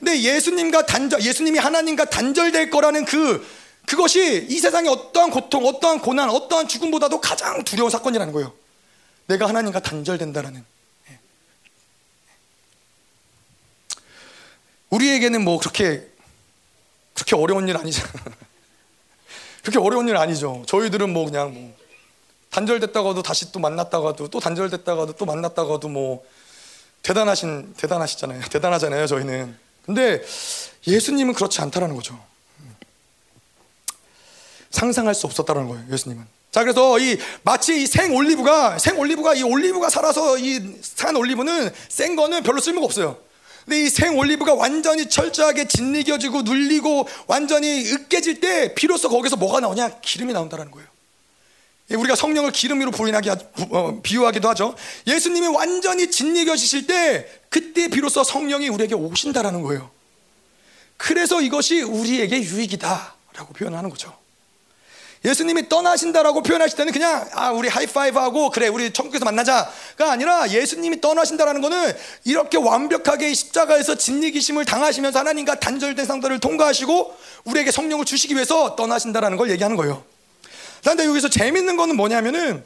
근데 0.00 0.20
예수님과 0.20 0.86
단절 0.86 1.22
예수님이 1.22 1.58
하나님과 1.58 2.06
단절될 2.06 2.70
거라는 2.70 3.04
그 3.04 3.46
그것이 3.86 4.46
이 4.50 4.58
세상의 4.58 4.90
어떠한 4.90 5.30
고통, 5.30 5.64
어떠한 5.64 6.00
고난, 6.00 6.28
어떠한 6.28 6.68
죽음보다도 6.68 7.20
가장 7.20 7.62
두려운 7.64 7.88
사건이라는 7.88 8.32
거예요. 8.32 8.52
내가 9.26 9.48
하나님과 9.48 9.80
단절된다라는. 9.80 10.64
예. 11.10 11.18
우리에게는 14.90 15.42
뭐 15.42 15.58
그렇게 15.58 16.08
그렇게 17.14 17.36
어려운 17.36 17.68
일 17.68 17.76
아니잖아. 17.76 18.08
그렇게 19.62 19.78
어려운 19.78 20.08
일 20.08 20.16
아니죠. 20.16 20.64
저희들은 20.66 21.12
뭐 21.12 21.24
그냥 21.24 21.54
뭐 21.54 21.76
단절됐다가도 22.50 23.22
다시 23.22 23.52
또 23.52 23.58
만났다가도 23.60 24.28
또 24.28 24.40
단절됐다가도 24.40 25.12
또 25.14 25.24
만났다가도 25.24 25.88
뭐 25.88 26.24
대단하신 27.02 27.74
대단하시잖아요. 27.76 28.42
대단하잖아요, 28.50 29.06
저희는. 29.06 29.56
근데 29.84 30.22
예수님은 30.86 31.34
그렇지 31.34 31.60
않다라는 31.60 31.94
거죠. 31.94 32.20
상상할 34.70 35.14
수 35.14 35.26
없었다는 35.26 35.68
거예요, 35.68 35.84
예수님은. 35.92 36.24
자, 36.52 36.62
그래서 36.62 36.98
이 36.98 37.18
마치 37.42 37.82
이 37.82 37.86
생 37.86 38.14
올리브가 38.14 38.78
생 38.78 38.98
올리브가 38.98 39.34
이 39.34 39.42
올리브가 39.42 39.90
살아서 39.90 40.38
이 40.38 40.60
산 40.80 41.14
올리브는 41.16 41.70
센 41.88 42.16
거는 42.16 42.42
별로 42.42 42.60
쓸모가 42.60 42.86
없어요. 42.86 43.18
근데 43.64 43.82
이 43.84 43.88
생 43.90 44.16
올리브가 44.16 44.54
완전히 44.54 45.08
철저하게 45.08 45.66
짓이겨지고 45.68 46.42
눌리고 46.42 47.08
완전히 47.26 47.84
으깨질 47.92 48.40
때 48.40 48.74
비로소 48.74 49.08
거기서 49.08 49.36
뭐가 49.36 49.60
나오냐? 49.60 50.00
기름이 50.00 50.32
나온다는 50.32 50.70
거예요. 50.70 50.88
예, 51.90 51.94
우리가 51.94 52.16
성령을 52.16 52.50
기름으로 52.52 52.90
부인하게 52.90 53.30
어, 53.70 54.00
비유하기도 54.02 54.48
하죠. 54.50 54.74
예수님이 55.06 55.46
완전히 55.48 56.10
짓이겨지실 56.10 56.86
때 56.86 57.28
그때 57.48 57.88
비로소 57.88 58.24
성령이 58.24 58.68
우리에게 58.70 58.94
오신다라는 58.94 59.62
거예요. 59.62 59.90
그래서 60.96 61.40
이것이 61.42 61.82
우리에게 61.82 62.40
유익이다라고 62.40 63.52
표현하는 63.56 63.90
거죠. 63.90 64.16
예수님이 65.26 65.68
떠나신다라고 65.68 66.44
표현하실 66.44 66.76
때는 66.76 66.92
그냥 66.92 67.28
아 67.32 67.50
우리 67.50 67.68
하이파이브 67.68 68.16
하고 68.16 68.48
그래 68.50 68.68
우리 68.68 68.92
천국에서 68.92 69.24
만나자가 69.24 70.12
아니라 70.12 70.48
예수님이 70.48 71.00
떠나신다라는 71.00 71.60
것은 71.60 71.96
이렇게 72.24 72.56
완벽하게 72.56 73.34
십자가에서 73.34 73.96
진리기심을 73.96 74.64
당하시면서 74.64 75.18
하나님과 75.18 75.58
단절된 75.58 76.06
상태를 76.06 76.38
통과하시고 76.38 77.16
우리에게 77.44 77.72
성령을 77.72 78.04
주시기 78.04 78.34
위해서 78.34 78.76
떠나신다라는 78.76 79.36
걸 79.36 79.50
얘기하는 79.50 79.76
거예요. 79.76 80.04
그런데 80.82 81.04
여기서 81.04 81.28
재밌는 81.28 81.76
거는 81.76 81.96
뭐냐면은 81.96 82.62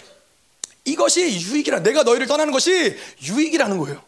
이것이 0.85 1.41
유익이라 1.41 1.81
내가 1.81 2.03
너희를 2.03 2.27
떠나는 2.27 2.53
것이 2.53 2.95
유익이라는 3.23 3.79
거예요. 3.79 4.03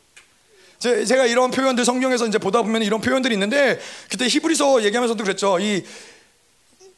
제 0.78 1.16
가 1.16 1.26
이런 1.26 1.52
표현들 1.52 1.84
성경에서 1.84 2.26
이제 2.26 2.38
보다 2.38 2.60
보면 2.60 2.82
이런 2.82 3.00
표현들이 3.00 3.32
있는데 3.34 3.80
그때 4.10 4.26
히브리서 4.26 4.82
얘기하면서도 4.82 5.22
그랬죠. 5.22 5.58
이 5.60 5.84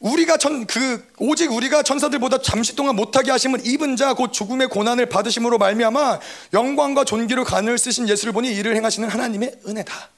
우리가 0.05 0.37
전 0.37 0.67
그 0.67 1.03
오직 1.17 1.51
우리가 1.51 1.81
천사들보다 1.81 2.41
잠시 2.41 2.75
동안 2.75 2.95
못하게 2.95 3.31
하심은 3.31 3.65
입은 3.65 3.95
자 3.95 4.13
곧 4.13 4.31
죽음의 4.31 4.69
고난을 4.69 5.07
받으심으로 5.07 5.57
말미암아 5.57 6.19
영광과 6.53 7.03
존귀로 7.05 7.43
간을 7.43 7.77
쓰신 7.77 8.07
예수를 8.07 8.31
보니 8.31 8.53
이를 8.53 8.75
행하시는 8.75 9.09
하나님의 9.09 9.61
은혜다. 9.67 10.09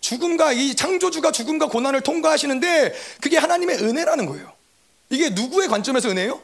죽음과 0.00 0.52
이 0.52 0.74
창조주가 0.74 1.30
죽음과 1.32 1.66
고난을 1.68 2.00
통과하시는데 2.02 2.94
그게 3.20 3.36
하나님의 3.38 3.76
은혜라는 3.76 4.26
거예요. 4.26 4.52
이게 5.10 5.30
누구의 5.30 5.68
관점에서 5.68 6.08
은혜요? 6.10 6.40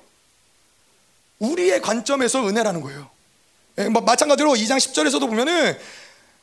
우리의 1.41 1.83
관점에서 1.83 2.47
은혜라는 2.49 2.81
거예요. 2.83 3.11
예, 3.79 3.89
뭐 3.89 4.03
마찬가지로 4.03 4.53
2장 4.53 4.77
10절에서도 4.77 5.21
보면은 5.29 5.77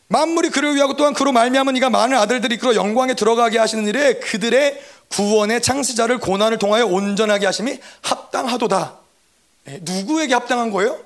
만물이 0.10 0.50
그를 0.50 0.76
위하고 0.76 0.98
또한 0.98 1.14
그로 1.14 1.32
말미암은 1.32 1.78
이가 1.78 1.90
많은 1.90 2.18
아들들이 2.18 2.58
그로 2.58 2.76
영광에 2.76 3.14
들어가게 3.14 3.58
하시는 3.58 3.88
일에 3.88 4.16
그들의 4.16 4.82
구원의 5.12 5.62
창시자를 5.62 6.20
고난을 6.20 6.58
통하여 6.58 6.86
온전하게 6.86 7.46
하심이 7.46 7.80
합당하도다. 8.02 8.96
네, 9.66 9.80
누구에게 9.82 10.34
합당한 10.34 10.72
거예요? 10.72 11.00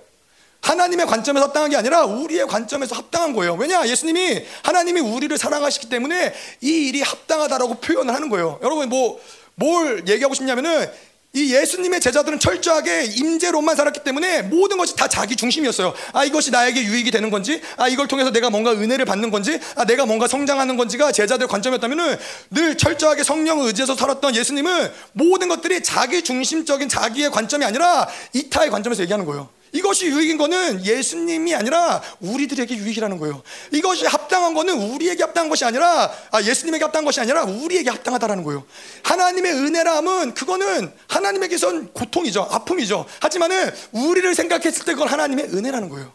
하나님의 0.62 1.06
관점에서 1.06 1.48
합당한 1.48 1.70
게 1.70 1.78
아니라 1.78 2.06
우리의 2.06 2.48
관점에서 2.48 2.96
합당한 2.96 3.34
거예요. 3.34 3.54
왜냐? 3.54 3.88
예수님이 3.88 4.44
하나님이 4.64 5.00
우리를 5.02 5.38
사랑하시기 5.38 5.90
때문에 5.90 6.34
이 6.62 6.88
일이 6.88 7.02
합당하다라고 7.02 7.76
표현을 7.76 8.14
하는 8.14 8.30
거예요. 8.30 8.60
여러분 8.64 8.90
뭐 8.90 9.20
뭘 9.56 10.08
얘기하고 10.08 10.34
싶냐면은 10.34 10.90
이 11.36 11.54
예수님의 11.54 12.00
제자들은 12.00 12.40
철저하게 12.40 13.04
임재로만 13.04 13.76
살았기 13.76 14.00
때문에 14.06 14.44
모든 14.44 14.78
것이 14.78 14.96
다 14.96 15.10
자기 15.10 15.36
중심이었어요. 15.36 15.94
아, 16.14 16.24
이것이 16.24 16.50
나에게 16.50 16.82
유익이 16.82 17.12
되는 17.12 17.30
건지, 17.30 17.62
아, 17.76 17.90
이걸 17.90 18.08
통해서 18.08 18.32
내가 18.32 18.50
뭔가 18.50 18.72
은혜를 18.72 19.04
받는 19.04 19.32
건지, 19.32 19.60
아, 19.76 19.84
내가 19.84 20.06
뭔가 20.06 20.28
성장하는 20.28 20.78
건지가 20.78 21.12
제자들 21.12 21.48
관점이었다면은 21.48 22.18
늘 22.52 22.78
철저하게 22.78 23.24
성령을 23.24 23.68
의지해서 23.68 23.96
살았던 23.96 24.34
예수님은 24.34 24.92
모든 25.12 25.50
것들이 25.50 25.84
자기 25.84 26.22
중심적인 26.22 26.88
자기의 26.88 27.32
관점이 27.32 27.66
아니라 27.66 28.08
이타의 28.32 28.70
관점에서 28.70 29.02
얘기하는 29.02 29.26
거예요. 29.26 29.50
이것이 29.76 30.06
유익인 30.06 30.38
거는 30.38 30.86
예수님이 30.86 31.54
아니라 31.54 32.02
우리들에게 32.22 32.78
유익이라는 32.78 33.20
거예요. 33.20 33.44
이것이 33.72 34.06
합당한 34.06 34.54
거는 34.54 34.74
우리에게 34.74 35.22
합당한 35.22 35.50
것이 35.50 35.66
아니라 35.66 36.10
아, 36.32 36.42
예수님에게 36.42 36.86
합당한 36.86 37.04
것이 37.04 37.20
아니라 37.20 37.44
우리에게 37.44 37.90
합당하다라는 37.90 38.46
거예요. 38.46 38.64
하나님의 39.04 39.52
은혜라함은 39.52 40.34
그거는 40.34 40.94
하나님에게선 41.10 41.92
고통이죠. 41.92 42.48
아픔이죠. 42.50 43.06
하지만은 43.20 43.70
우리를 43.92 44.34
생각했을 44.34 44.86
때 44.86 44.94
그건 44.94 45.10
하나님의 45.10 45.48
은혜라는 45.54 45.90
거예요. 45.90 46.14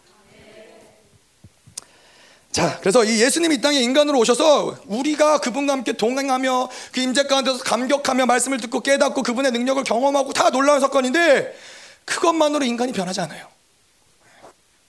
자, 2.51 2.79
그래서 2.81 3.05
이 3.05 3.21
예수님이 3.21 3.57
이 3.57 3.61
땅에 3.61 3.79
인간으로 3.79 4.19
오셔서 4.19 4.79
우리가 4.87 5.39
그분과 5.39 5.75
함께 5.75 5.93
동행하며 5.93 6.71
그 6.93 7.01
임재 7.01 7.25
가운데서 7.25 7.59
감격하며 7.59 8.25
말씀을 8.25 8.59
듣고 8.59 8.81
깨닫고 8.81 9.23
그분의 9.23 9.53
능력을 9.53 9.85
경험하고 9.85 10.33
다 10.33 10.51
놀라운 10.51 10.81
사건인데 10.81 11.55
그것만으로 12.11 12.65
인간이 12.65 12.93
변하지 12.93 13.21
않아요. 13.21 13.49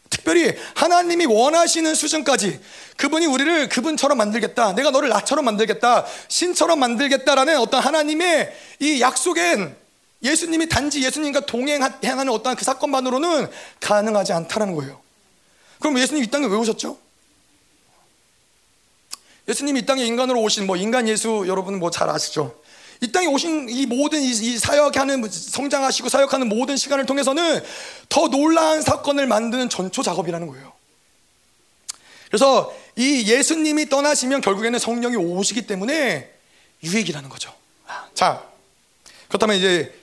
특별히 0.09 0.53
하나님이 0.75 1.25
원하시는 1.25 1.95
수준까지 1.95 2.59
그분이 2.97 3.27
우리를 3.27 3.69
그분처럼 3.69 4.17
만들겠다. 4.17 4.73
내가 4.73 4.91
너를 4.91 5.09
나처럼 5.09 5.45
만들겠다. 5.45 6.05
신처럼 6.27 6.79
만들겠다라는 6.79 7.57
어떤 7.59 7.81
하나님의 7.81 8.53
이 8.79 9.01
약속엔 9.01 9.75
예수님이 10.23 10.67
단지 10.67 11.03
예수님과 11.03 11.45
동행하는 11.45 12.29
어떤 12.29 12.55
그 12.55 12.65
사건만으로는 12.65 13.49
가능하지 13.79 14.33
않다는 14.33 14.75
거예요. 14.75 14.99
그럼 15.79 15.97
예수님 15.97 16.23
이 16.23 16.27
땅에 16.27 16.45
왜 16.47 16.55
오셨죠? 16.55 16.97
예수님이 19.47 19.79
이 19.79 19.85
땅에 19.85 20.03
인간으로 20.03 20.41
오신 20.41 20.67
뭐 20.67 20.75
인간 20.75 21.07
예수 21.07 21.45
여러분 21.47 21.79
뭐 21.79 21.89
잘 21.89 22.09
아시죠? 22.09 22.60
이 23.03 23.11
땅에 23.11 23.25
오신 23.25 23.67
이 23.69 23.87
모든 23.87 24.21
이 24.21 24.57
사역하는 24.59 25.27
성장하시고 25.27 26.07
사역하는 26.07 26.47
모든 26.47 26.77
시간을 26.77 27.07
통해서는 27.07 27.63
더 28.09 28.27
놀라운 28.27 28.83
사건을 28.83 29.25
만드는 29.25 29.69
전초 29.69 30.03
작업이라는 30.03 30.45
거예요. 30.45 30.71
그래서 32.27 32.71
이 32.95 33.25
예수님이 33.27 33.89
떠나시면 33.89 34.41
결국에는 34.41 34.77
성령이 34.77 35.15
오시기 35.15 35.65
때문에 35.65 36.31
유익이라는 36.83 37.27
거죠. 37.27 37.51
자, 38.13 38.43
그렇다면 39.29 39.57
이제 39.57 39.93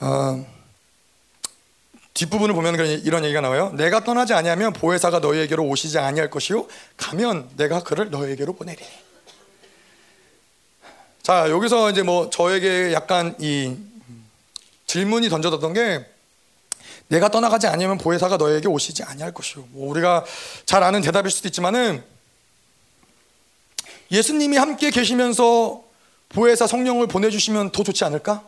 어, 0.00 0.44
뒷부분을 2.12 2.54
보면 2.54 2.74
이런 3.04 3.24
얘기가 3.24 3.40
나와요. 3.40 3.72
내가 3.74 4.04
떠나지 4.04 4.34
아니하면 4.34 4.74
보혜사가 4.74 5.20
너희에게로 5.20 5.64
오시지 5.64 5.98
아니할 5.98 6.28
것이요 6.28 6.68
가면 6.98 7.48
내가 7.56 7.82
그를 7.82 8.10
너희에게로 8.10 8.52
보내리니. 8.52 9.03
자, 11.24 11.48
여기서 11.48 11.90
이제 11.90 12.02
뭐 12.02 12.28
저에게 12.28 12.92
약간 12.92 13.34
이 13.40 13.74
질문이 14.86 15.30
던져졌던 15.30 15.72
게 15.72 16.04
내가 17.08 17.30
떠나가지 17.30 17.66
아니하면 17.66 17.96
보혜사가 17.96 18.36
너에게 18.36 18.68
오시지 18.68 19.04
아니할 19.04 19.32
것이요. 19.32 19.66
뭐 19.70 19.88
우리가 19.88 20.26
잘 20.66 20.82
아는 20.82 21.00
대답일 21.00 21.30
수도 21.30 21.48
있지만은 21.48 22.04
예수님이 24.10 24.58
함께 24.58 24.90
계시면서 24.90 25.82
보혜사 26.28 26.66
성령을 26.66 27.06
보내주시면 27.06 27.72
더 27.72 27.82
좋지 27.82 28.04
않을까? 28.04 28.42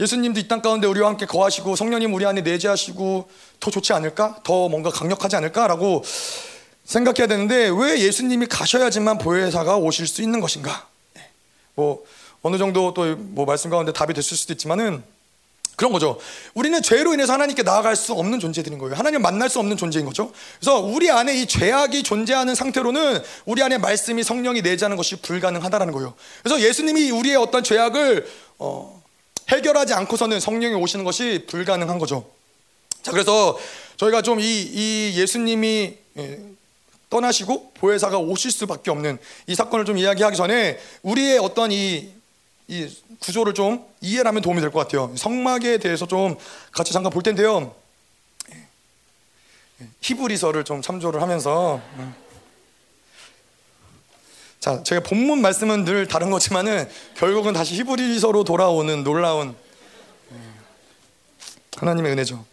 예수님도 0.00 0.40
이 0.40 0.48
땅 0.48 0.62
가운데 0.62 0.88
우리와 0.88 1.08
함께 1.10 1.24
거하시고 1.24 1.76
성령님 1.76 2.12
우리 2.12 2.26
안에 2.26 2.40
내재하시고 2.40 3.30
더 3.60 3.70
좋지 3.70 3.92
않을까? 3.92 4.40
더 4.42 4.68
뭔가 4.68 4.90
강력하지 4.90 5.36
않을까라고 5.36 6.02
생각해야 6.84 7.28
되는데 7.28 7.68
왜 7.68 8.00
예수님이 8.00 8.46
가셔야지만 8.46 9.18
보혜사가 9.18 9.76
오실 9.76 10.08
수 10.08 10.20
있는 10.20 10.40
것인가? 10.40 10.88
네. 11.76 11.82
뭐 11.82 12.04
어느 12.42 12.58
정도 12.58 12.92
또 12.94 13.04
뭐 13.16 13.44
말씀 13.44 13.70
가운데 13.70 13.92
답이 13.92 14.14
됐을 14.14 14.36
수도 14.36 14.52
있지만은 14.54 15.02
그런 15.76 15.92
거죠. 15.92 16.18
우리는 16.54 16.80
죄로 16.80 17.12
인해서 17.12 17.34
하나님께 17.34 17.62
나아갈 17.62 17.96
수 17.96 18.14
없는 18.14 18.40
존재들인 18.40 18.78
거예요. 18.78 18.94
하나님 18.94 19.20
만날 19.20 19.50
수 19.50 19.58
없는 19.58 19.76
존재인 19.76 20.06
거죠. 20.06 20.32
그래서 20.58 20.80
우리 20.80 21.10
안에 21.10 21.34
이 21.36 21.46
죄악이 21.46 22.02
존재하는 22.02 22.54
상태로는 22.54 23.22
우리 23.44 23.62
안에 23.62 23.76
말씀이 23.76 24.22
성령이 24.22 24.62
내자는 24.62 24.96
것이 24.96 25.16
불가능하다라는 25.16 25.92
거예요. 25.92 26.14
그래서 26.42 26.62
예수님이 26.66 27.10
우리의 27.10 27.36
어떤 27.36 27.62
죄악을 27.62 28.26
어, 28.58 29.02
해결하지 29.50 29.92
않고서는 29.92 30.40
성령이 30.40 30.74
오시는 30.76 31.04
것이 31.04 31.44
불가능한 31.46 31.98
거죠. 31.98 32.24
자, 33.02 33.12
그래서 33.12 33.58
저희가 33.98 34.22
좀 34.22 34.40
이 34.40 34.70
이 34.72 35.12
예수님이 35.20 35.98
예, 36.16 36.40
떠나시고 37.16 37.72
보혜사가 37.74 38.18
오실 38.18 38.50
수밖에 38.50 38.90
없는 38.90 39.18
이 39.46 39.54
사건을 39.54 39.84
좀 39.84 39.96
이야기하기 39.96 40.36
전에 40.36 40.78
우리의 41.02 41.38
어떤 41.38 41.72
이, 41.72 42.10
이 42.68 42.96
구조를 43.20 43.54
좀 43.54 43.86
이해하면 44.00 44.42
도움이 44.42 44.60
될 44.60 44.70
것 44.70 44.80
같아요. 44.80 45.14
성막에 45.16 45.78
대해서 45.78 46.06
좀 46.06 46.36
같이 46.72 46.92
잠깐 46.92 47.10
볼 47.10 47.22
텐데요. 47.22 47.74
히브리서를 50.00 50.64
좀 50.64 50.82
참조를 50.82 51.22
하면서 51.22 51.80
자, 54.60 54.82
제가 54.82 55.02
본문 55.02 55.40
말씀은 55.40 55.84
늘 55.84 56.08
다른 56.08 56.30
거지만은 56.30 56.88
결국은 57.16 57.52
다시 57.52 57.74
히브리서로 57.76 58.44
돌아오는 58.44 59.04
놀라운 59.04 59.54
하나님의 61.76 62.12
은혜죠. 62.12 62.44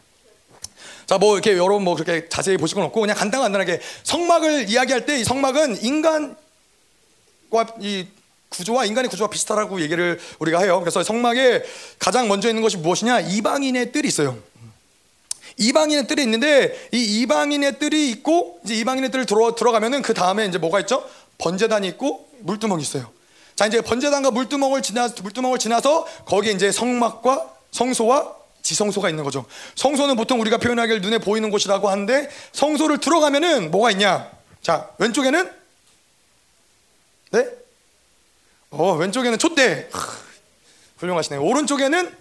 자, 1.14 1.20
뭐 1.20 1.36
이렇게 1.36 1.52
여러분 1.52 1.84
뭐 1.84 1.94
그렇게 1.94 2.28
자세히 2.28 2.58
보실 2.58 2.74
건 2.74 2.86
없고 2.86 3.00
그냥 3.00 3.16
간단간단하게 3.16 3.80
성막을 4.02 4.68
이야기할 4.68 5.06
때 5.06 5.20
이 5.20 5.24
성막은 5.24 5.84
인간과 5.84 6.36
이 7.82 8.08
구조와 8.50 8.86
인간의 8.86 9.12
구조와 9.12 9.30
비슷하다고 9.30 9.80
얘기를 9.82 10.20
우리가 10.40 10.62
해요. 10.62 10.80
그래서 10.80 11.04
성막에 11.04 11.64
가장 12.00 12.28
먼저 12.28 12.50
있는 12.50 12.64
것이 12.64 12.78
무엇이냐? 12.78 13.20
이방인의 13.20 13.92
뜰이 13.92 14.08
있어요. 14.08 14.40
이방인의 15.58 16.08
뜰이 16.08 16.24
있는데 16.24 16.90
이 16.92 17.22
이방인의 17.22 17.78
뜰이 17.78 18.10
있고 18.10 18.60
이제 18.64 18.74
이방인의 18.74 19.12
뜰을 19.12 19.28
들어 19.28 19.54
들어가면은 19.54 20.02
그 20.02 20.16
다음에 20.16 20.48
이제 20.48 20.58
뭐가 20.58 20.80
있죠? 20.80 21.08
번제단이 21.38 21.88
있고 21.90 22.28
물두멍이 22.40 22.82
있어요. 22.82 23.12
자 23.56 23.68
이제 23.68 23.82
번제단과 23.82 24.32
물두멍을 24.32 24.82
지나 24.82 25.10
물두멍을 25.22 25.60
지나서 25.60 26.08
거기에 26.26 26.54
이제 26.54 26.72
성막과 26.72 27.54
성소와 27.70 28.42
지성소가 28.64 29.10
있는 29.10 29.24
거죠. 29.24 29.46
성소는 29.76 30.16
보통 30.16 30.40
우리가 30.42 30.58
표현하기를 30.58 31.02
눈에 31.02 31.18
보이는 31.20 31.50
곳이라고 31.52 31.90
하는데 31.90 32.30
성소를 32.54 33.00
들어가면은 33.00 33.70
뭐가 33.72 33.92
있냐? 33.92 34.32
자 34.62 34.90
왼쪽에는 34.98 35.52
네? 37.32 37.48
어 38.72 38.94
왼쪽에는 38.94 39.38
촛대 39.38 39.90
훌륭하시네요. 40.98 41.44
오른쪽에는 41.44 42.18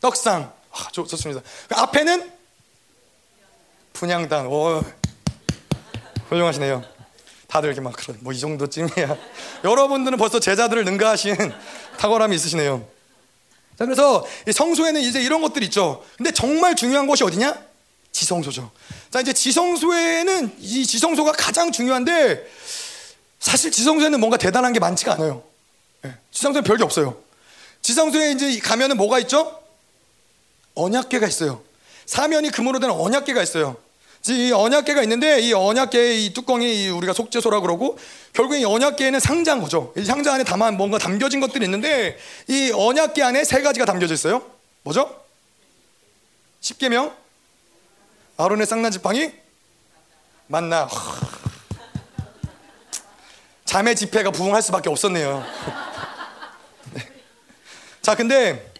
떡상 0.00 0.52
아, 0.72 0.88
좋, 0.92 1.06
좋습니다. 1.06 1.42
그 1.68 1.74
앞에는 1.76 2.32
분양단 3.92 4.46
오 4.46 4.82
훌륭하시네요. 6.30 6.82
다들 7.48 7.68
이렇게 7.68 7.82
막 7.82 7.92
그런 7.94 8.16
뭐 8.22 8.32
이 8.32 8.38
정도쯤이야. 8.40 9.16
여러분들은 9.64 10.16
벌써 10.16 10.40
제자들을 10.40 10.86
능가하신 10.86 11.36
탁월함이 11.98 12.34
있으시네요. 12.34 12.88
자 13.78 13.84
그래서 13.84 14.26
성소에는 14.50 15.00
이제 15.00 15.20
이런 15.22 15.42
것들 15.42 15.62
있죠. 15.64 16.04
근데 16.16 16.30
정말 16.30 16.76
중요한 16.76 17.06
곳이 17.06 17.24
어디냐? 17.24 17.56
지성소죠. 18.12 18.70
자 19.10 19.20
이제 19.20 19.32
지성소에는 19.32 20.56
이 20.60 20.86
지성소가 20.86 21.32
가장 21.32 21.72
중요한데 21.72 22.46
사실 23.40 23.70
지성소에는 23.70 24.20
뭔가 24.20 24.36
대단한 24.36 24.72
게 24.72 24.78
많지가 24.78 25.14
않아요. 25.14 25.42
네. 26.02 26.14
지성소에 26.30 26.62
별게 26.62 26.84
없어요. 26.84 27.16
지성소에 27.80 28.32
이제 28.32 28.58
가면은 28.58 28.96
뭐가 28.96 29.18
있죠? 29.20 29.60
언약계가 30.74 31.26
있어요. 31.26 31.62
사면이 32.06 32.50
금으로 32.50 32.78
된 32.78 32.90
언약계가 32.90 33.42
있어요. 33.42 33.76
이 34.28 34.52
언약계가 34.52 35.02
있는데 35.02 35.40
이 35.40 35.52
언약계의 35.52 36.24
이 36.24 36.32
뚜껑이 36.32 36.88
우리가 36.88 37.12
속죄소라 37.12 37.60
그러고 37.60 37.98
결국 38.32 38.56
이 38.56 38.64
언약계에는 38.64 39.18
상자인 39.18 39.60
거죠. 39.60 39.92
이 39.96 40.04
상자 40.04 40.34
안에 40.34 40.44
담아 40.44 40.70
뭔가 40.72 40.98
담겨진 40.98 41.40
것들이 41.40 41.64
있는데 41.64 42.16
이 42.46 42.70
언약계 42.72 43.22
안에 43.22 43.42
세 43.42 43.62
가지가 43.62 43.84
담겨져 43.84 44.14
있어요. 44.14 44.44
뭐죠? 44.82 45.22
십계명, 46.60 47.12
아론의 48.36 48.66
쌍난 48.66 48.92
지팡이, 48.92 49.32
만나. 50.46 50.88
자매 53.64 53.94
집회가 53.94 54.30
부흥할 54.30 54.62
수밖에 54.62 54.88
없었네요. 54.90 55.44
네. 56.92 57.08
자, 58.02 58.14
근데 58.14 58.71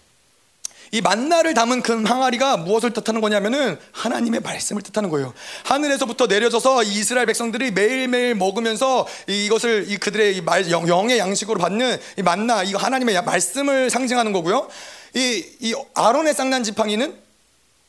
이 0.95 1.01
만나를 1.01 1.55
담은 1.55 1.80
큰 1.80 2.07
항아리가 2.07 2.59
무엇을 2.59 2.93
뜻하는 2.93 3.22
거냐면은 3.22 3.78
하나님의 3.93 4.40
말씀을 4.40 4.82
뜻하는 4.82 5.09
거예요. 5.09 5.32
하늘에서부터 5.64 6.26
내려져서 6.26 6.82
이스라엘 6.82 7.24
백성들이 7.24 7.70
매일매일 7.70 8.34
먹으면서 8.34 9.07
이것을 9.26 9.86
이 9.88 9.97
그들의 9.97 10.43
영, 10.70 10.86
영의 10.86 11.18
양식으로 11.18 11.59
받는 11.59 11.99
이 12.18 12.22
만나, 12.22 12.62
이 12.62 12.74
하나님의 12.74 13.24
말씀을 13.24 13.88
상징하는 13.88 14.32
거고요. 14.32 14.68
이, 15.14 15.43
이 15.61 15.74
아론의 15.95 16.34
쌍난 16.34 16.62
지팡이는 16.62 17.16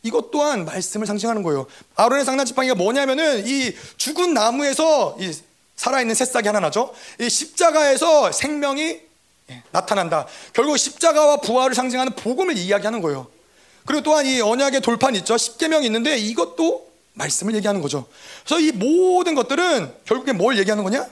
이것 0.04 0.32
또한 0.32 0.64
말씀을 0.64 1.06
상징하는 1.06 1.44
거예요. 1.44 1.66
아론의 1.96 2.24
쌍난 2.24 2.46
지팡이가 2.46 2.76
뭐냐면은 2.76 3.46
이 3.46 3.76
죽은 3.98 4.34
나무에서 4.34 5.18
이 5.20 5.34
살아있는 5.76 6.16
새싹이 6.16 6.48
하나 6.48 6.62
나죠. 6.62 6.94
이 7.20 7.30
십자가에서 7.30 8.32
생명이 8.32 8.82
예, 8.84 9.08
나타난다. 9.72 10.26
결국 10.54 10.78
십자가와 10.78 11.38
부활을 11.38 11.76
상징하는 11.76 12.14
복음을 12.16 12.58
이야기하는 12.58 13.02
거예요. 13.02 13.28
그리고 13.86 14.04
또한 14.04 14.26
이 14.26 14.40
언약의 14.42 14.82
돌판 14.82 15.16
있죠. 15.18 15.38
십계명이 15.38 15.86
있는데 15.86 16.18
이것도 16.18 16.92
말씀을 17.14 17.56
얘기하는 17.56 17.82
거죠. 17.82 18.08
그래서 18.46 18.60
이 18.60 18.72
모든 18.72 19.36
것들은 19.36 19.94
결국에 20.06 20.34
뭘 20.34 20.58
얘기하는 20.58 20.84
거냐? 20.84 21.08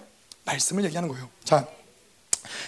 말씀을 0.46 0.84
얘기하는 0.86 1.10
거예요. 1.10 1.30
자, 1.44 1.68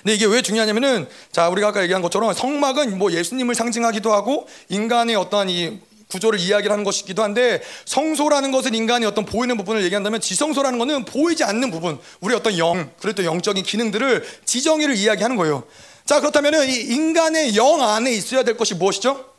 근데 0.01 0.13
이게 0.13 0.25
왜 0.25 0.41
중요하냐면은 0.41 1.07
자 1.31 1.49
우리가 1.49 1.69
아까 1.69 1.81
얘기한 1.81 2.01
것처럼 2.01 2.33
성막은 2.33 2.97
뭐 2.97 3.11
예수님을 3.11 3.55
상징하기도 3.55 4.13
하고 4.13 4.47
인간의 4.69 5.15
어떠한 5.15 5.49
이 5.49 5.79
구조를 6.13 6.39
이야기를 6.39 6.71
하는 6.71 6.83
것이기도 6.83 7.23
한데 7.23 7.61
성소라는 7.85 8.51
것은 8.51 8.75
인간이 8.75 9.05
어떤 9.05 9.25
보이는 9.25 9.57
부분을 9.57 9.83
얘기한다면 9.83 10.21
지성소라는 10.21 10.77
것은 10.77 11.05
보이지 11.05 11.43
않는 11.43 11.71
부분, 11.71 11.99
우리 12.21 12.35
어떤 12.35 12.57
영, 12.59 12.91
그리고 12.99 13.15
또 13.15 13.25
영적인 13.25 13.63
기능들을 13.63 14.23
지정의를 14.45 14.95
이야기하는 14.95 15.35
거예요. 15.37 15.63
자 16.05 16.19
그렇다면 16.19 16.67
이 16.69 16.75
인간의 16.75 17.55
영 17.55 17.81
안에 17.81 18.11
있어야 18.11 18.43
될 18.43 18.55
것이 18.55 18.75
무엇이죠? 18.75 19.33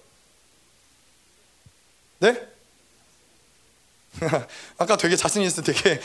네? 2.19 2.41
아까 4.79 4.97
되게 4.97 5.15
자신 5.15 5.43
있어 5.43 5.63
되게 5.63 6.01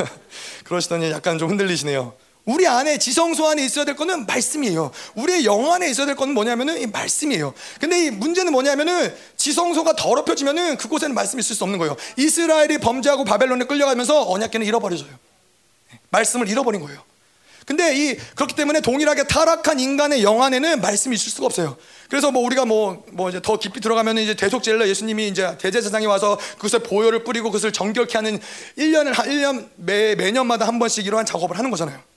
그러시더니 0.64 1.10
약간 1.10 1.38
좀 1.38 1.50
흔들리시네요. 1.50 2.14
우리 2.44 2.66
안에 2.66 2.98
지성소 2.98 3.46
안에 3.46 3.64
있어야 3.64 3.84
될 3.84 3.94
거는 3.94 4.26
말씀이에요. 4.26 4.90
우리의 5.14 5.44
영 5.44 5.72
안에 5.72 5.88
있어야 5.88 6.06
될 6.06 6.16
거는 6.16 6.34
뭐냐면은 6.34 6.80
이 6.80 6.86
말씀이에요. 6.86 7.54
근데 7.80 8.06
이 8.06 8.10
문제는 8.10 8.52
뭐냐면은 8.52 9.14
지성소가 9.36 9.94
더럽혀지면은 9.94 10.76
그곳에는 10.76 11.14
말씀이 11.14 11.40
있을 11.40 11.54
수 11.54 11.62
없는 11.64 11.78
거예요. 11.78 11.96
이스라엘이 12.16 12.78
범죄하고 12.78 13.24
바벨론에 13.24 13.64
끌려가면서 13.66 14.28
언약궤는 14.28 14.66
잃어버려져요. 14.66 15.10
말씀을 16.10 16.48
잃어버린 16.48 16.80
거예요. 16.80 17.00
근데 17.64 17.94
이 17.96 18.16
그렇기 18.34 18.56
때문에 18.56 18.80
동일하게 18.80 19.28
타락한 19.28 19.78
인간의 19.78 20.24
영 20.24 20.42
안에는 20.42 20.80
말씀이 20.80 21.14
있을 21.14 21.30
수가 21.30 21.46
없어요. 21.46 21.76
그래서 22.10 22.32
뭐 22.32 22.42
우리가 22.42 22.64
뭐뭐 22.64 23.04
뭐 23.12 23.28
이제 23.30 23.40
더 23.40 23.56
깊이 23.56 23.80
들어가면 23.80 24.18
이제 24.18 24.34
대속제일날 24.34 24.88
예수님이 24.88 25.28
이제 25.28 25.56
대제사장이 25.58 26.06
와서 26.06 26.36
그것에 26.56 26.80
보혈을 26.80 27.22
뿌리고 27.22 27.50
그것을 27.50 27.72
정결케 27.72 28.18
하는 28.18 28.40
1년을 28.78 29.12
1년 29.14 29.68
매 29.76 30.16
매년마다 30.16 30.66
한 30.66 30.80
번씩 30.80 31.06
이러한 31.06 31.24
작업을 31.24 31.56
하는 31.56 31.70
거잖아요. 31.70 32.11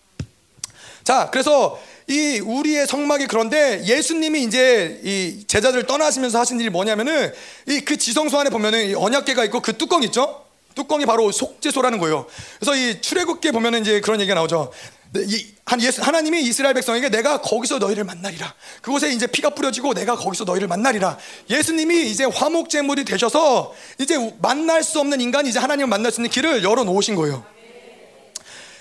자, 1.06 1.30
그래서 1.32 1.80
이 2.08 2.39
우리의 2.43 2.88
성막이 2.88 3.28
그런데 3.28 3.84
예수님이 3.86 4.43
이제 4.43 4.99
이 5.03 5.45
제자들 5.47 5.84
떠나시면서 5.86 6.39
하신 6.39 6.60
일이 6.60 6.70
뭐냐면은 6.70 7.32
이 7.68 7.82
그 7.86 7.95
지성소 7.97 8.39
안에 8.39 8.49
보면은 8.49 8.95
언약계가 8.95 9.45
있고 9.45 9.62
그 9.62 9.78
뚜껑 9.78 10.01
있죠? 10.03 10.43
뚜껑이 10.74 11.06
바로 11.06 11.32
속죄소라는 11.32 11.99
거예요. 11.99 12.26
그래서 12.60 12.76
이 12.76 12.99
출애굽기에 13.01 13.51
보면은 13.51 13.82
이제 13.82 14.01
그런 14.01 14.20
얘기가 14.20 14.34
나오죠. 14.36 14.72
네, 15.14 15.22
이, 15.28 15.45
한 15.66 15.82
예수, 15.82 16.01
하나님이 16.01 16.41
이스라엘 16.41 16.74
백성에게 16.74 17.10
내가 17.10 17.39
거기서 17.39 17.78
너희를 17.78 18.03
만나리라. 18.03 18.53
그곳에 18.82 19.10
이제 19.12 19.28
피가 19.28 19.51
뿌려지고 19.51 19.93
내가 19.93 20.16
거기서 20.16 20.43
너희를 20.43 20.68
만나리라. 20.68 21.18
예수님이 21.49 22.10
이제 22.10 22.26
화목제물이 22.26 23.06
되셔서 23.06 23.74
이제 23.99 24.34
만날 24.41 24.84
수 24.84 24.99
없는 24.99 25.22
인간이 25.22 25.49
이제 25.49 25.60
하나님을 25.60 25.88
만날 25.88 26.12
수 26.12 26.20
있는 26.20 26.30
길을 26.32 26.64
열어 26.64 26.84
놓으신 26.84 27.16
거예요. 27.16 27.45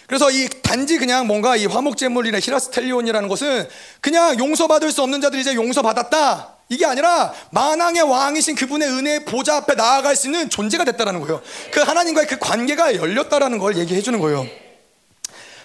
그래서 0.06 0.30
이 0.30 0.48
단지 0.62 0.98
그냥 0.98 1.26
뭔가 1.26 1.56
이 1.56 1.66
화목제물이나 1.66 2.40
히라스텔리온이라는 2.40 3.28
것은 3.28 3.68
그냥 4.00 4.38
용서받을 4.38 4.92
수 4.92 5.02
없는 5.02 5.20
자들이 5.20 5.40
이제 5.40 5.54
용서받았다. 5.54 6.54
이게 6.68 6.86
아니라 6.86 7.32
만왕의 7.50 8.02
왕이신 8.02 8.56
그분의 8.56 8.88
은혜의 8.88 9.24
보좌 9.24 9.56
앞에 9.56 9.74
나아갈 9.74 10.16
수 10.16 10.26
있는 10.26 10.48
존재가 10.48 10.84
됐다라는 10.84 11.20
거예요. 11.20 11.42
그 11.70 11.80
하나님과의 11.80 12.26
그 12.26 12.38
관계가 12.38 12.96
열렸다라는 12.96 13.58
걸 13.58 13.76
얘기해 13.78 14.00
주는 14.02 14.18
거예요. 14.18 14.46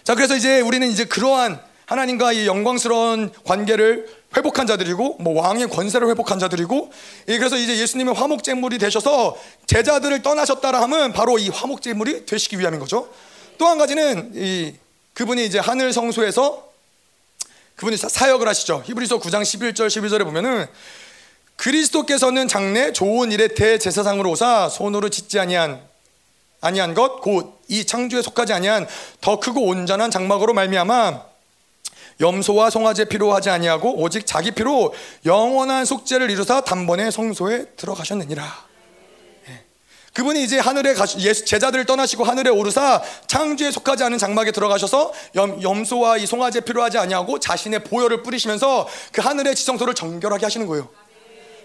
자, 0.04 0.16
그래서 0.16 0.36
이제 0.36 0.60
우리는 0.62 0.90
이제 0.90 1.06
그러한 1.06 1.62
하나님과 1.86 2.34
이 2.34 2.48
영광스러운 2.48 3.32
관계를 3.46 4.08
회복한 4.38 4.68
자들이고 4.68 5.18
뭐 5.20 5.42
왕의 5.42 5.70
권세를 5.70 6.08
회복한 6.10 6.38
자들이고 6.38 6.92
그래서 7.26 7.58
이제 7.58 7.78
예수님의 7.78 8.14
화목제물이 8.14 8.78
되셔서 8.78 9.38
제자들을 9.66 10.22
떠나셨다라 10.22 10.82
하면 10.84 11.14
바로 11.14 11.40
이 11.40 11.50
화목제물이 11.50 12.28
되시기 12.28 12.60
위함인 12.60 12.80
거죠. 12.80 13.10
또 13.60 13.68
한 13.68 13.78
가지는 13.78 14.32
이 14.34 14.74
그분이 15.14 15.46
이제 15.46 15.60
하늘 15.60 15.94
성소에서 15.94 16.68
그분이 17.76 17.98
사역을 17.98 18.48
하시죠. 18.48 18.84
히브리서 18.86 19.20
9장 19.20 19.42
11절 19.44 19.88
12절에 19.88 20.24
보면은 20.24 20.66
그리스도께서는 21.58 22.48
장래 22.48 22.94
좋은 22.94 23.32
일의 23.32 23.54
대제사장으로 23.54 24.32
오사 24.32 24.70
손으로 24.70 25.10
짓지 25.10 25.40
아니한 25.40 25.82
아니한 26.62 26.94
것 26.94 27.22
곧 27.22 27.60
이 27.70 27.86
창조에 27.86 28.22
속하지 28.22 28.54
아니한 28.54 28.88
더 29.22 29.40
크고 29.40 29.64
온전한 29.66 30.10
장막으로 30.10 30.54
말미암아 30.54 31.22
염소와 32.20 32.70
송아지 32.70 33.06
피로 33.06 33.34
하지 33.34 33.50
아니하고 33.50 34.02
오직 34.02 34.26
자기 34.26 34.52
피로 34.52 34.94
영원한 35.26 35.86
속죄를 35.86 36.32
이루사 36.32 36.62
단번에 36.62 37.12
성소에 37.12 37.66
들어가셨느니라. 37.78 38.69
예. 40.10 40.14
그분이 40.14 40.44
이제 40.44 40.60
하늘에 40.60 40.94
가 40.94 41.06
예수 41.20 41.46
제자들을 41.46 41.86
떠나시고 41.86 42.24
하늘에 42.24 42.50
오르사 42.50 43.02
창조에 43.28 43.72
속하지 43.72 44.04
않은 44.06 44.18
장막에 44.18 44.52
들어가셔서 44.52 45.14
염, 45.36 45.62
염소와 45.62 46.18
이 46.18 46.26
송아지 46.26 46.62
피로 46.62 46.84
하지 46.84 46.98
아니하고 46.98 47.40
자신의 47.40 47.84
보혈을 47.86 48.24
뿌리시면서 48.24 48.88
그 49.12 49.22
하늘의 49.22 49.56
지성소를 49.56 49.94
정결하게 49.94 50.46
하시는 50.46 50.66
거예요. 50.68 50.90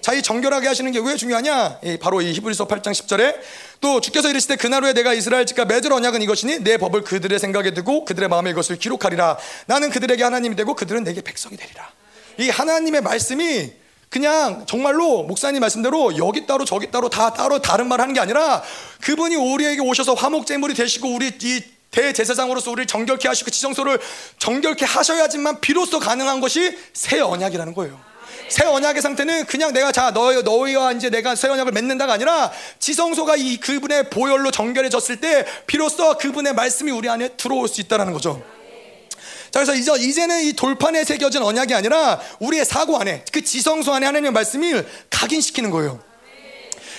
자, 0.01 0.13
이 0.13 0.21
정결하게 0.21 0.69
하시는 0.69 0.93
게 0.93 0.99
왜 1.01 1.17
중요하냐? 1.17 1.81
바로 1.99 2.21
이 2.21 2.33
히브리서 2.35 2.69
8장 2.69 2.93
10절에 2.93 3.37
또 3.81 4.03
주께서 4.03 4.29
이르시되 4.29 4.57
그날 4.57 4.85
후에 4.85 4.93
내가 4.93 5.15
이스라엘 5.15 5.47
집과 5.47 5.65
맺을 5.65 5.93
언약은 5.95 6.21
이것이니 6.21 6.59
내 6.59 6.77
법을 6.77 7.05
그들의 7.05 7.39
생각에 7.39 7.73
두고 7.73 8.05
그들의 8.05 8.29
마음에 8.29 8.51
이것을 8.51 8.77
기록하리라. 8.77 9.39
나는 9.67 9.89
그들에게 9.89 10.23
하나님이 10.23 10.57
되고 10.57 10.75
그들은 10.75 11.05
내게 11.05 11.23
백성이 11.23 11.57
되리라. 11.57 11.91
이 12.39 12.51
하나님의 12.51 13.01
말씀이 13.01 13.73
그냥 14.09 14.65
정말로 14.67 15.23
목사님 15.25 15.61
말씀대로 15.61 16.17
여기 16.19 16.47
따로 16.47 16.65
저기 16.65 16.91
따로 16.91 17.09
다 17.09 17.33
따로 17.33 17.61
다른 17.61 17.89
말 17.89 18.01
하는 18.01 18.15
게 18.15 18.21
아니라 18.21 18.63
그분이 19.01 19.37
우리에게 19.37 19.81
오셔서 19.81 20.15
화목제물이 20.15 20.75
되시고 20.75 21.09
우리 21.09 21.33
이 21.43 21.63
대제사장으로서 21.91 22.71
우리를 22.73 22.87
정결케 22.87 23.29
하시고 23.29 23.51
지성소를 23.51 24.01
정결케 24.39 24.85
하셔야지만 24.85 25.61
비로소 25.61 26.01
가능한 26.01 26.41
것이 26.41 26.77
새 26.93 27.21
언약이라는 27.21 27.75
거예요. 27.75 28.01
새 28.49 28.67
언약의 28.67 29.01
상태는 29.01 29.47
그냥 29.47 29.73
내가 29.73 29.93
자 29.93 30.11
너희 30.11 30.43
너희와 30.43 30.93
이제 30.93 31.09
내가 31.09 31.35
새 31.35 31.49
언약을 31.49 31.73
맺는다가 31.73 32.13
아니라 32.13 32.53
지성소가 32.79 33.37
이 33.37 33.57
그분의 33.59 34.11
보혈로 34.11 34.51
정결해졌을 34.51 35.21
때 35.21 35.47
비로소 35.67 36.19
그분의 36.19 36.55
말씀이 36.55 36.91
우리 36.91 37.09
안에 37.09 37.31
들어올 37.37 37.69
수 37.69 37.81
있다라는 37.81 38.13
거죠. 38.13 38.43
자, 39.55 39.61
그래서 39.61 39.73
이제 39.77 40.05
이제는 40.05 40.43
이 40.47 40.53
돌판에 40.55 41.05
새겨진 41.05 41.41
언약이 41.41 41.75
아니라 41.75 42.21
우리의 42.41 42.65
사고 42.65 42.97
안에 42.97 43.25
그 43.31 43.45
지성소 43.45 43.95
안에 43.95 44.05
하나님의 44.05 44.33
말씀을 44.33 44.85
각인시키는 45.11 45.71
거예요. 45.71 46.01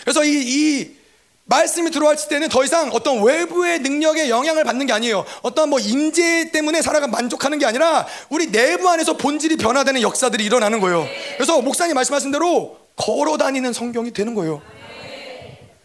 그래서 0.03 0.23
이, 0.23 0.31
이 0.31 0.95
말씀이 1.43 1.91
들어왔을 1.91 2.29
때는 2.29 2.47
더 2.47 2.63
이상 2.63 2.91
어떤 2.93 3.21
외부의 3.21 3.79
능력에 3.79 4.29
영향을 4.29 4.63
받는 4.63 4.85
게 4.85 4.93
아니에요. 4.93 5.25
어떤 5.41 5.69
뭐 5.69 5.81
임재 5.81 6.51
때문에 6.53 6.81
살아가 6.81 7.07
만족하는 7.07 7.59
게 7.59 7.65
아니라 7.65 8.07
우리 8.29 8.49
내부 8.49 8.87
안에서 8.87 9.17
본질이 9.17 9.57
변화되는 9.57 10.01
역사들이 10.01 10.45
일어나는 10.45 10.79
거예요. 10.79 11.05
그래서 11.35 11.61
목사님 11.61 11.93
말씀하신 11.93 12.31
대로 12.31 12.77
걸어 12.95 13.35
다니는 13.35 13.73
성경이 13.73 14.13
되는 14.13 14.33
거예요. 14.33 14.61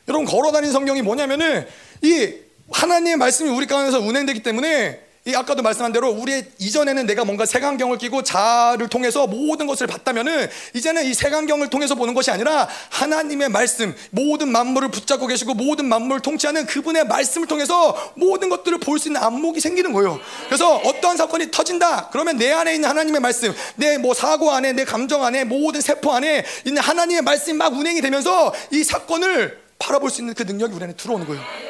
여러분 0.06 0.24
걸어 0.24 0.52
다니는 0.52 0.72
성경이 0.72 1.02
뭐냐면은 1.02 1.66
이 2.02 2.32
하나님의 2.70 3.16
말씀이 3.16 3.50
우리 3.50 3.66
가운데서 3.66 3.98
운행되기 3.98 4.44
때문에 4.44 5.09
이 5.26 5.34
아까도 5.34 5.62
말씀한 5.62 5.92
대로 5.92 6.08
우리 6.10 6.42
이전에는 6.58 7.04
내가 7.04 7.26
뭔가 7.26 7.44
색안경을 7.44 7.98
끼고 7.98 8.22
자를 8.22 8.88
통해서 8.88 9.26
모든 9.26 9.66
것을 9.66 9.86
봤다면은 9.86 10.48
이제는 10.74 11.04
이 11.04 11.12
색안경을 11.12 11.68
통해서 11.68 11.94
보는 11.94 12.14
것이 12.14 12.30
아니라 12.30 12.66
하나님의 12.88 13.50
말씀 13.50 13.94
모든 14.10 14.48
만물을 14.50 14.90
붙잡고 14.90 15.26
계시고 15.26 15.52
모든 15.54 15.84
만물을 15.84 16.22
통치하는 16.22 16.64
그분의 16.64 17.06
말씀을 17.06 17.46
통해서 17.46 18.12
모든 18.16 18.48
것들을 18.48 18.78
볼 18.78 18.98
수 19.00 19.08
있는 19.08 19.22
안목이 19.22 19.60
생기는 19.60 19.92
거예요. 19.92 20.18
그래서 20.46 20.76
어떠한 20.76 21.16
사건이 21.16 21.50
터진다 21.50 22.08
그러면 22.10 22.36
내 22.36 22.50
안에 22.52 22.74
있는 22.74 22.88
하나님의 22.88 23.20
말씀 23.20 23.54
내 23.76 23.98
뭐 23.98 24.14
사고 24.14 24.50
안에 24.50 24.72
내 24.72 24.84
감정 24.84 25.22
안에 25.24 25.44
모든 25.44 25.80
세포 25.82 26.12
안에 26.12 26.44
있는 26.64 26.80
하나님의 26.82 27.22
말씀이 27.22 27.56
막 27.58 27.74
운행이 27.74 28.00
되면서 28.00 28.54
이 28.70 28.82
사건을 28.82 29.58
바라볼 29.78 30.10
수 30.10 30.20
있는 30.22 30.32
그 30.34 30.42
능력이 30.44 30.74
우리 30.74 30.84
안에 30.84 30.94
들어오는 30.94 31.26
거예요. 31.26 31.69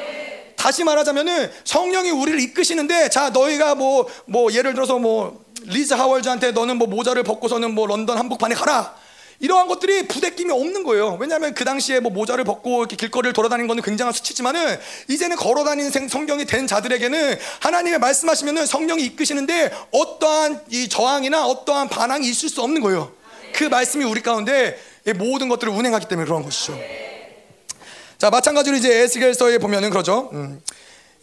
다시 0.61 0.83
말하자면은 0.83 1.51
성령이 1.63 2.11
우리를 2.11 2.39
이끄시는데 2.39 3.09
자 3.09 3.31
너희가 3.31 3.73
뭐뭐 3.73 4.07
뭐 4.27 4.53
예를 4.53 4.75
들어서 4.75 4.99
뭐 4.99 5.43
리즈 5.63 5.95
하월즈한테 5.95 6.51
너는 6.51 6.77
뭐 6.77 6.87
모자를 6.87 7.23
벗고서는 7.23 7.73
뭐 7.73 7.87
런던 7.87 8.15
한복판에 8.19 8.53
가라. 8.53 8.93
이러한 9.39 9.67
것들이 9.67 10.07
부대낌이 10.07 10.51
없는 10.51 10.83
거예요. 10.83 11.17
왜냐하면 11.19 11.55
그 11.55 11.65
당시에 11.65 11.99
뭐 11.99 12.11
모자를 12.11 12.43
벗고 12.43 12.81
이렇게 12.81 12.95
길거리를 12.95 13.33
돌아다니는 13.33 13.67
것은 13.67 13.81
굉장한 13.81 14.13
수치지만은 14.13 14.79
이제는 15.09 15.35
걸어다니는 15.35 15.89
성경이 16.07 16.45
된 16.45 16.67
자들에게는 16.67 17.39
하나님의 17.61 17.97
말씀하시면은 17.97 18.67
성령이 18.67 19.03
이끄시는데 19.03 19.73
어떠한 19.89 20.65
이 20.69 20.87
저항이나 20.89 21.47
어떠한 21.47 21.89
반항이 21.89 22.29
있을 22.29 22.49
수 22.49 22.61
없는 22.61 22.81
거예요. 22.81 23.11
그 23.55 23.63
말씀이 23.63 24.05
우리 24.05 24.21
가운데 24.21 24.79
모든 25.15 25.49
것들을 25.49 25.73
운행하기 25.73 26.07
때문에 26.07 26.27
그런 26.27 26.43
것이죠. 26.43 26.77
자, 28.21 28.29
마찬가지로 28.29 28.77
이제 28.77 29.01
에스겔서에 29.01 29.57
보면은 29.57 29.89
그러죠. 29.89 30.29
음. 30.33 30.61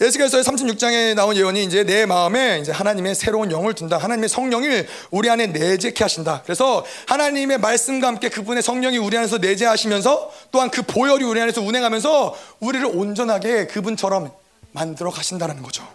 에스겔서의 0.00 0.42
36장에 0.42 1.14
나온 1.14 1.36
예언이 1.36 1.62
이제 1.62 1.84
내 1.84 2.06
마음에 2.06 2.58
이제 2.58 2.72
하나님의 2.72 3.14
새로운 3.14 3.52
영을 3.52 3.72
둔다. 3.72 3.98
하나님의 3.98 4.28
성령을 4.28 4.88
우리 5.12 5.30
안에 5.30 5.46
내재케 5.46 6.02
하신다. 6.02 6.42
그래서 6.42 6.84
하나님의 7.06 7.58
말씀과 7.58 8.08
함께 8.08 8.28
그분의 8.28 8.64
성령이 8.64 8.98
우리 8.98 9.16
안에서 9.16 9.38
내재하시면서 9.38 10.32
또한 10.50 10.72
그 10.72 10.82
보혈이 10.82 11.22
우리 11.22 11.40
안에서 11.40 11.62
운행하면서 11.62 12.36
우리를 12.58 12.84
온전하게 12.86 13.68
그분처럼 13.68 14.32
만들어 14.72 15.12
가신다는 15.12 15.62
거죠. 15.62 15.86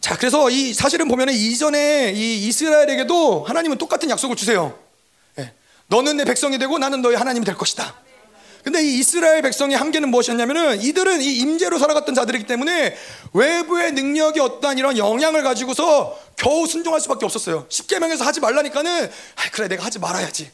자, 0.00 0.16
그래서 0.16 0.48
이 0.48 0.72
사실은 0.72 1.08
보면은 1.08 1.34
이전에 1.34 2.10
이 2.16 2.48
이스라엘에게도 2.48 3.44
하나님은 3.44 3.76
똑같은 3.76 4.08
약속을 4.08 4.34
주세요. 4.34 4.78
네. 5.34 5.52
너는 5.88 6.16
내 6.16 6.24
백성이 6.24 6.56
되고 6.56 6.78
나는 6.78 7.02
너의 7.02 7.18
하나님이 7.18 7.44
될 7.44 7.54
것이다. 7.54 8.05
근데 8.66 8.82
이 8.82 8.98
이스라엘 8.98 9.42
백성의 9.42 9.76
한계는 9.76 10.08
무엇이었냐면은 10.08 10.82
이들은 10.82 11.22
이 11.22 11.36
임재로 11.36 11.78
살아갔던 11.78 12.16
자들이기 12.16 12.46
때문에 12.48 12.96
외부의 13.32 13.92
능력이 13.92 14.40
어떠한 14.40 14.76
이런 14.76 14.98
영향을 14.98 15.44
가지고서 15.44 16.18
겨우 16.34 16.66
순종할 16.66 17.00
수밖에 17.00 17.24
없었어요. 17.24 17.66
십계명에서 17.68 18.24
하지 18.24 18.40
말라니까는 18.40 19.04
아, 19.04 19.50
그래 19.52 19.68
내가 19.68 19.84
하지 19.84 20.00
말아야지. 20.00 20.50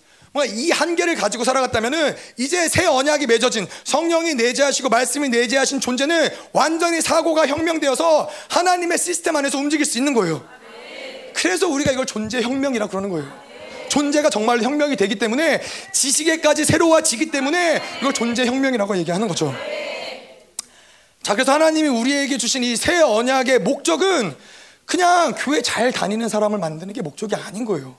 이 0.47 0.71
한계를 0.71 1.15
가지고 1.15 1.45
살아갔다면은 1.45 2.15
이제 2.37 2.69
새 2.69 2.85
언약이 2.85 3.27
맺어진 3.29 3.67
성령이 3.85 4.35
내재하시고 4.35 4.91
말씀이 4.91 5.31
내재하신 5.31 5.81
존재는 5.81 6.29
완전히 6.53 7.01
사고가 7.01 7.47
혁명되어서 7.47 8.29
하나님의 8.51 8.99
시스템 8.99 9.37
안에서 9.37 9.57
움직일 9.57 9.87
수 9.87 9.97
있는 9.97 10.13
거예요. 10.13 10.47
그래서 11.33 11.67
우리가 11.67 11.93
이걸 11.93 12.05
존재 12.05 12.43
혁명이라 12.43 12.89
그러는 12.89 13.09
거예요. 13.09 13.42
존재가 13.93 14.31
정말 14.31 14.63
혁명이 14.63 14.97
되기 14.97 15.17
때문에 15.17 15.61
지식에까지 15.93 16.65
새로워지기 16.65 17.31
때문에 17.31 17.83
이걸 18.01 18.15
존재 18.15 18.47
혁명이라고 18.47 18.97
얘기하는 18.97 19.29
거죠. 19.29 19.55
자, 21.23 21.35
그래서 21.35 21.53
하나님이 21.53 21.89
우리에게 21.89 22.39
주신 22.39 22.65
이 22.65 22.75
새 22.75 23.01
언약의 23.03 23.59
목적은 23.61 24.35
그냥 24.87 25.35
교회 25.37 25.61
잘 25.61 25.93
다니는 25.93 26.31
사람을 26.31 26.59
만드는 26.59 26.95
게 26.95 27.03
목적이 27.03 27.35
아닌 27.35 27.67
거예요. 27.67 27.97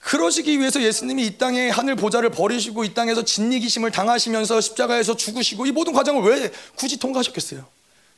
그러시기 0.00 0.58
위해서 0.58 0.80
예수님이 0.82 1.26
이 1.26 1.36
땅에 1.38 1.68
하늘 1.68 1.94
보좌를 1.94 2.30
버리시고 2.30 2.84
이 2.84 2.94
땅에서 2.94 3.22
진리기심을 3.22 3.90
당하시면서 3.90 4.62
십자가에서 4.62 5.14
죽으시고 5.14 5.66
이 5.66 5.72
모든 5.72 5.92
과정을 5.92 6.22
왜 6.22 6.50
굳이 6.76 6.98
통과하셨겠어요? 6.98 7.66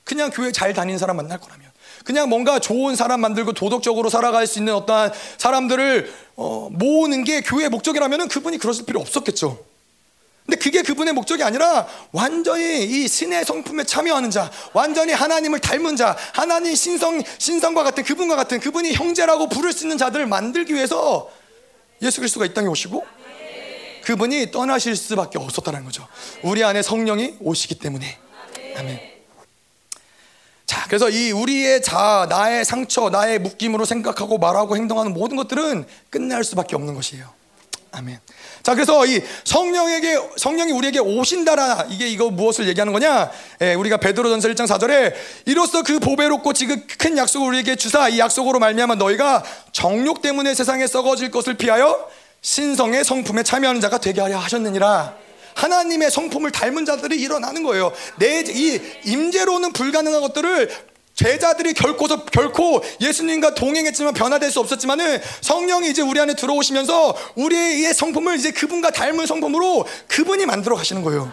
그냥 0.04 0.30
교회 0.30 0.52
잘 0.52 0.72
다니는 0.72 0.98
사람 0.98 1.16
만날 1.16 1.40
거라면. 1.40 1.76
그냥 2.07 2.28
뭔가 2.28 2.61
좋은 2.61 2.94
사람 2.94 3.20
만들고 3.20 3.52
도덕적으로 3.52 4.11
살아갈 4.11 4.46
수 4.46 4.61
있는 4.61 4.74
어떠한 4.74 5.12
사람들을 5.38 6.14
어, 6.36 6.68
모으는 6.70 7.24
게 7.24 7.40
교회의 7.40 7.68
목적이라면 7.68 8.28
그분이 8.28 8.59
그러실 8.59 8.86
필요 8.86 9.00
없었겠죠. 9.00 9.59
근데 10.46 10.57
그게 10.57 10.82
그분의 10.82 11.14
목적이 11.14 11.42
아니라 11.42 11.88
완전히 12.12 12.84
이 12.84 13.09
신의 13.09 13.44
성품에 13.44 13.82
참여하는 13.82 14.30
자, 14.30 14.52
완전히 14.72 15.12
하나님을 15.12 15.59
닮은 15.59 15.96
자, 15.96 16.16
하나님 16.32 16.76
신성 16.76 17.20
신성과 17.38 17.82
같은 17.82 18.04
그분과 18.04 18.36
같은 18.36 18.61
그분이 18.61 18.92
형제라고 18.92 19.48
부를 19.48 19.72
수 19.72 19.84
있는 19.84 19.98
자들을 19.98 20.26
만들기 20.26 20.74
위해서 20.74 21.28
예수 22.02 22.20
그리스도가 22.20 22.46
이 22.46 22.54
땅에 22.54 22.68
오시고 22.68 23.04
그분이 24.04 24.52
떠나실 24.52 24.94
수밖에 24.94 25.38
없었다는 25.38 25.84
거죠. 25.84 26.07
우리 26.44 26.62
안에 26.62 26.82
성령이 26.82 27.38
오시기 27.40 27.80
때문에. 27.80 28.16
아멘. 28.76 29.15
자, 30.77 30.85
그래서 30.89 31.09
이 31.09 31.33
우리의 31.33 31.81
자, 31.81 32.27
나의 32.29 32.62
상처, 32.62 33.09
나의 33.09 33.39
묶임으로 33.39 33.87
생각하고 33.87 34.37
말하고 34.37 34.77
행동하는 34.77 35.14
모든 35.14 35.39
것들은 35.39 35.87
끝날 36.11 36.45
수밖에 36.45 36.77
없는 36.77 36.95
것이에요. 36.95 37.24
아멘. 37.93 38.18
자, 38.62 38.74
그래서 38.74 39.07
이 39.07 39.22
성령에게 39.45 40.18
성령이 40.37 40.72
우리에게 40.72 40.99
오신다라 40.99 41.87
이게 41.89 42.09
이거 42.09 42.29
무엇을 42.29 42.68
얘기하는 42.68 42.93
거냐? 42.93 43.31
예, 43.62 43.72
우리가 43.72 43.97
베드로전서 43.97 44.49
1장 44.49 44.66
4절에 44.66 45.14
이로써 45.47 45.83
그 45.83 45.99
보배롭고 45.99 46.53
지극 46.53 46.87
큰 46.99 47.16
약속을 47.16 47.49
우리에게 47.49 47.77
주사 47.77 48.11
이 48.11 48.18
약속으로 48.18 48.59
말미암아 48.59 48.97
너희가 48.97 49.45
정욕 49.72 50.20
때문에 50.20 50.55
세상에 50.55 50.87
썩어질 50.87 51.31
것을 51.31 51.55
피하여 51.55 52.07
신성의 52.43 53.03
성품에 53.03 53.45
참여하는 53.45 53.81
자가 53.81 53.97
되게 53.97 54.20
하려 54.20 54.37
하셨느니라. 54.37 55.26
하나님의 55.57 56.11
성품을 56.11 56.52
닮은 56.52 56.84
자들이 56.84 57.20
일어나는 57.20 57.62
거예요. 57.64 57.92
내 58.18 58.44
이 58.46 58.80
임재로는 59.04 59.72
불가능한 59.72 60.20
것들을 60.20 60.70
제자들이 61.14 61.72
결코서 61.72 62.26
결코 62.26 62.82
예수님과 63.00 63.54
동행했지만 63.54 64.12
변화될 64.12 64.50
수 64.50 64.61
없었지만은 64.61 65.18
성령이 65.40 65.90
이제 65.90 66.02
우리 66.02 66.20
안에 66.20 66.34
들어오시면서 66.34 67.16
우리의 67.36 67.94
성품을 67.94 68.36
이제 68.36 68.50
그분과 68.50 68.90
닮은 68.90 69.26
성품으로 69.26 69.86
그분이 70.09 70.44
만들어 70.44 70.76
가시는 70.76 71.02
거예요. 71.02 71.32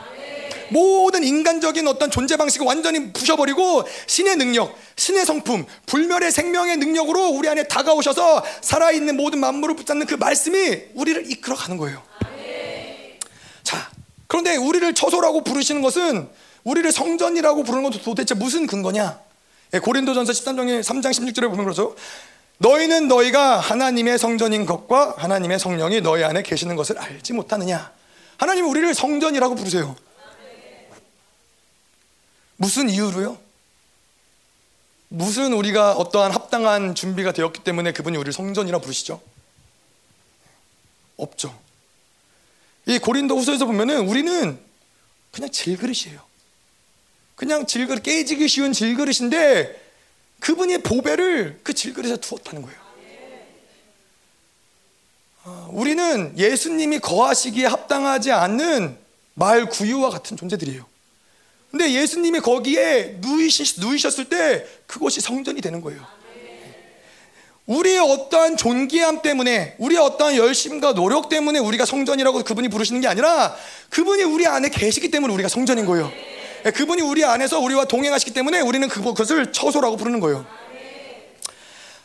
모든 0.70 1.24
인간적인 1.24 1.86
어떤 1.88 2.10
존재 2.10 2.38
방식을 2.38 2.66
완전히 2.66 3.12
부셔버리고 3.12 3.84
신의 4.08 4.38
능력, 4.38 4.74
신의 4.96 5.26
성품, 5.26 5.66
불멸의 5.86 6.32
생명의 6.32 6.78
능력으로 6.78 7.28
우리 7.28 7.50
안에 7.50 7.68
다가오셔서 7.68 8.44
살아있는 8.62 9.18
모든 9.18 9.40
만물을 9.40 9.76
붙잡는 9.76 10.08
그 10.08 10.16
말씀이 10.16 10.84
우리를 10.96 11.30
이끌어 11.30 11.56
가는 11.56 11.78
거예요. 11.78 12.02
자, 14.34 14.38
그런데 14.40 14.56
우리를 14.56 14.96
처소라고 14.96 15.44
부르시는 15.44 15.84
것은 15.84 16.28
우리를 16.64 16.92
성전이라고 16.92 17.62
부르는 17.64 17.84
것도 17.84 18.02
도대체 18.02 18.34
무슨 18.34 18.66
근거냐? 18.66 19.20
예, 19.76 19.80
고린도전서 19.80 20.32
13장에 20.32 20.82
3장 20.82 21.12
16절에 21.12 21.50
보면 21.50 21.66
그러죠. 21.66 21.96
너희는 22.58 23.08
너희가 23.08 23.60
하나님의 23.60 24.18
성전인 24.18 24.66
것과 24.66 25.14
하나님의 25.18 25.60
성령이 25.60 26.02
너희 26.02 26.24
안에 26.24 26.42
계시는 26.42 26.76
것을 26.76 26.98
알지 26.98 27.34
못하느냐? 27.34 27.92
하나님 28.38 28.68
우리를 28.68 28.92
성전이라고 28.96 29.54
부르세요. 29.54 29.96
무슨 32.58 32.90
이유로요? 32.90 33.38
무슨 35.10 35.54
우리가 35.54 35.92
어떠한 35.94 36.32
합당한 36.32 36.96
준비가 36.96 37.34
되었기 37.34 37.64
때문에 37.64 37.92
그분이 37.94 38.18
우리를 38.18 38.34
성전이라 38.34 38.80
부르시죠? 38.80 39.22
없죠. 41.18 41.63
이 42.86 43.00
고린도 43.00 43.38
후서에서 43.38 43.66
보면은 43.66 44.08
우리는 44.08 44.60
그냥 45.32 45.50
질그릇이에요. 45.50 46.22
그냥 47.36 47.66
질그릇, 47.66 48.04
깨지기 48.04 48.48
쉬운 48.48 48.74
질그릇인데 48.74 49.82
그분이 50.40 50.80
보배를 50.80 51.62
그 51.64 51.74
질그릇에 51.74 52.18
두었다는 52.18 52.62
거예요. 52.62 52.84
아, 55.46 55.68
우리는 55.72 56.38
예수님이 56.38 57.00
거하시기에 57.00 57.66
합당하지 57.66 58.32
않는 58.32 58.98
말 59.34 59.66
구유와 59.68 60.10
같은 60.10 60.38
존재들이에요. 60.38 60.86
근데 61.72 61.92
예수님이 61.92 62.40
거기에 62.40 63.20
누이셨을 63.20 64.30
때 64.30 64.66
그것이 64.86 65.22
성전이 65.22 65.60
되는 65.60 65.82
거예요. 65.82 66.06
우리의 67.66 68.00
어떠한 68.00 68.58
존귀함 68.58 69.22
때문에, 69.22 69.76
우리의 69.78 70.02
어떠한 70.02 70.36
열심과 70.36 70.94
노력 70.94 71.30
때문에 71.30 71.60
우리가 71.60 71.86
성전이라고 71.86 72.44
그분이 72.44 72.68
부르시는 72.68 73.00
게 73.00 73.08
아니라 73.08 73.56
그분이 73.90 74.24
우리 74.24 74.46
안에 74.46 74.70
계시기 74.70 75.10
때문에 75.12 75.34
우리가 75.34 75.48
성전인 75.48 75.86
거예요. 75.86 76.12
예, 76.66 76.72
그분이 76.72 77.02
우리 77.02 77.24
안에서 77.24 77.60
우리와 77.60 77.86
동행하시기 77.86 78.34
때문에 78.34 78.60
우리는 78.62 78.88
그것을 78.88 79.52
처소라고 79.52 79.96
부르는 79.98 80.20
거예요. 80.20 80.46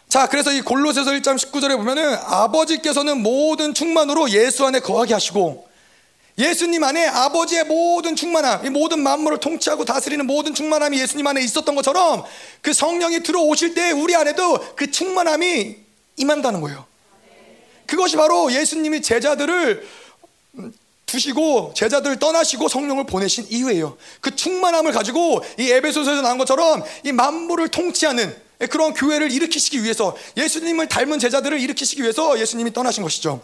자, 0.09 0.26
그래서 0.26 0.52
이 0.52 0.61
골로새서 0.62 1.11
1장 1.11 1.36
19절에 1.36 1.76
보면은 1.76 2.16
아버지께서는 2.24 3.22
모든 3.22 3.74
충만으로 3.74 4.30
예수 4.30 4.64
안에 4.64 4.80
거하게 4.80 5.14
하시고 5.14 5.67
예수님 6.39 6.84
안에 6.84 7.07
아버지의 7.07 7.64
모든 7.64 8.14
충만함, 8.14 8.64
이 8.64 8.70
모든 8.70 9.03
만물을 9.03 9.41
통치하고 9.41 9.84
다스리는 9.84 10.24
모든 10.24 10.55
충만함이 10.55 11.01
예수님 11.01 11.26
안에 11.26 11.43
있었던 11.43 11.74
것처럼 11.74 12.24
그 12.62 12.72
성령이 12.72 13.24
들어오실 13.24 13.74
때 13.74 13.91
우리 13.91 14.14
안에도 14.14 14.59
그 14.76 14.91
충만함이 14.91 15.76
임한다는 16.16 16.61
거예요. 16.61 16.86
그것이 17.86 18.16
바로 18.16 18.53
예수님이 18.53 19.03
제자들을 19.03 19.86
두시고 21.07 21.72
제자들을 21.74 22.18
떠나시고 22.18 22.68
성령을 22.68 23.07
보내신 23.07 23.47
이유예요. 23.49 23.97
그 24.20 24.36
충만함을 24.36 24.93
가지고 24.93 25.43
이 25.59 25.70
에베소서에서 25.70 26.22
나온 26.22 26.39
것처럼 26.39 26.84
이 27.03 27.12
만물을 27.12 27.68
통치하는 27.68 28.36
그런 28.70 28.93
교회를 28.93 29.32
일으키시기 29.32 29.82
위해서 29.82 30.16
예수님을 30.36 30.89
닮은 30.89 31.18
제자들을 31.18 31.59
일으키시기 31.59 32.03
위해서 32.03 32.39
예수님이 32.39 32.72
떠나신 32.72 33.03
것이죠. 33.03 33.41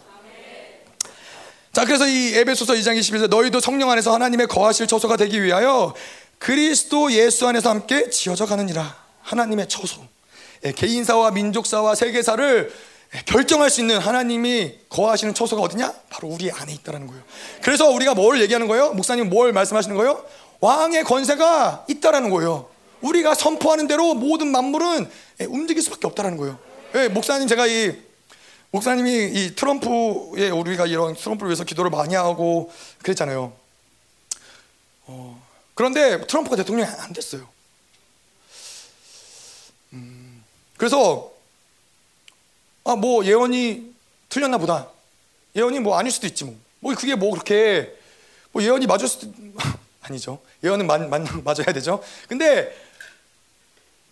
자, 1.75 1.83
그래서 1.83 2.07
이 2.07 2.33
에베소서 2.33 2.71
2장 2.75 2.97
21절 2.97 3.27
너희도 3.27 3.59
성령 3.59 3.91
안에서 3.91 4.13
하나님의 4.13 4.47
거하실 4.47 4.87
처소가 4.87 5.17
되기 5.17 5.43
위하여 5.43 5.93
그리스도 6.39 7.11
예수 7.11 7.45
안에서 7.49 7.69
함께 7.69 8.09
지어져 8.09 8.45
가느니라. 8.45 8.95
하나님의 9.21 9.67
처소. 9.67 9.99
예, 10.63 10.71
개인사와 10.71 11.31
민족사와 11.31 11.95
세계사를 11.95 12.71
결정할 13.25 13.69
수 13.69 13.81
있는 13.81 13.97
하나님이 13.97 14.75
거하시는 14.87 15.33
처소가 15.33 15.63
어디냐? 15.63 15.93
바로 16.09 16.29
우리 16.29 16.49
안에 16.49 16.71
있다라는 16.75 17.07
거예요. 17.07 17.21
그래서 17.61 17.89
우리가 17.89 18.13
뭘 18.13 18.39
얘기하는 18.39 18.69
거예요? 18.69 18.93
목사님 18.93 19.29
뭘 19.29 19.51
말씀하시는 19.51 19.97
거예요? 19.97 20.23
왕의 20.61 21.03
권세가 21.03 21.87
있다라는 21.89 22.29
거예요. 22.29 22.69
우리가 23.01 23.33
선포하는 23.35 23.87
대로 23.87 24.13
모든 24.13 24.47
만물은 24.47 25.09
예, 25.41 25.43
움직일 25.43 25.83
수밖에 25.83 26.07
없다라는 26.07 26.37
거예요. 26.37 26.57
예, 26.95 27.09
목사님 27.09 27.49
제가 27.49 27.67
이 27.67 28.04
목사님이 28.75 29.31
이 29.33 29.55
트럼프에 29.55 30.49
우리가 30.49 30.85
이런 30.85 31.15
트럼프를 31.15 31.49
위해서 31.49 31.63
기도를 31.63 31.89
많이 31.89 32.13
하고 32.13 32.73
그랬잖아요. 33.03 33.53
어, 35.05 35.47
그런데 35.73 36.27
트럼프가 36.27 36.57
대통령이 36.57 36.89
안 36.99 37.13
됐어요. 37.13 37.47
음, 39.93 40.43
그래서 40.75 41.31
아, 42.83 42.97
뭐 42.97 43.23
예언이 43.23 43.93
틀렸나 44.27 44.57
보다. 44.57 44.89
예언이 45.55 45.79
뭐 45.79 45.97
아닐 45.97 46.11
수도 46.11 46.27
있지 46.27 46.43
뭐. 46.43 46.59
뭐 46.81 46.93
그게 46.95 47.15
뭐 47.15 47.31
그렇게 47.31 47.95
뭐 48.51 48.61
예언이 48.61 48.87
맞을 48.87 49.07
수도 49.07 49.31
아니죠. 50.03 50.41
예언은 50.65 50.85
맞, 50.85 51.07
맞, 51.07 51.21
맞아야 51.45 51.71
되죠. 51.71 52.03
근데 52.27 52.75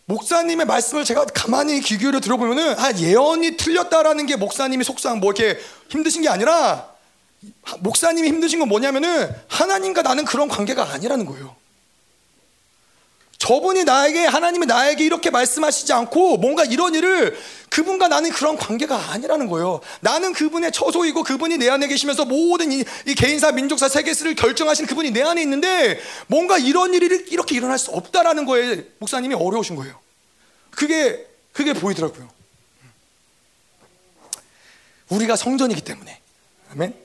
목사님의 0.05 0.65
말씀을 0.65 1.05
제가 1.05 1.25
가만히 1.25 1.79
귀 1.81 1.97
기울여 1.97 2.19
들어보면은 2.19 2.77
아 2.77 2.91
예언이 2.97 3.57
틀렸다라는 3.57 4.25
게 4.25 4.35
목사님이 4.35 4.83
속상 4.83 5.19
뭐 5.19 5.31
이렇게 5.31 5.59
힘드신 5.89 6.21
게 6.21 6.29
아니라 6.29 6.89
목사님이 7.79 8.27
힘드신 8.27 8.59
건 8.59 8.67
뭐냐면은 8.67 9.33
하나님과 9.47 10.01
나는 10.01 10.25
그런 10.25 10.47
관계가 10.47 10.91
아니라는 10.91 11.25
거예요. 11.25 11.55
저분이 13.43 13.83
나에게 13.83 14.25
하나님이 14.25 14.65
나에게 14.65 15.03
이렇게 15.03 15.29
말씀하시지 15.29 15.91
않고 15.91 16.37
뭔가 16.37 16.63
이런 16.63 16.95
일을 16.95 17.37
그분과 17.69 18.07
나는 18.07 18.31
그런 18.31 18.55
관계가 18.55 19.11
아니라는 19.11 19.49
거예요. 19.49 19.81
나는 19.99 20.31
그분의 20.31 20.71
처소이고 20.71 21.23
그분이 21.23 21.57
내 21.57 21.67
안에 21.67 21.87
계시면서 21.87 22.23
모든 22.23 22.71
이, 22.71 22.85
이 23.05 23.15
개인사, 23.15 23.51
민족사, 23.51 23.89
세계사를 23.89 24.33
결정하신 24.35 24.85
그분이 24.85 25.11
내 25.11 25.23
안에 25.23 25.41
있는데 25.41 25.99
뭔가 26.27 26.57
이런 26.57 26.93
일이 26.93 27.25
이렇게 27.31 27.57
일어날 27.57 27.77
수 27.77 27.91
없다라는 27.91 28.45
거에 28.45 28.85
목사님이 28.99 29.35
어려우신 29.35 29.75
거예요. 29.75 29.99
그게 30.69 31.27
그게 31.51 31.73
보이더라고요. 31.73 32.29
우리가 35.09 35.35
성전이기 35.35 35.81
때문에. 35.81 36.17
아멘. 36.71 36.95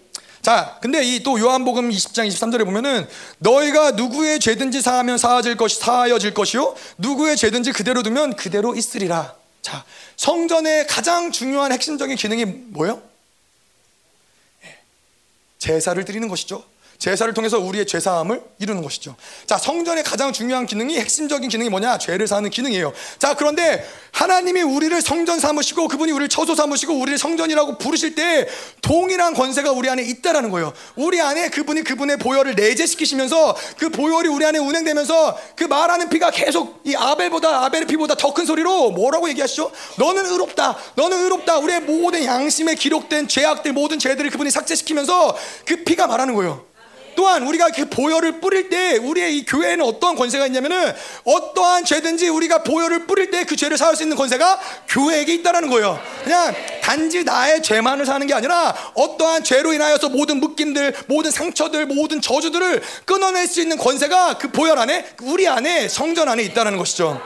자, 0.42 0.78
근데 0.80 1.02
이 1.02 1.22
또 1.22 1.38
요한복음 1.38 1.90
20장 1.90 2.26
23절에 2.28 2.64
보면은 2.64 3.08
너희가 3.38 3.92
누구의 3.92 4.38
죄든지 4.40 4.80
사하면 4.80 5.18
사하질 5.18 5.56
것이 5.56 5.78
사하여질 5.78 6.32
것이요 6.34 6.74
누구의 6.98 7.36
죄든지 7.36 7.72
그대로 7.72 8.02
두면 8.02 8.36
그대로 8.36 8.74
있으리라. 8.74 9.34
자, 9.62 9.84
성전의 10.16 10.86
가장 10.86 11.32
중요한 11.32 11.72
핵심적인 11.72 12.16
기능이 12.16 12.44
뭐예요? 12.44 13.02
예, 14.64 14.78
제사를 15.58 16.02
드리는 16.04 16.28
것이죠. 16.28 16.64
제사를 16.98 17.32
통해서 17.32 17.58
우리의 17.58 17.86
죄 17.86 18.00
사함을 18.00 18.42
이루는 18.58 18.82
것이죠. 18.82 19.14
자, 19.46 19.56
성전의 19.56 20.02
가장 20.02 20.32
중요한 20.32 20.66
기능이 20.66 20.98
핵심적인 20.98 21.48
기능이 21.48 21.70
뭐냐? 21.70 21.98
죄를 21.98 22.26
사는 22.26 22.48
기능이에요. 22.50 22.92
자, 23.18 23.34
그런데 23.34 23.86
하나님이 24.10 24.62
우리를 24.62 25.00
성전 25.00 25.38
삼으시고 25.38 25.86
그분이 25.86 26.10
우리를 26.10 26.28
처소 26.28 26.56
삼으시고 26.56 26.94
우리를 26.94 27.16
성전이라고 27.18 27.78
부르실 27.78 28.16
때 28.16 28.48
동일한 28.82 29.34
권세가 29.34 29.70
우리 29.70 29.88
안에 29.88 30.02
있다라는 30.02 30.50
거예요. 30.50 30.72
우리 30.96 31.20
안에 31.20 31.50
그분이 31.50 31.84
그분의 31.84 32.16
보혈을 32.16 32.56
내재시키시면서 32.56 33.56
그 33.78 33.90
보혈이 33.90 34.28
우리 34.28 34.44
안에 34.44 34.58
운행되면서 34.58 35.38
그 35.54 35.64
말하는 35.64 36.08
피가 36.08 36.32
계속 36.32 36.80
이 36.84 36.96
아벨보다 36.96 37.64
아벨의 37.64 37.86
피보다 37.86 38.14
더 38.14 38.28
큰 38.38 38.44
소리로 38.44 38.90
뭐라고 38.90 39.28
얘기하시죠? 39.30 39.72
너는 39.96 40.26
의롭다. 40.26 40.76
너는 40.94 41.24
의롭다. 41.24 41.58
우리의 41.58 41.80
모든 41.80 42.24
양심에 42.24 42.74
기록된 42.74 43.26
죄악들 43.26 43.72
모든 43.72 43.98
죄들을 43.98 44.30
그분이 44.30 44.50
삭제시키면서 44.50 45.36
그 45.64 45.82
피가 45.82 46.06
말하는 46.06 46.34
거예요. 46.34 46.67
또한 47.18 47.42
우리가 47.42 47.70
그 47.70 47.86
보혈을 47.86 48.40
뿌릴 48.40 48.68
때 48.68 48.96
우리의 48.96 49.36
이 49.36 49.44
교회에는 49.44 49.84
어떠한 49.84 50.14
권세가 50.14 50.46
있냐면은 50.46 50.94
어떠한 51.24 51.84
죄든지 51.84 52.28
우리가 52.28 52.62
보혈을 52.62 53.08
뿌릴 53.08 53.32
때 53.32 53.38
그 53.42 53.56
죄를 53.56 53.76
사할 53.76 53.96
수 53.96 54.04
있는 54.04 54.16
권세가 54.16 54.60
교회에게 54.88 55.34
있다라는 55.34 55.68
거예요. 55.68 56.00
그냥 56.22 56.54
단지 56.80 57.24
나의 57.24 57.62
죄만을 57.62 58.06
사는 58.06 58.24
게 58.24 58.34
아니라 58.34 58.72
어떠한 58.94 59.42
죄로 59.42 59.72
인하여서 59.72 60.10
모든 60.10 60.38
묶임들, 60.38 60.94
모든 61.08 61.32
상처들, 61.32 61.86
모든 61.86 62.20
저주들을 62.20 62.82
끊어낼 63.04 63.48
수 63.48 63.60
있는 63.60 63.78
권세가 63.78 64.38
그 64.38 64.52
보혈 64.52 64.78
안에 64.78 65.06
우리 65.22 65.48
안에 65.48 65.88
성전 65.88 66.28
안에 66.28 66.44
있다라는 66.44 66.78
것이죠. 66.78 67.20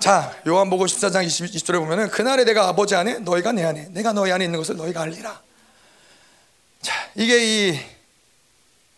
자, 0.00 0.34
요한복음 0.46 0.86
14장 0.86 1.24
20, 1.24 1.46
20절에 1.46 1.78
보면은 1.78 2.10
그날에 2.10 2.44
내가 2.44 2.66
아버지 2.66 2.96
안에 2.96 3.20
너희가 3.20 3.52
내 3.52 3.64
안에 3.64 3.88
내가 3.90 4.12
너희 4.12 4.32
안에 4.32 4.44
있는 4.44 4.58
것을 4.58 4.76
너희가 4.76 5.02
알리라. 5.02 5.40
자, 6.82 6.94
이게 7.14 7.38
이 7.70 7.93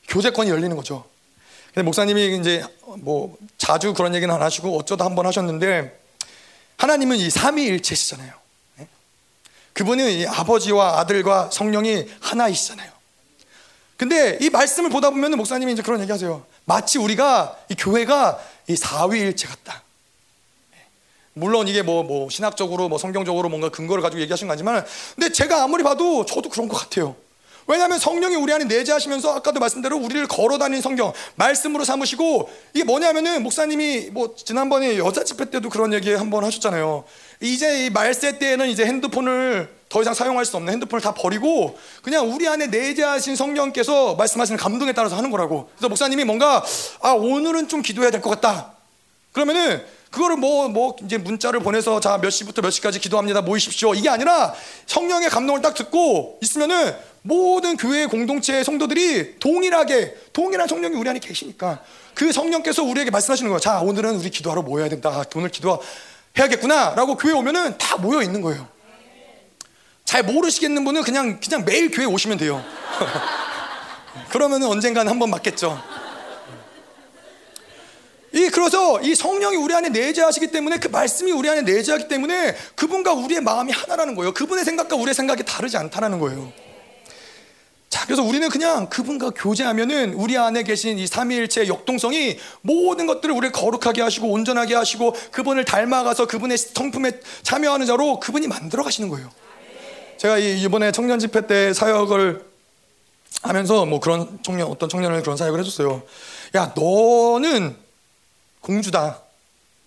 교제권이 0.08 0.50
열리는 0.50 0.74
거죠. 0.76 1.04
근데 1.74 1.82
목사님이 1.84 2.38
이제 2.38 2.64
뭐 2.98 3.36
자주 3.58 3.92
그런 3.94 4.14
얘기는 4.14 4.32
안 4.34 4.40
하시고 4.42 4.78
어쩌다 4.78 5.04
한 5.04 5.14
번 5.14 5.26
하셨는데 5.26 6.00
하나님은 6.78 7.16
이 7.16 7.30
삼위일체시잖아요. 7.30 8.32
네? 8.76 8.88
그분은 9.72 10.10
이 10.10 10.26
아버지와 10.26 11.00
아들과 11.00 11.50
성령이 11.52 12.06
하나이시잖아요. 12.20 12.90
근데 13.96 14.38
이 14.40 14.50
말씀을 14.50 14.90
보다 14.90 15.10
보면 15.10 15.32
목사님이 15.32 15.72
이제 15.72 15.82
그런 15.82 16.00
얘기 16.00 16.12
하세요. 16.12 16.44
마치 16.66 16.98
우리가 16.98 17.58
이 17.70 17.74
교회가 17.74 18.38
이 18.68 18.76
사위일체 18.76 19.46
같다. 19.48 19.82
네. 20.72 20.78
물론 21.32 21.66
이게 21.68 21.80
뭐, 21.82 22.02
뭐 22.02 22.28
신학적으로 22.28 22.88
뭐 22.90 22.98
성경적으로 22.98 23.48
뭔가 23.48 23.68
근거를 23.70 24.02
가지고 24.02 24.20
얘기하신 24.20 24.48
거지만 24.48 24.84
근데 25.14 25.32
제가 25.32 25.62
아무리 25.62 25.82
봐도 25.82 26.26
저도 26.26 26.50
그런 26.50 26.68
것 26.68 26.76
같아요. 26.76 27.16
왜냐하면 27.68 27.98
성령이 27.98 28.36
우리 28.36 28.52
안에 28.52 28.64
내재하시면서 28.64 29.34
아까도 29.34 29.58
말씀대로 29.58 29.96
우리를 29.96 30.26
걸어다니는 30.28 30.82
성경 30.82 31.12
말씀으로 31.34 31.84
삼으시고 31.84 32.48
이게 32.74 32.84
뭐냐면은 32.84 33.42
목사님이 33.42 34.10
뭐 34.12 34.34
지난번에 34.36 34.98
여자 34.98 35.24
집회 35.24 35.46
때도 35.50 35.68
그런 35.68 35.92
얘기 35.92 36.12
한번 36.12 36.44
하셨잖아요. 36.44 37.04
이제 37.40 37.86
이 37.86 37.90
말세 37.90 38.38
때에는 38.38 38.68
이제 38.68 38.84
핸드폰을 38.86 39.74
더 39.88 40.02
이상 40.02 40.14
사용할 40.14 40.44
수 40.44 40.56
없는 40.56 40.72
핸드폰을 40.72 41.00
다 41.02 41.12
버리고 41.14 41.76
그냥 42.02 42.32
우리 42.32 42.46
안에 42.48 42.68
내재하신 42.68 43.36
성령께서 43.36 44.14
말씀하시는 44.14 44.58
감동에 44.58 44.92
따라서 44.92 45.16
하는 45.16 45.30
거라고. 45.30 45.68
그래서 45.76 45.88
목사님이 45.88 46.24
뭔가 46.24 46.64
아 47.00 47.10
오늘은 47.12 47.68
좀 47.68 47.82
기도해야 47.82 48.10
될 48.10 48.20
것 48.20 48.30
같다. 48.30 48.72
그러면은 49.32 49.84
그거를 50.10 50.36
뭐, 50.36 50.68
뭐, 50.68 50.96
이제 51.04 51.18
문자를 51.18 51.60
보내서 51.60 52.00
자, 52.00 52.16
몇 52.16 52.30
시부터 52.30 52.62
몇 52.62 52.70
시까지 52.70 53.00
기도합니다. 53.00 53.42
모이십시오. 53.42 53.92
이게 53.92 54.08
아니라 54.08 54.54
성령의 54.86 55.28
감동을 55.28 55.60
딱 55.60 55.74
듣고 55.74 56.38
있으면은 56.40 56.96
모든 57.26 57.76
교회 57.76 58.06
공동체의 58.06 58.64
성도들이 58.64 59.38
동일하게 59.40 60.14
동일한 60.32 60.68
성령이 60.68 60.94
우리 60.96 61.08
안에 61.10 61.18
계시니까 61.18 61.82
그 62.14 62.30
성령께서 62.32 62.84
우리에게 62.84 63.10
말씀하시는 63.10 63.48
거예요. 63.50 63.58
자, 63.58 63.80
오늘은 63.80 64.16
우리 64.16 64.30
기도하러 64.30 64.62
모여야 64.62 64.88
된다. 64.88 65.10
아, 65.10 65.24
오늘 65.34 65.50
기도해야겠구나. 65.50 66.94
라고 66.94 67.16
교회 67.16 67.32
오면은 67.32 67.76
다 67.78 67.96
모여 67.96 68.22
있는 68.22 68.40
거예요. 68.42 68.68
잘 70.04 70.22
모르시겠는 70.22 70.84
분은 70.84 71.02
그냥 71.02 71.40
그냥 71.40 71.64
매일 71.64 71.90
교회 71.90 72.06
오시면 72.06 72.38
돼요. 72.38 72.64
그러면은 74.30 74.68
언젠가는 74.68 75.10
한번 75.10 75.30
맞겠죠. 75.30 75.82
이 78.32 78.48
그래서 78.50 79.00
이 79.00 79.14
성령이 79.14 79.56
우리 79.56 79.74
안에 79.74 79.88
내재하시기 79.88 80.48
때문에 80.48 80.78
그 80.78 80.88
말씀이 80.88 81.32
우리 81.32 81.48
안에 81.48 81.62
내재하기 81.62 82.06
때문에 82.06 82.54
그분과 82.76 83.14
우리의 83.14 83.40
마음이 83.40 83.72
하나라는 83.72 84.14
거예요. 84.14 84.32
그분의 84.32 84.64
생각과 84.64 84.94
우리의 84.94 85.14
생각이 85.14 85.42
다르지 85.44 85.76
않다라는 85.76 86.20
거예요. 86.20 86.65
자, 87.96 88.04
그래서 88.04 88.22
우리는 88.22 88.46
그냥 88.50 88.90
그분과 88.90 89.30
교제하면은 89.30 90.12
우리 90.12 90.36
안에 90.36 90.64
계신 90.64 90.98
이 90.98 91.06
삼위일체의 91.06 91.68
역동성이 91.68 92.36
모든 92.60 93.06
것들을 93.06 93.34
우리를 93.34 93.52
거룩하게 93.52 94.02
하시고 94.02 94.28
온전하게 94.28 94.74
하시고 94.74 95.14
그분을 95.30 95.64
닮아가서 95.64 96.26
그분의 96.26 96.58
성품에 96.58 97.12
참여하는 97.42 97.86
자로 97.86 98.20
그분이 98.20 98.48
만들어 98.48 98.82
가시는 98.82 99.08
거예요. 99.08 99.30
제가 100.18 100.36
이번에 100.36 100.92
청년 100.92 101.18
집회 101.18 101.46
때 101.46 101.72
사역을 101.72 102.44
하면서 103.42 103.86
뭐 103.86 103.98
그런 103.98 104.40
청년 104.42 104.68
어떤 104.68 104.90
청년을 104.90 105.22
그런 105.22 105.38
사역을 105.38 105.58
해줬어요. 105.60 106.02
야, 106.54 106.74
너는 106.76 107.74
공주다. 108.60 109.22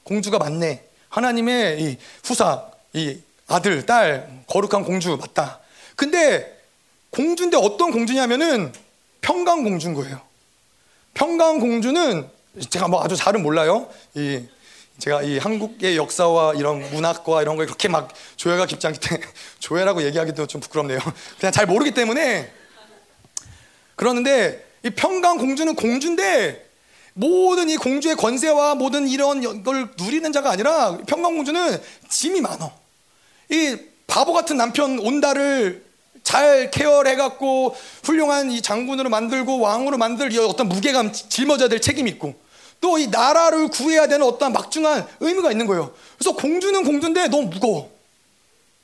공주가 0.02 0.40
맞네. 0.40 0.84
하나님의 1.10 1.80
이 1.84 1.98
후사, 2.24 2.72
이 2.94 3.20
아들, 3.46 3.86
딸, 3.86 4.42
거룩한 4.48 4.84
공주 4.84 5.16
맞다. 5.16 5.60
근데 5.96 6.59
공주인데 7.12 7.58
어떤 7.58 7.92
공주냐면은 7.92 8.72
평강 9.22 9.64
공주인 9.64 9.94
거예요. 9.94 10.22
평강 11.14 11.60
공주는 11.60 12.30
제가 12.70 12.88
뭐 12.88 13.04
아주 13.04 13.16
잘은 13.16 13.44
몰라요. 13.44 13.90
이 14.16 14.44
제가 15.00 15.24
이 15.24 15.38
한국의 15.38 15.96
역사와 15.98 16.56
이런 16.56 16.80
문학과 16.92 17.42
이런 17.42 17.56
걸 17.56 17.66
그렇게 17.66 17.88
막 17.88 18.10
조예가 18.36 18.66
깊지 18.66 18.86
않기 18.88 19.00
때문에 19.00 19.26
조예라고 19.60 20.04
얘기하기도 20.04 20.46
좀 20.48 20.62
부끄럽네요. 20.62 21.00
그냥 21.40 21.52
잘 21.52 21.66
모르기 21.66 21.92
때문에 21.92 22.52
그러는데 23.96 24.66
이 24.84 24.90
평강 24.90 25.38
공주는 25.38 25.74
공주인데 25.76 26.70
모든 27.14 27.70
이 27.70 27.76
공주의 27.76 28.16
권세와 28.16 28.76
모든 28.76 29.08
이런 29.08 29.64
걸 29.64 29.90
누리는 29.98 30.32
자가 30.32 30.52
아니라 30.52 30.98
평강 31.06 31.36
공주는 31.36 31.82
짐이 32.10 32.40
많어. 32.42 32.72
이 33.50 33.78
바보 34.08 34.34
같은 34.34 34.58
남편 34.58 35.00
온다를 35.00 35.89
잘 36.30 36.70
케어해갖고 36.70 37.76
훌륭한 38.04 38.52
이 38.52 38.62
장군으로 38.62 39.10
만들고 39.10 39.60
왕으로 39.60 39.98
만들 39.98 40.32
이 40.32 40.38
어떤 40.38 40.70
무게감 40.70 41.12
짊어져야 41.12 41.70
될 41.70 41.82
책임이 41.82 42.08
있고 42.12 42.36
또 42.82 43.00
이 43.00 43.08
나라를 43.08 43.70
구해야 43.70 44.08
되는 44.08 44.26
어떤 44.26 44.54
막중한 44.54 45.08
의무가 45.22 45.52
있는 45.52 45.66
거예요. 45.66 45.92
그래서 46.18 46.36
공주는 46.36 46.84
공주인데 46.84 47.30
너무 47.30 47.48
무거워. 47.48 47.92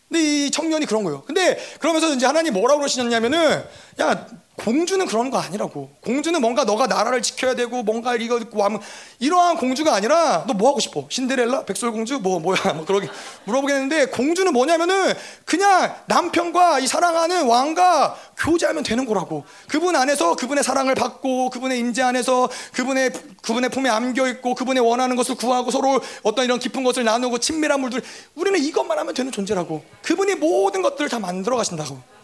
근데 0.10 0.24
이 0.24 0.52
청년이 0.52 0.88
그런 0.88 1.04
거예요. 1.04 1.22
근데 1.22 1.58
그러면서 1.80 2.14
이제 2.16 2.26
하나님 2.26 2.54
뭐라고 2.54 2.80
그러시냐면은 2.80 3.64
야 4.02 4.28
공주는 4.58 5.06
그런 5.06 5.30
거 5.30 5.38
아니라고. 5.38 5.92
공주는 6.02 6.40
뭔가 6.40 6.64
너가 6.64 6.88
나라를 6.88 7.22
지켜야 7.22 7.56
되고 7.56 7.84
뭔가 7.84 8.16
이거 8.16 8.38
있고 8.40 8.64
하면 8.64 8.80
이러한 9.20 9.58
공주가 9.58 9.94
아니라 9.96 10.46
너 10.48 10.56
뭐 10.56 10.70
하고 10.70 10.80
싶어? 10.80 11.06
신데렐라, 11.10 11.66
백설공주 11.66 12.20
뭐 12.20 12.40
뭐야? 12.40 12.58
뭐 12.76 12.86
그러게 12.86 13.10
물어보겠는데 13.44 14.08
공주는 14.08 14.52
뭐냐면은 14.54 15.14
그냥 15.44 15.94
남편과 16.08 16.80
이 16.80 16.88
사랑하는 16.88 17.46
왕과 17.46 18.16
교제하면 18.38 18.84
되는 18.84 19.06
거라고. 19.06 19.44
그분 19.68 19.96
안에서 19.96 20.36
그분의 20.36 20.64
사랑을 20.64 20.96
받고 20.96 21.50
그분의 21.50 21.78
임재 21.80 22.02
안에서 22.02 22.50
그분의 22.74 23.12
그분의 23.42 23.70
품에 23.70 23.90
안겨 23.90 24.28
있고 24.30 24.56
그분의 24.56 24.82
원하는 24.82 25.16
것을 25.16 25.36
구하고 25.36 25.72
서로 25.72 26.00
어떤 26.24 26.46
이런 26.46 26.60
깊은 26.60 26.84
것을 26.84 27.04
나누고 27.04 27.40
친밀한 27.40 27.82
물들 27.82 28.02
우리는 28.36 28.60
이것만 28.64 28.98
하면 28.98 29.14
되는 29.14 29.32
존재라고. 29.32 29.84
그분이 30.04 30.36
모든 30.36 30.82
것들을 30.82 31.10
다 31.10 31.20
만들어 31.20 31.58
가신다고. 31.58 32.15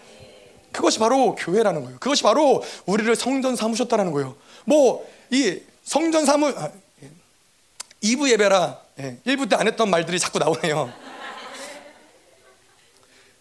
그것이 0.72 1.00
바로 1.00 1.36
교회라는 1.36 1.84
거예요. 1.84 2.00
그것이 2.00 2.24
바로 2.24 2.64
우리를 2.86 3.14
성전 3.16 3.56
삼으셨다는 3.56 4.12
거예요. 4.12 4.36
뭐 4.66 5.06
이 5.32 5.62
성전 5.84 6.26
삼으 6.26 6.48
아, 6.58 6.72
2부 8.04 8.28
예. 8.28 8.34
예배라 8.34 8.82
예, 9.00 9.18
1부 9.26 9.50
때 9.50 9.56
안 9.56 9.66
했던 9.68 9.90
말들이 9.90 10.20
자꾸 10.20 10.40
나오네요. 10.40 10.94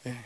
예. 0.07 0.16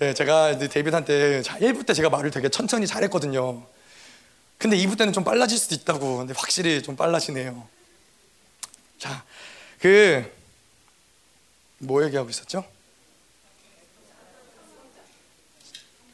예, 0.02 0.14
제가 0.14 0.58
데뷔한 0.58 1.04
때 1.06 1.40
1부 1.42 1.86
때 1.86 1.94
제가 1.94 2.10
말을 2.10 2.30
되게 2.30 2.48
천천히 2.50 2.86
잘했거든요. 2.86 3.62
근데 4.58 4.76
2부 4.76 4.98
때는 4.98 5.12
좀 5.14 5.24
빨라질 5.24 5.58
수도 5.58 5.74
있다고. 5.74 6.18
근데 6.18 6.34
확실히 6.36 6.82
좀 6.82 6.94
빨라지네요. 6.96 7.66
자, 8.98 9.24
그 9.80 10.36
뭐 11.78 12.02
얘기하고 12.04 12.30
있었죠? 12.30 12.64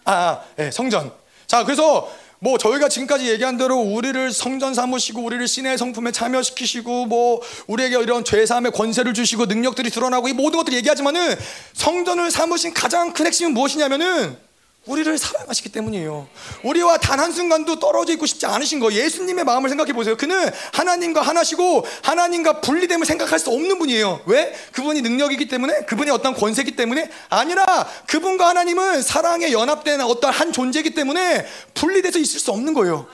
아, 0.04 0.12
아 0.12 0.44
네, 0.56 0.70
성전. 0.70 1.12
자, 1.46 1.64
그래서 1.64 2.10
뭐 2.38 2.58
저희가 2.58 2.88
지금까지 2.88 3.30
얘기한 3.30 3.56
대로 3.56 3.76
우리를 3.76 4.32
성전 4.32 4.74
삼으시고 4.74 5.22
우리를 5.22 5.46
신의 5.46 5.78
성품에 5.78 6.10
참여시키시고 6.10 7.06
뭐 7.06 7.40
우리에게 7.68 8.00
이런 8.00 8.24
죄사함의 8.24 8.72
권세를 8.72 9.14
주시고 9.14 9.46
능력들이 9.46 9.90
드러나고 9.90 10.26
이 10.26 10.32
모든 10.32 10.58
것들 10.58 10.72
얘기하지만은 10.74 11.36
성전을 11.74 12.32
삼으신 12.32 12.74
가장 12.74 13.12
큰 13.12 13.26
핵심은 13.26 13.54
무엇이냐면은 13.54 14.36
우리를 14.86 15.16
사랑하시기 15.16 15.68
때문이에요. 15.68 16.26
우리와 16.64 16.98
단 16.98 17.20
한순간도 17.20 17.78
떨어져 17.78 18.12
있고 18.14 18.26
싶지 18.26 18.46
않으신 18.46 18.80
거. 18.80 18.92
예수님의 18.92 19.44
마음을 19.44 19.68
생각해 19.68 19.92
보세요. 19.92 20.16
그는 20.16 20.50
하나님과 20.72 21.22
하나시고 21.22 21.86
하나님과 22.02 22.60
분리됨을 22.60 23.06
생각할 23.06 23.38
수 23.38 23.50
없는 23.50 23.78
분이에요. 23.78 24.22
왜? 24.26 24.52
그분이 24.72 25.02
능력이기 25.02 25.46
때문에? 25.46 25.84
그분이 25.84 26.10
어떤 26.10 26.34
권세기 26.34 26.74
때문에? 26.74 27.10
아니라 27.28 27.64
그분과 28.08 28.48
하나님은 28.48 29.02
사랑에 29.02 29.52
연합된 29.52 30.00
어떤 30.00 30.32
한 30.32 30.52
존재이기 30.52 30.94
때문에 30.94 31.46
분리돼서 31.74 32.18
있을 32.18 32.40
수 32.40 32.50
없는 32.50 32.74
거예요. 32.74 33.06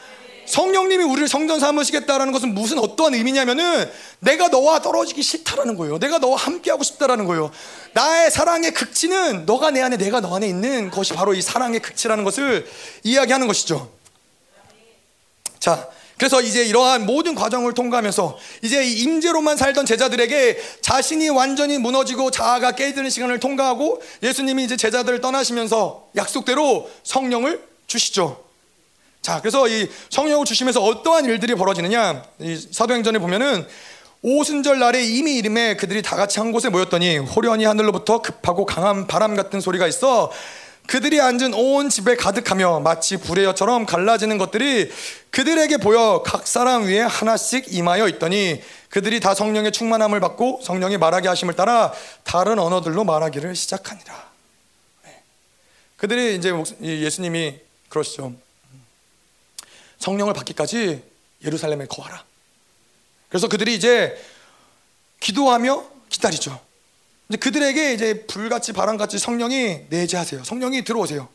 성령님이 0.49 1.05
우리를 1.05 1.29
성전 1.29 1.61
삼으시겠다라는 1.61 2.33
것은 2.33 2.55
무슨 2.55 2.79
어떠한 2.79 3.15
의미냐면은 3.15 3.91
내가 4.21 4.49
너와 4.49 4.81
떨어지기 4.81 5.23
싫다라는 5.23 5.77
거예요. 5.77 5.99
내가 5.99 6.19
너와 6.19 6.37
함께하고 6.37 6.83
싶다라는 6.83 7.27
거예요. 7.27 7.51
나의 7.93 8.31
사랑의 8.31 8.73
극치는 8.73 9.47
너가 9.47 9.71
내 9.71 9.83
안에 9.83 9.97
내가 9.97 10.21
너 10.21 10.35
안에 10.35 10.49
있는 10.49 10.91
것이 10.91 11.13
바로 11.13 11.35
이 11.35 11.43
사랑의 11.43 11.81
극치라는 11.81 12.25
것을 12.25 12.67
이야기하는 13.05 13.47
것이죠. 13.47 13.91
자, 15.59 15.89
그래서 16.17 16.41
이제 16.41 16.65
이러한 16.65 17.07
모든 17.07 17.35
과정을 17.35 17.75
통과하면서 17.75 18.39
이제 18.63 18.85
임재로만 18.85 19.57
살던 19.57 19.87
제자들에게 19.87 20.59
자신이 20.81 21.29
완전히 21.29 21.79
무너지고 21.79 22.31
자아가 22.31 22.73
깨지는 22.73 23.09
시간을 23.09 23.39
통과하고 23.39 24.03
예수님이 24.23 24.65
이제 24.65 24.77
제자들을 24.77 25.21
떠나시면서 25.21 26.09
약속대로 26.17 26.91
성령을 27.05 27.63
주시죠. 27.87 28.48
자, 29.23 29.41
그래서 29.41 29.69
이 29.69 29.89
성령을 30.11 30.47
주시면서 30.47 30.83
어떠한 30.83 31.27
일들이 31.27 31.55
벌어지느냐? 31.55 32.23
이 32.41 32.57
사도행전에 32.71 33.19
보면은 33.19 33.67
오순절 34.23 34.79
날에 34.79 35.05
이미 35.05 35.37
이름에 35.37 35.77
그들이 35.77 36.03
다 36.03 36.17
같이 36.17 36.41
한 36.41 36.51
곳에 36.51 36.69
모였더니 36.69 37.19
호련히 37.19 37.65
하늘로부터 37.65 38.21
급하고 38.21 38.67
강한 38.67 39.07
바람 39.07 39.37
같은 39.37 39.61
소리가 39.61 39.87
있어 39.87 40.33
그들이 40.89 41.21
앉은 41.21 41.53
온 41.55 41.91
집에 41.91 42.17
가득하며 42.17 42.81
마치 42.81 43.19
불의 43.19 43.45
여처럼 43.45 43.85
갈라지는 43.85 44.39
것들이 44.39 44.91
그들에게 45.31 45.77
보여 45.77 46.23
각 46.25 46.49
사람 46.49 46.85
위에 46.85 47.01
하나씩 47.01 47.75
임하여 47.75 48.09
있더니 48.09 48.63
그들이 48.89 49.21
다 49.21 49.35
성령의 49.35 49.71
충만함을 49.71 50.19
받고 50.21 50.63
성령이 50.65 50.97
말하게 50.97 51.29
하심을 51.29 51.55
따라 51.55 51.93
다른 52.25 52.59
언어들로 52.59 53.05
말하기를 53.05 53.55
시작하니라. 53.55 54.29
네. 55.05 55.23
그들이 55.99 56.37
이제 56.37 56.55
예수님이 56.81 57.61
그러시죠. 57.91 58.33
성령을 59.99 60.33
받기까지 60.33 61.03
예루살렘에 61.45 61.87
거하라. 61.87 62.25
그래서 63.29 63.49
그들이 63.49 63.75
이제 63.75 64.17
기도하며 65.21 65.85
기다리죠. 66.09 66.61
이제 67.29 67.37
그들에게 67.39 67.93
이제 67.93 68.27
불같이 68.27 68.73
바람같이 68.73 69.19
성령이 69.19 69.87
내재하세요. 69.91 70.45
성령이 70.45 70.85
들어오세요. 70.85 71.29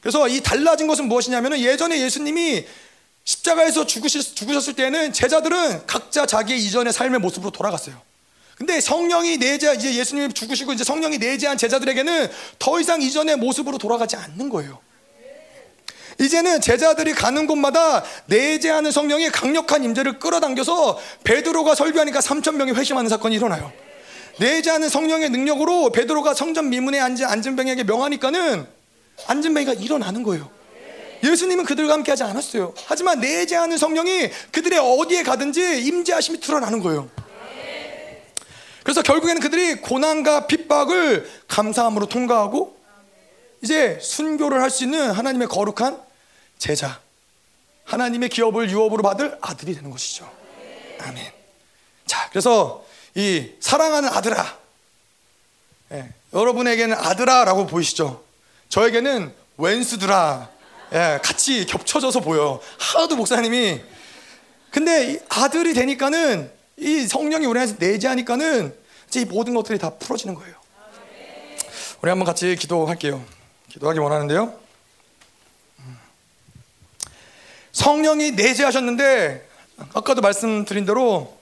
그래서 0.00 0.28
이 0.28 0.40
달라진 0.40 0.86
것은 0.86 1.08
무엇이냐면은 1.08 1.58
예전에 1.58 2.00
예수님이 2.00 2.66
십자가에서 3.24 3.86
죽으실, 3.86 4.22
죽으셨을 4.22 4.74
때는 4.74 5.12
제자들은 5.12 5.86
각자 5.86 6.26
자기의 6.26 6.60
이전의 6.60 6.92
삶의 6.92 7.20
모습으로 7.20 7.50
돌아갔어요. 7.50 8.00
근데 8.56 8.80
성령이 8.80 9.38
내재, 9.38 9.74
이제 9.74 9.94
예수님이 9.94 10.32
죽으시고 10.32 10.74
이제 10.74 10.84
성령이 10.84 11.18
내재한 11.18 11.56
제자들에게는 11.58 12.30
더 12.58 12.80
이상 12.80 13.02
이전의 13.02 13.36
모습으로 13.36 13.78
돌아가지 13.78 14.14
않는 14.16 14.48
거예요. 14.50 14.78
이제는 16.20 16.60
제자들이 16.60 17.12
가는 17.12 17.46
곳마다 17.46 18.04
내재하는 18.26 18.90
성령이 18.90 19.30
강력한 19.30 19.84
임재를 19.84 20.18
끌어당겨서 20.18 20.98
베드로가 21.24 21.74
설교하니까 21.74 22.20
3천 22.20 22.54
명이 22.56 22.72
회심하는 22.72 23.08
사건이 23.08 23.34
일어나요. 23.36 23.72
내재하는 24.38 24.88
성령의 24.88 25.30
능력으로 25.30 25.90
베드로가 25.90 26.34
성전 26.34 26.68
미문에 26.68 26.98
앉은 26.98 27.24
안전병에게 27.24 27.84
명하니까는 27.84 28.66
안전병이가 29.26 29.74
일어나는 29.74 30.22
거예요. 30.22 30.50
예수님은 31.22 31.64
그들과 31.64 31.94
함께 31.94 32.12
하지 32.12 32.22
않았어요. 32.24 32.74
하지만 32.86 33.20
내재하는 33.20 33.78
성령이 33.78 34.28
그들의 34.52 34.78
어디에 34.78 35.22
가든지 35.22 35.80
임재하심이 35.84 36.40
드러나는 36.40 36.80
거예요. 36.80 37.08
그래서 38.82 39.00
결국에는 39.00 39.40
그들이 39.40 39.76
고난과 39.76 40.46
핍박을 40.46 41.26
감사함으로 41.48 42.06
통과하고 42.06 42.76
이제 43.62 43.98
순교를 44.02 44.60
할 44.60 44.68
수 44.68 44.84
있는 44.84 45.10
하나님의 45.10 45.48
거룩한 45.48 45.98
제자, 46.58 47.00
하나님의 47.84 48.28
기업을 48.30 48.70
유업으로 48.70 49.02
받을 49.02 49.36
아들이 49.40 49.74
되는 49.74 49.90
것이죠. 49.90 50.30
아멘. 51.00 51.32
자, 52.06 52.28
그래서 52.30 52.84
이 53.14 53.50
사랑하는 53.60 54.08
아들아, 54.08 54.58
예, 55.92 56.08
여러분에게는 56.32 56.96
아들아라고 56.96 57.66
보이시죠? 57.66 58.24
저에게는 58.68 59.34
웬수들아, 59.58 60.48
예, 60.92 61.20
같이 61.22 61.66
겹쳐져서 61.66 62.20
보여. 62.20 62.60
하도 62.78 63.16
목사님이. 63.16 63.82
근데 64.70 65.20
아들이 65.28 65.74
되니까는 65.74 66.50
이 66.78 67.06
성령이 67.06 67.46
우리 67.46 67.60
안에서 67.60 67.76
내재하니까는 67.78 68.76
이제 69.08 69.20
이 69.20 69.24
모든 69.24 69.54
것들이 69.54 69.78
다 69.78 69.90
풀어지는 69.90 70.34
거예요. 70.34 70.54
우리 72.02 72.08
한번 72.08 72.26
같이 72.26 72.56
기도할게요. 72.56 73.24
기도하기 73.70 73.98
원하는데요. 74.00 74.63
성령이 77.74 78.30
내재하셨는데 78.32 79.46
아까도 79.92 80.22
말씀드린 80.22 80.86
대로 80.86 81.36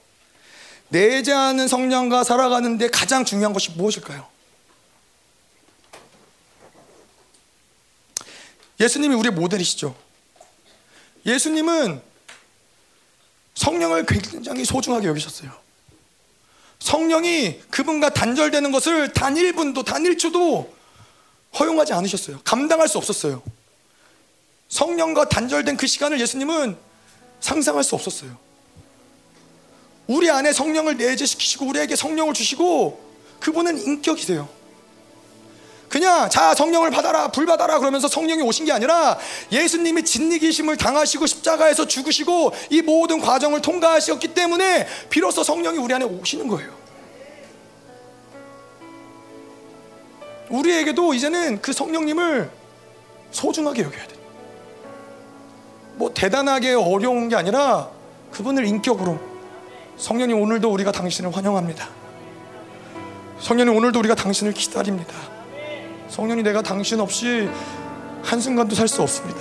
내재하는 0.89 1.69
성령과 1.69 2.25
살아가는데 2.25 2.89
가장 2.89 3.25
중요한 3.25 3.53
것이 3.53 3.71
무엇일까요? 3.73 4.27
예수님이 8.81 9.15
우리의 9.15 9.33
모델이시죠. 9.33 9.95
예수님은 11.25 12.03
성령을 13.55 14.07
굉장히 14.07 14.65
소중하게 14.65 15.07
여기셨어요. 15.09 15.53
성령이 16.79 17.61
그분과 17.71 18.11
단절되는 18.11 18.73
것을 18.73 19.13
단 19.13 19.35
1분도 19.35 19.85
단 19.85 20.03
1초도 20.03 20.69
허용하지 21.59 21.93
않으셨어요. 21.93 22.41
감당할 22.43 22.89
수 22.89 22.99
없었어요. 22.99 23.43
성령과 24.73 25.29
단절된 25.29 25.77
그 25.77 25.87
시간을 25.87 26.19
예수님은 26.19 26.79
상상할 27.41 27.85
수 27.85 27.95
없었어요. 27.95 28.31
우리 30.07 30.31
안에 30.31 30.53
성령을 30.53 30.97
내재시키시고 30.97 31.67
우리에게 31.67 31.95
성령을 31.95 32.33
주시고 32.33 32.99
그분은 33.41 33.79
인격이세요. 33.79 34.49
그냥 35.91 36.31
자 36.31 36.55
성령을 36.55 36.91
받아라 36.91 37.31
불 37.31 37.45
받아라 37.45 37.81
그러면서 37.81 38.09
성령이 38.09 38.41
오신 38.41 38.65
게 38.65 38.73
아니라 38.73 39.19
예수님이 39.51 40.05
진리기심을 40.05 40.79
당하시고 40.79 41.27
십자가에서 41.27 41.87
죽으시고 41.87 42.53
이 42.71 42.81
모든 42.81 43.21
과정을 43.21 43.61
통과하셨기 43.61 44.29
때문에 44.29 44.89
비로소 45.11 45.45
성령이 45.45 45.77
우리 45.77 45.93
안에 45.93 46.07
오시는 46.07 46.49
거예요. 46.49 46.75
우리에게도 50.49 51.13
이제는 51.13 51.61
그 51.61 51.75
성령님을 51.75 52.51
소중하게 53.33 53.83
여겨야 53.83 54.07
돼. 54.07 54.22
뭐 55.97 56.13
대단하게 56.13 56.75
어려운 56.75 57.29
게 57.29 57.37
아니라 57.37 57.89
그분을 58.31 58.67
인격으로 58.67 59.19
성령님 59.97 60.41
오늘도 60.41 60.71
우리가 60.73 60.91
당신을 60.93 61.35
환영합니다. 61.35 61.89
성령님 63.39 63.77
오늘도 63.77 63.99
우리가 63.99 64.15
당신을 64.15 64.53
기다립니다. 64.53 65.15
성령님 66.09 66.45
내가 66.45 66.63
당신 66.63 67.01
없이 67.01 67.49
한순간도 68.23 68.75
살 68.75 68.89
수 68.89 69.03
없습니다. 69.03 69.41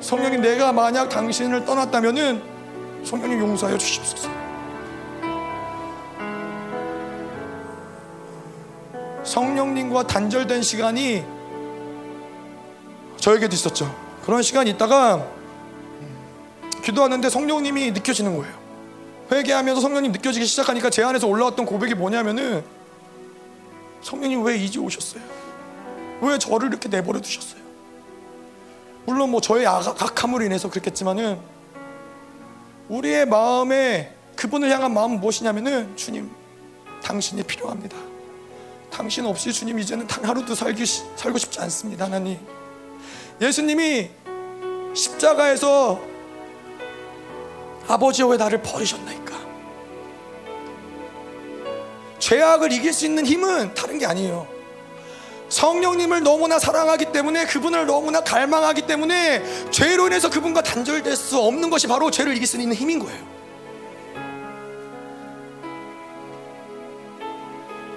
성령님 0.00 0.40
내가 0.42 0.72
만약 0.72 1.08
당신을 1.08 1.64
떠났다면은 1.64 2.42
성령님 3.04 3.40
용서하여 3.40 3.78
주십소서. 3.78 4.28
성령님과 9.24 10.06
단절된 10.06 10.62
시간이 10.62 11.24
저에게도 13.18 13.54
있었죠. 13.54 13.94
그런 14.24 14.42
시간이 14.42 14.70
있다가 14.70 15.37
기도하는데 16.88 17.28
성령님이 17.28 17.90
느껴지는 17.92 18.34
거예요. 18.36 18.58
회개하면서 19.30 19.82
성령님 19.82 20.12
느껴지기 20.12 20.46
시작하니까 20.46 20.88
제 20.88 21.02
안에서 21.02 21.26
올라왔던 21.26 21.66
고백이 21.66 21.94
뭐냐면은 21.94 22.64
성령님 24.00 24.42
왜 24.42 24.56
이제 24.56 24.78
오셨어요? 24.78 25.22
왜 26.22 26.38
저를 26.38 26.68
이렇게 26.68 26.88
내버려 26.88 27.20
두셨어요? 27.20 27.60
물론 29.04 29.30
뭐 29.30 29.42
저의 29.42 29.66
악함으로 29.66 30.44
인해서 30.44 30.70
그렇겠지만은 30.70 31.38
우리의 32.88 33.26
마음에 33.26 34.14
그분을 34.34 34.70
향한 34.70 34.94
마음은 34.94 35.20
무엇이냐면은 35.20 35.94
주님 35.94 36.30
당신이 37.02 37.42
필요합니다. 37.42 37.98
당신 38.90 39.26
없이 39.26 39.52
주님 39.52 39.78
이제는 39.78 40.06
단 40.06 40.24
하루도 40.24 40.54
살기, 40.54 40.86
살고 40.86 41.36
싶지 41.36 41.60
않습니다 41.60 42.06
하나님 42.06 42.38
예수님이 43.42 44.08
십자가에서 44.94 46.17
아버지여 47.88 48.28
왜 48.28 48.36
나를 48.36 48.62
버리셨나이까 48.62 49.36
죄악을 52.18 52.72
이길 52.72 52.92
수 52.92 53.06
있는 53.06 53.24
힘은 53.24 53.74
다른 53.74 53.98
게 53.98 54.06
아니에요 54.06 54.58
성령님을 55.48 56.22
너무나 56.22 56.58
사랑하기 56.58 57.06
때문에 57.12 57.46
그분을 57.46 57.86
너무나 57.86 58.20
갈망하기 58.20 58.82
때문에 58.82 59.70
죄로 59.70 60.06
인해서 60.06 60.28
그분과 60.28 60.62
단절될 60.62 61.16
수 61.16 61.38
없는 61.38 61.70
것이 61.70 61.86
바로 61.86 62.10
죄를 62.10 62.36
이길 62.36 62.46
수 62.46 62.58
있는 62.58 62.76
힘인 62.76 62.98
거예요. 62.98 63.38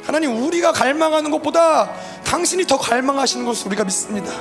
하나님 0.03 0.43
우리가 0.43 0.71
갈망하는 0.71 1.29
것보다 1.31 1.93
당신이 2.23 2.65
더 2.65 2.77
갈망하시는 2.77 3.45
것을 3.45 3.67
우리가 3.67 3.83
믿습니다. 3.83 4.31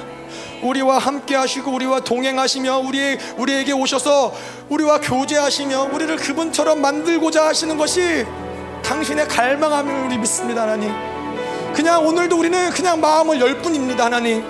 우리와 0.62 0.98
함께 0.98 1.34
하시고 1.34 1.70
우리와 1.72 2.00
동행하시며 2.00 2.78
우리 2.78 3.18
우리에게 3.36 3.72
오셔서 3.72 4.34
우리와 4.68 5.00
교제하시며 5.00 5.90
우리를 5.92 6.16
그분처럼 6.16 6.80
만들고자 6.80 7.46
하시는 7.46 7.76
것이 7.76 8.26
당신의 8.82 9.28
갈망함을 9.28 10.06
우리 10.06 10.18
믿습니다, 10.18 10.62
하나님. 10.62 10.92
그냥 11.74 12.06
오늘도 12.06 12.38
우리는 12.38 12.70
그냥 12.70 13.00
마음을 13.00 13.40
열 13.40 13.58
뿐입니다, 13.62 14.06
하나님. 14.06 14.42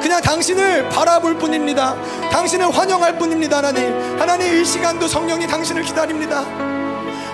그냥 0.00 0.20
당신을 0.20 0.88
바라볼 0.88 1.38
뿐입니다. 1.38 1.96
당신을 2.30 2.70
환영할 2.76 3.18
뿐입니다, 3.18 3.58
하나님. 3.58 4.18
하나님 4.18 4.60
이 4.60 4.64
시간도 4.64 5.06
성령이 5.08 5.46
당신을 5.46 5.82
기다립니다. 5.82 6.67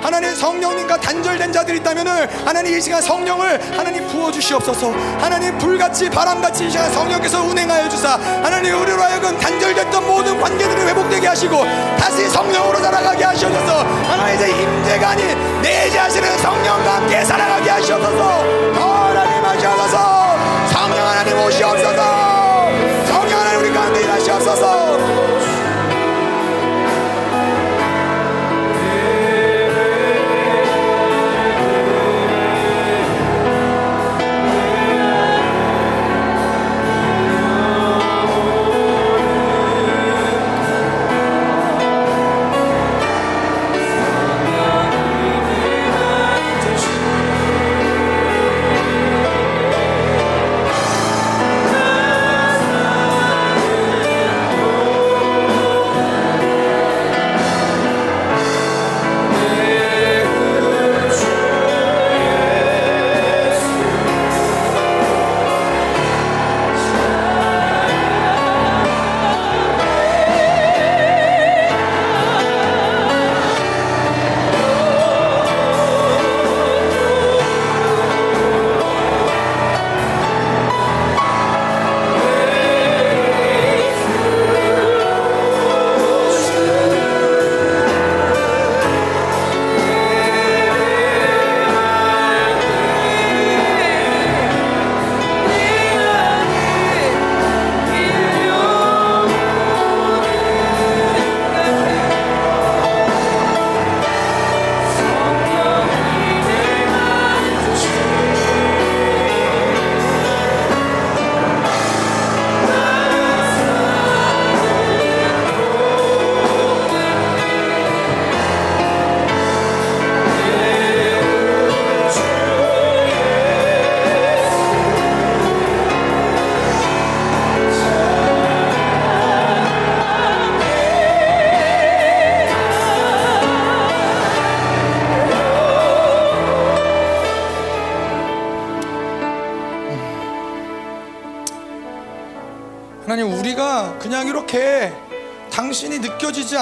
하나님 0.05 0.35
성령님과 0.35 0.99
단절된 1.01 1.51
자들이 1.51 1.79
있다면 1.79 2.07
하나님 2.45 2.77
이 2.77 2.81
시간 2.81 3.01
성령을 3.01 3.59
하나님 3.75 4.07
부어주시옵소서. 4.09 4.93
하나님 5.19 5.57
불같이 5.57 6.11
바람같이 6.11 6.67
이 6.67 6.71
시간 6.71 6.93
성령께서 6.93 7.41
운행하여 7.43 7.89
주사 7.89 8.19
하나님 8.43 8.79
우리로 8.79 9.03
하여금 9.03 9.39
단절됐던 9.39 10.07
모든 10.07 10.39
관계들을 10.39 10.89
회복되게 10.89 11.27
하시고 11.27 11.65
다시 11.99 12.29
성령으로 12.29 12.81
살아가게 12.81 13.25
하시옵소서. 13.25 13.79
하나님 14.07 14.35
이제 14.35 14.51
임재가 14.51 15.09
아닌 15.09 15.63
내재하시는 15.63 16.39
성령과 16.39 16.97
함께 16.97 17.25
살아가게 17.25 17.71
하시옵소서. 17.71 18.45
하나님 18.75 19.43
하시옵소서. 19.43 20.37
성령 20.71 21.07
하나님 21.07 21.39
오시옵소서. 21.39 22.35
성령 23.07 23.39
하나님 23.39 23.61
우리 23.61 23.73
가운데 23.73 24.01
일하시옵소서 24.03 25.04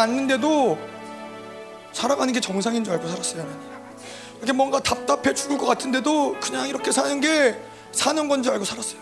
않는데도 0.02 0.78
살아가는 1.92 2.32
게 2.32 2.40
정상인 2.40 2.84
줄 2.84 2.94
알고 2.94 3.08
살았어요 3.08 3.46
이렇게 4.38 4.52
뭔가 4.52 4.80
답답해 4.80 5.34
죽을 5.34 5.58
것 5.58 5.66
같은데도 5.66 6.36
그냥 6.40 6.68
이렇게 6.68 6.90
사는 6.92 7.20
게 7.20 7.56
사는 7.92 8.28
건 8.28 8.42
줄 8.42 8.52
알고 8.52 8.64
살았어요 8.64 9.01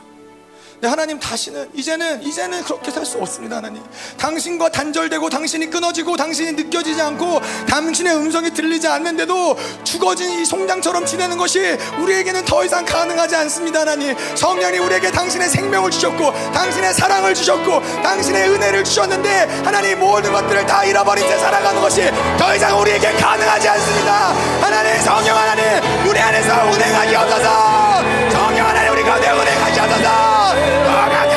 네, 0.83 0.89
하나님 0.89 1.21
다시는 1.21 1.69
이제는 1.75 2.23
이제는 2.23 2.65
그렇게 2.65 2.91
살 2.91 3.05
수 3.05 3.19
없습니다 3.19 3.57
하나님. 3.57 3.83
당신과 4.19 4.71
단절되고 4.71 5.29
당신이 5.29 5.69
끊어지고 5.69 6.17
당신이 6.17 6.53
느껴지지 6.53 7.01
않고 7.01 7.41
당신의 7.69 8.15
음성이 8.17 8.51
들리지 8.51 8.87
않는데도 8.89 9.57
죽어진 9.85 10.31
이 10.41 10.45
송장처럼 10.45 11.05
지내는 11.05 11.37
것이 11.37 11.77
우리에게는 12.01 12.45
더 12.45 12.65
이상 12.65 12.85
가능하지 12.87 13.37
않습니다 13.37 13.81
하나님. 13.81 14.15
성령이 14.37 14.79
우리에게 14.79 15.11
당신의 15.11 15.49
생명을 15.51 15.91
주셨고 15.91 16.33
당신의 16.53 16.95
사랑을 16.95 17.35
주셨고 17.35 17.81
당신의 18.03 18.49
은혜를 18.51 18.85
주셨는데 18.85 19.63
하나님 19.65 19.99
모든 19.99 20.33
것들을 20.33 20.65
다 20.67 20.85
잃어버린 20.85 21.27
채 21.29 21.37
살아가는 21.39 21.81
것이 21.81 22.11
더 22.39 22.55
이상 22.55 22.79
우리에게 22.81 23.13
가능하지 23.13 23.69
않습니다. 23.69 24.33
하나님 24.63 25.01
성령 25.03 25.37
하나님 25.37 26.09
우리 26.09 26.19
안에서 26.19 26.71
운행하기 26.71 27.17
없어서 27.17 28.20
운행하 29.97 31.30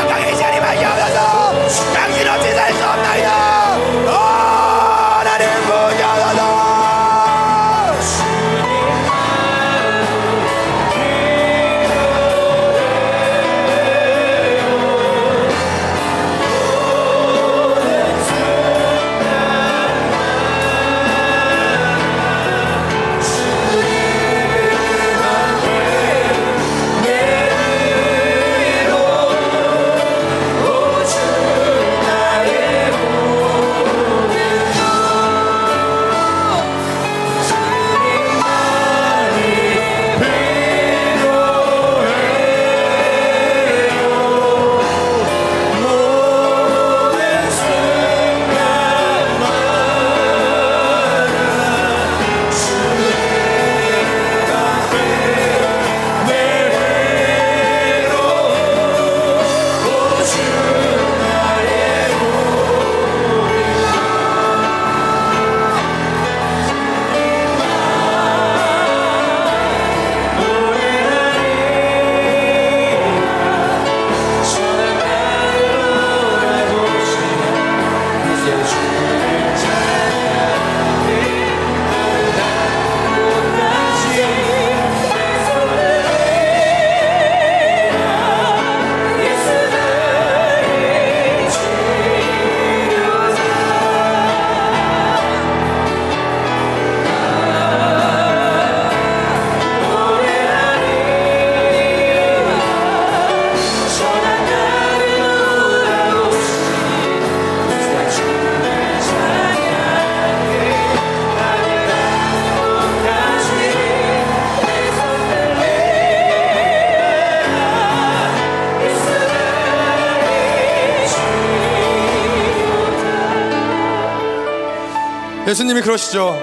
예수님이 125.54 125.82
그러시죠. 125.82 126.36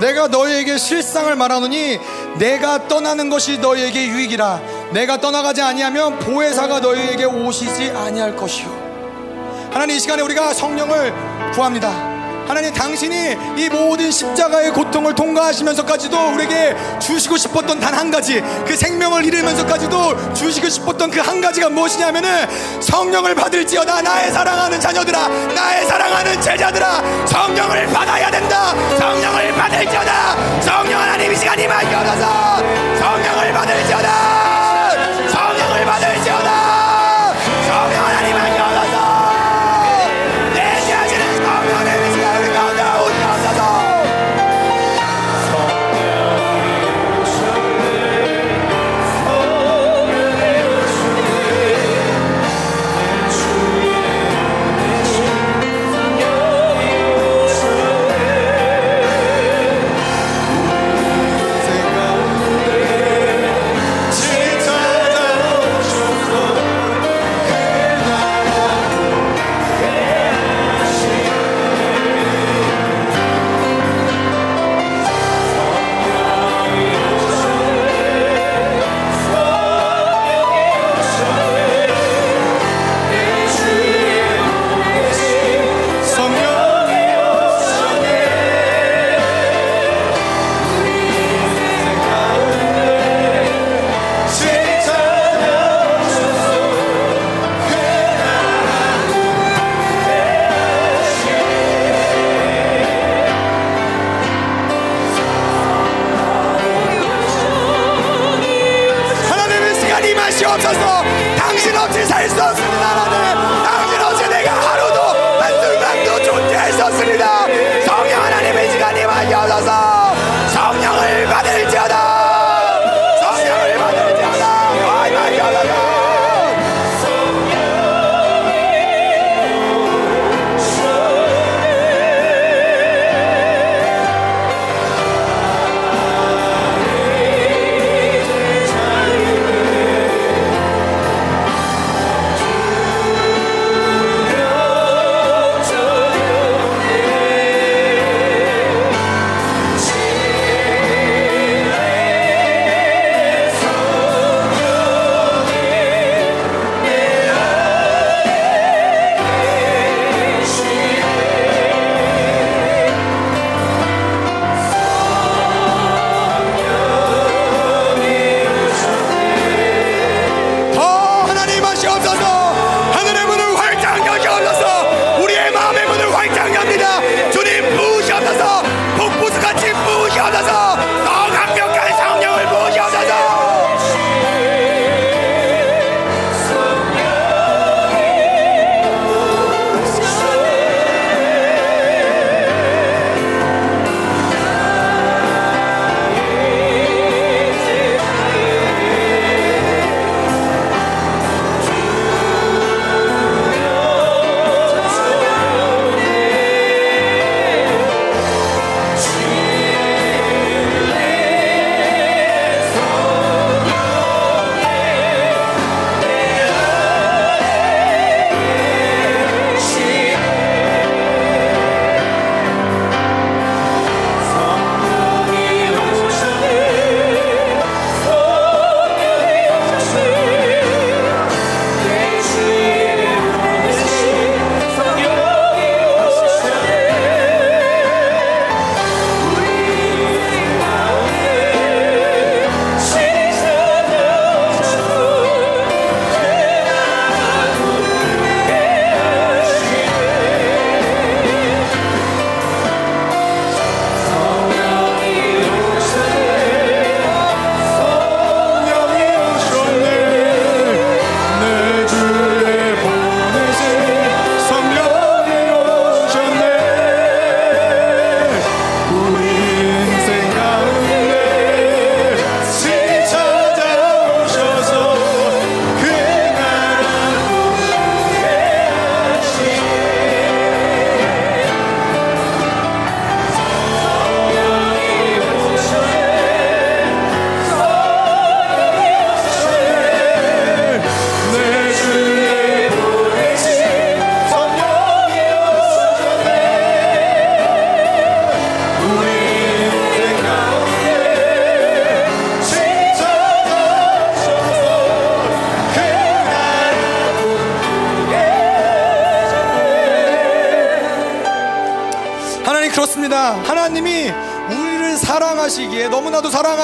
내가 0.00 0.28
너희에게 0.28 0.78
실상을 0.78 1.34
말하노니 1.34 1.98
내가 2.38 2.86
떠나는 2.86 3.28
것이 3.28 3.58
너희에게 3.58 4.06
유익이라. 4.06 4.60
내가 4.92 5.20
떠나가지 5.20 5.60
아니하면 5.60 6.20
보혜사가 6.20 6.78
너희에게 6.78 7.24
오시지 7.24 7.90
아니할 7.90 8.36
것이요. 8.36 8.68
하나님 9.72 9.96
이 9.96 9.98
시간에 9.98 10.22
우리가 10.22 10.54
성령을 10.54 11.12
구합니다 11.52 12.13
하나님 12.46 12.72
당신이 12.72 13.36
이 13.56 13.68
모든 13.70 14.10
십자가의 14.10 14.72
고통을 14.72 15.14
통과하시면서까지도 15.14 16.16
우리에게 16.34 16.76
주시고 17.00 17.36
싶었던 17.36 17.80
단 17.80 17.94
한 17.94 18.10
가지 18.10 18.42
그 18.66 18.76
생명을 18.76 19.24
잃으면서까지도 19.24 20.34
주시고 20.34 20.68
싶었던 20.68 21.10
그 21.10 21.20
한 21.20 21.40
가지가 21.40 21.68
무엇이냐면은 21.70 22.28
성령을 22.82 23.34
받을지어다 23.34 24.02
나의 24.02 24.32
사랑하는 24.32 24.80
자녀들아 24.80 25.28
나의 25.28 25.86
사랑하는 25.86 26.40
제자들아 26.40 27.26
성령을 27.26 27.86
받아야 27.86 28.30
된다. 28.30 28.74
성령을 28.98 29.52
받을지어다. 29.54 30.60
성령 30.60 31.00
하나님 31.00 31.32
이 31.32 31.36
시간 31.36 31.58
이만 31.58 31.84
열어서 31.90 32.58
성령을 32.98 33.52
받을지어다 33.52 34.63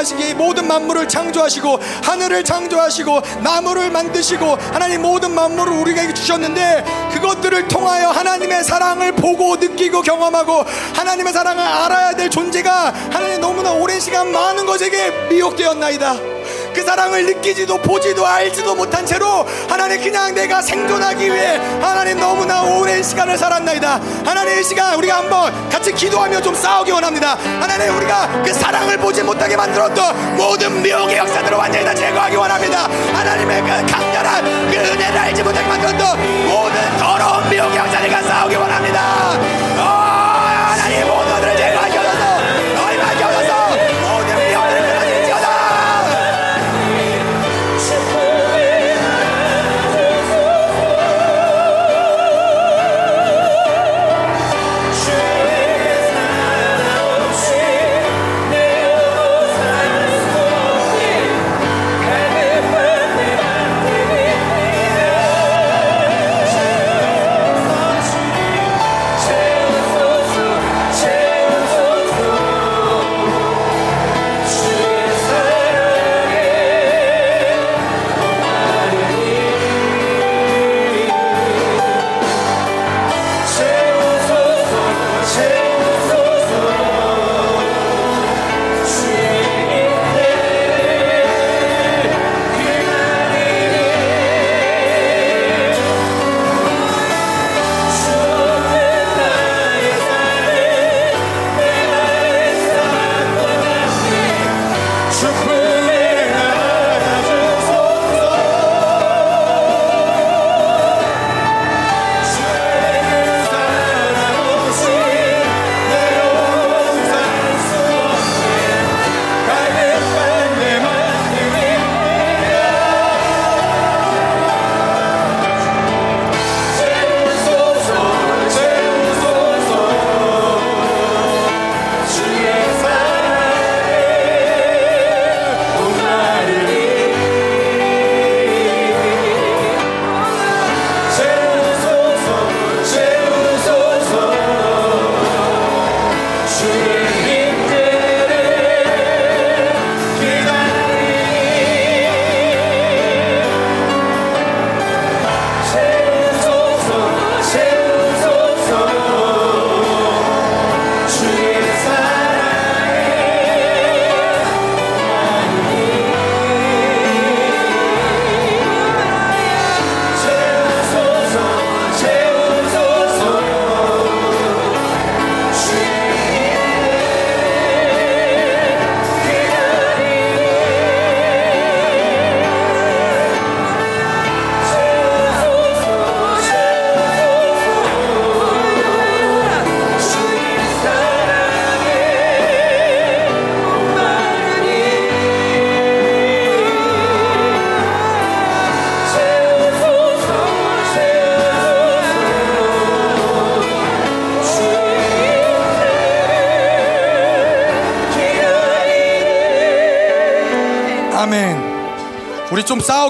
창조하시기에 0.00 0.34
모든 0.34 0.66
만물을 0.66 1.08
창조하시고 1.08 1.78
하늘을 2.02 2.44
창조하시고 2.44 3.20
나무를 3.42 3.90
만드시고 3.90 4.56
하나님 4.72 5.02
모든 5.02 5.34
만물을 5.34 5.72
우리에게 5.72 6.14
주셨는데 6.14 6.84
그것들을 7.12 7.68
통하여 7.68 8.08
하나님의 8.08 8.64
사랑을 8.64 9.12
보고 9.12 9.56
느끼고 9.56 10.02
경험하고 10.02 10.64
하나님의 10.94 11.32
사랑을 11.32 11.62
알아야 11.62 12.14
될 12.14 12.30
존재가 12.30 12.94
하나님 13.10 13.40
너무나 13.40 13.72
오랜 13.72 14.00
시간 14.00 14.30
많은 14.32 14.66
것에게 14.66 15.10
미혹되었나이다. 15.28 16.39
그 16.72 16.82
사랑을 16.82 17.26
느끼지도 17.26 17.78
보지도 17.78 18.26
알지도 18.26 18.74
못한 18.74 19.04
채로 19.04 19.46
하나님 19.68 20.00
그냥 20.02 20.34
내가 20.34 20.62
생존하기 20.62 21.26
위해 21.26 21.56
하나님 21.80 22.18
너무나 22.18 22.62
오랜 22.62 23.02
시간을 23.02 23.36
살았나이다. 23.36 24.00
하나님 24.24 24.58
이 24.58 24.64
시간 24.64 24.94
우리가 24.96 25.18
한번 25.18 25.52
같이 25.68 25.92
기도하며 25.92 26.40
좀 26.40 26.54
싸우기 26.54 26.90
원합니다. 26.90 27.36
하나님 27.60 27.96
우리가 27.96 28.42
그 28.44 28.52
사랑을 28.52 28.96
보지 28.98 29.22
못하게 29.22 29.56
만들었던 29.56 30.36
모든 30.36 30.82
미혹의 30.82 31.16
역사들을 31.18 31.56
완전히 31.56 31.84
다 31.84 31.94
제거하기 31.94 32.36
원합니다. 32.36 32.88
하나님의 33.14 33.60
그 33.62 33.92
강렬한 33.92 34.44
그 34.70 34.76
은혜를 34.76 35.18
알지 35.18 35.42
못하게 35.42 35.66
만들었던 35.68 36.48
모든 36.48 36.96
더러운 36.98 37.48
미혹의 37.50 37.76
역사들과 37.76 38.22
싸우기 38.22 38.56
원합니다. 38.56 39.00
어! 39.78 39.99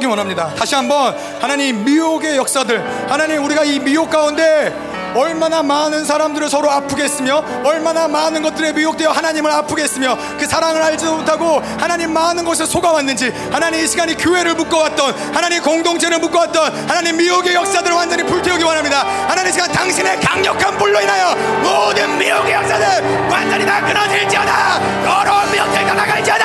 나오기 0.01 0.07
원합니다. 0.07 0.53
다시 0.57 0.75
한번 0.75 1.15
하나님 1.41 1.85
미혹의 1.85 2.37
역사들, 2.37 3.07
하나님 3.09 3.45
우리가 3.45 3.65
이 3.65 3.79
미혹 3.79 4.11
가운데 4.11 4.75
얼마나 5.15 5.63
많은 5.63 6.05
사람들을 6.05 6.49
서로 6.49 6.71
아프게 6.71 7.05
했으며 7.05 7.45
얼마나 7.65 8.09
많은 8.09 8.43
것들에 8.43 8.73
미혹되어 8.73 9.11
하나님을 9.11 9.51
아프게 9.51 9.83
했으며 9.83 10.17
그 10.39 10.47
사랑을 10.47 10.81
알지도 10.83 11.17
못하고 11.17 11.61
하나님 11.79 12.13
많은 12.13 12.45
곳에 12.45 12.65
속아왔는지 12.65 13.33
하나님 13.51 13.85
이 13.85 13.87
시간이 13.89 14.17
교회를 14.17 14.55
묶어왔던 14.55 15.35
하나님 15.35 15.63
공동체를 15.63 16.19
묶어왔던 16.21 16.89
하나님 16.89 17.17
미혹의 17.17 17.55
역사들을 17.55 17.95
완전히 17.95 18.23
불태우기 18.23 18.63
원합니다. 18.63 19.05
하나님 19.29 19.51
이 19.51 19.53
시간 19.53 19.71
당신의 19.73 20.21
강력한 20.21 20.79
불로 20.79 21.01
인하여 21.01 21.35
모든 21.63 22.17
미혹의 22.17 22.53
역사들 22.53 23.29
완전히 23.29 23.67
다 23.67 23.85
끊어질지어다. 23.85 24.81
더러운 25.05 25.53
미혹들 25.53 25.87
다 25.87 25.95
나갈지어다. 25.95 26.45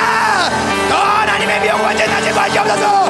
더 0.90 0.96
하나님의 0.96 1.60
미혹 1.60 1.80
완전히 1.80 2.10
다시 2.10 2.30
관계 2.32 2.58
없어서. 2.58 3.05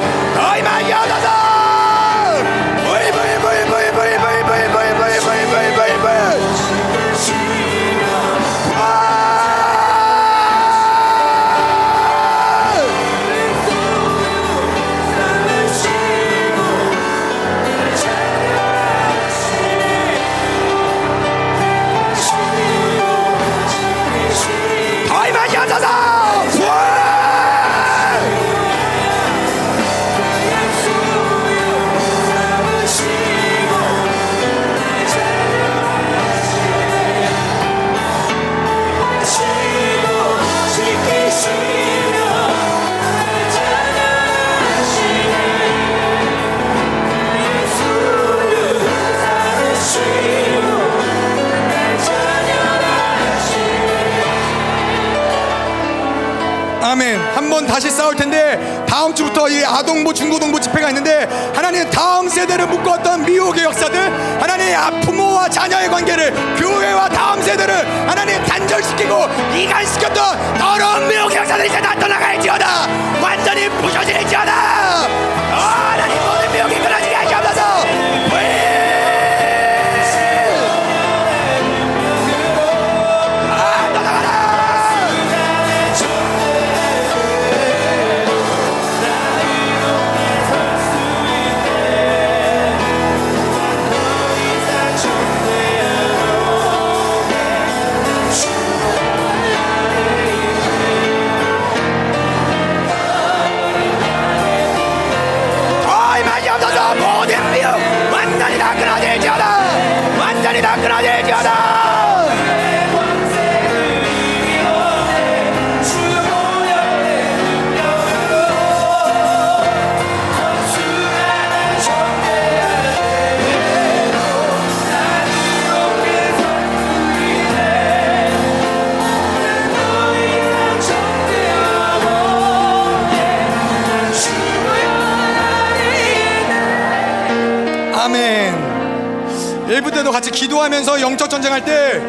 전쟁할 141.47 141.63
때 141.63 142.01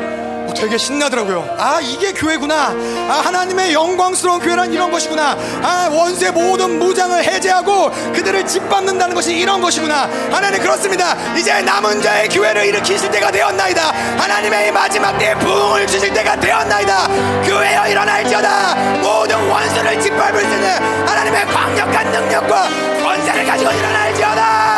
어, 0.49 0.55
되게 0.55 0.77
신나더라고요. 0.79 1.57
아, 1.59 1.79
이게 1.81 2.13
교회구나. 2.13 2.75
아, 3.09 3.23
하나님의 3.25 3.73
영광스러운 3.73 4.41
교회란 4.41 4.73
이런 4.73 4.91
것이구나. 4.91 5.37
아, 5.63 5.89
원수의 5.91 6.33
모든 6.33 6.79
무장을 6.79 7.23
해제하고 7.23 7.91
그들을 8.13 8.47
짓밟는다는 8.47 9.15
것이 9.15 9.37
이런 9.37 9.61
것이구나. 9.61 10.09
하나님 10.31 10.61
그렇습니다. 10.61 11.15
이제 11.37 11.61
남은 11.63 12.03
자의 12.03 12.29
교회를 12.29 12.67
일으키실 12.67 13.11
때가 13.11 13.31
되었나이다. 13.31 13.93
하나님의 14.19 14.69
이 14.69 14.71
마지막 14.73 15.17
때에 15.19 15.35
부흥을 15.37 15.87
주실 15.87 16.13
때가 16.13 16.41
되었나이다. 16.41 17.09
교회여 17.45 17.89
일어날지어다. 17.89 18.75
모든 19.03 19.49
원수를 19.49 20.01
짓밟을 20.01 20.41
수 20.41 20.55
있는 20.55 20.69
하나님의 21.07 21.47
강력한 21.47 22.11
능력과 22.11 22.69
권세를 23.03 23.47
가지고 23.47 23.71
일어날지어다. 23.71 24.78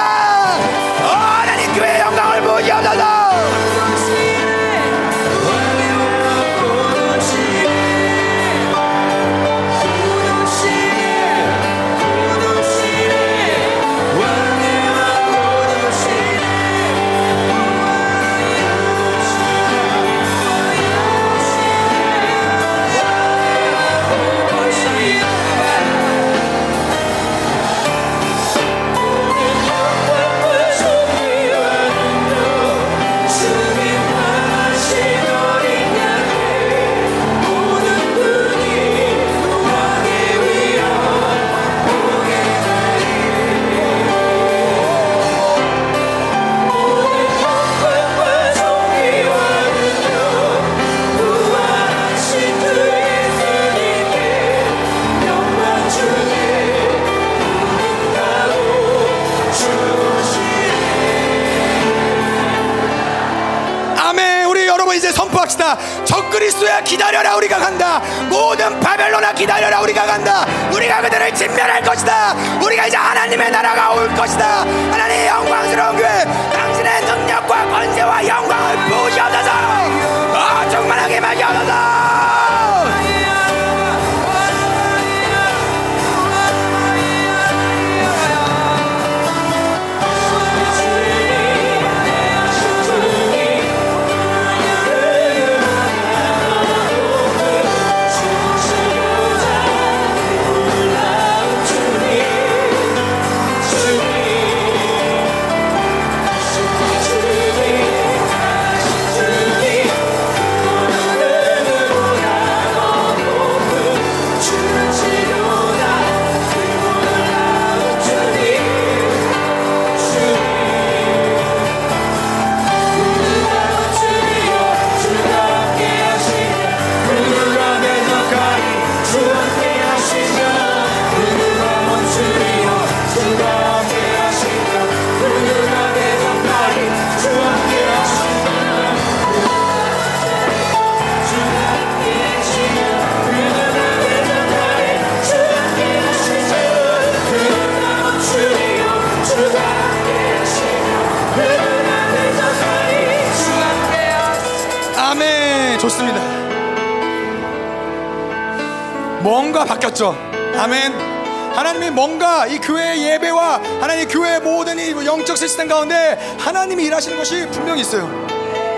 하나님이 166.60 166.84
일하시는 166.84 167.16
것이 167.16 167.46
분명히 167.46 167.80
있어요. 167.80 168.06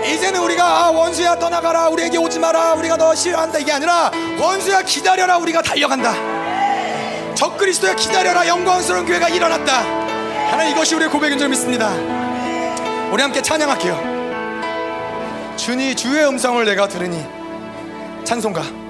이제는 0.05 0.39
우리가 0.39 0.85
아, 0.85 0.91
원수야 0.91 1.37
떠나가라 1.37 1.89
우리에게 1.89 2.17
오지 2.17 2.39
마라 2.39 2.75
우리가 2.75 2.95
너 2.95 3.13
싫어한다 3.13 3.59
이게 3.59 3.73
아니라 3.73 4.09
원수야 4.39 4.83
기다려라 4.83 5.37
우리가 5.39 5.61
달려간다. 5.61 6.13
적그리스도야 7.35 7.95
기다려라 7.95 8.47
영광스러운 8.47 9.05
교회가 9.05 9.27
일어났다. 9.27 9.81
하나님 10.49 10.71
이것이 10.71 10.95
우리의 10.95 11.09
고백인 11.11 11.37
줄 11.37 11.49
믿습니다. 11.49 11.91
우리 13.11 13.21
함께 13.21 13.41
찬양할게요. 13.41 13.97
주니 15.57 15.93
주의 15.93 16.25
음성을 16.25 16.63
내가 16.63 16.87
들으니 16.87 17.21
찬송가 18.23 18.82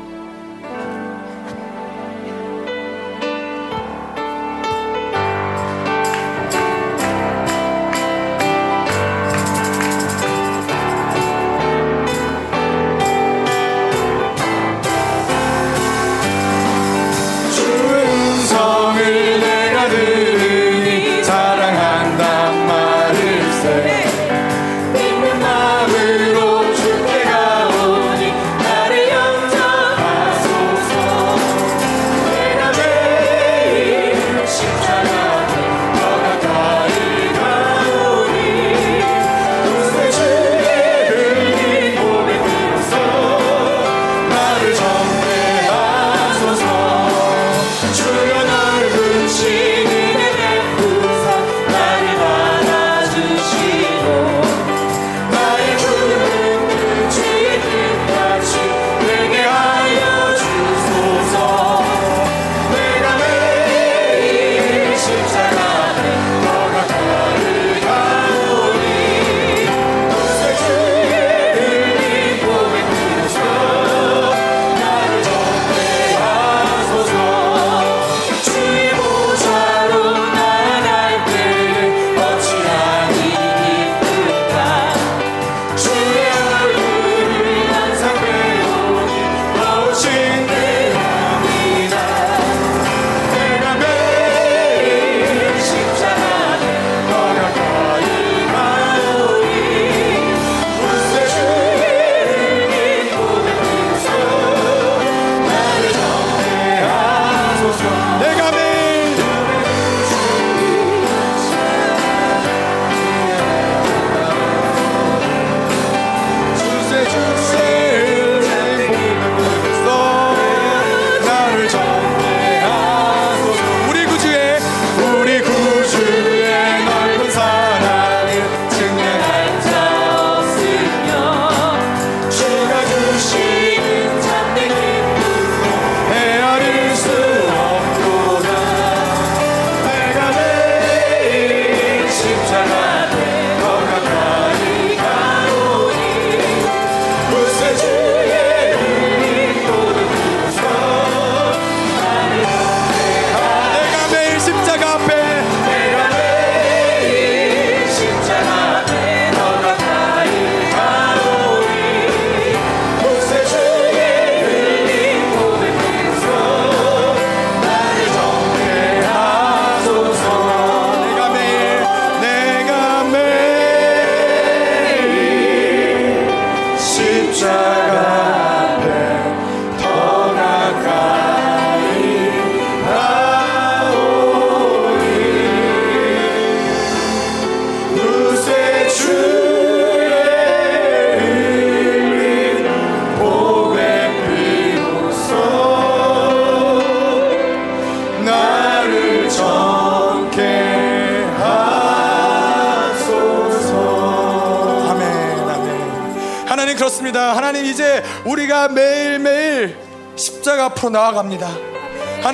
우리가 208.43 208.67
매일매일 208.69 209.77
십자가 210.15 210.65
앞으로 210.65 210.89
나아갑니다. 210.89 211.47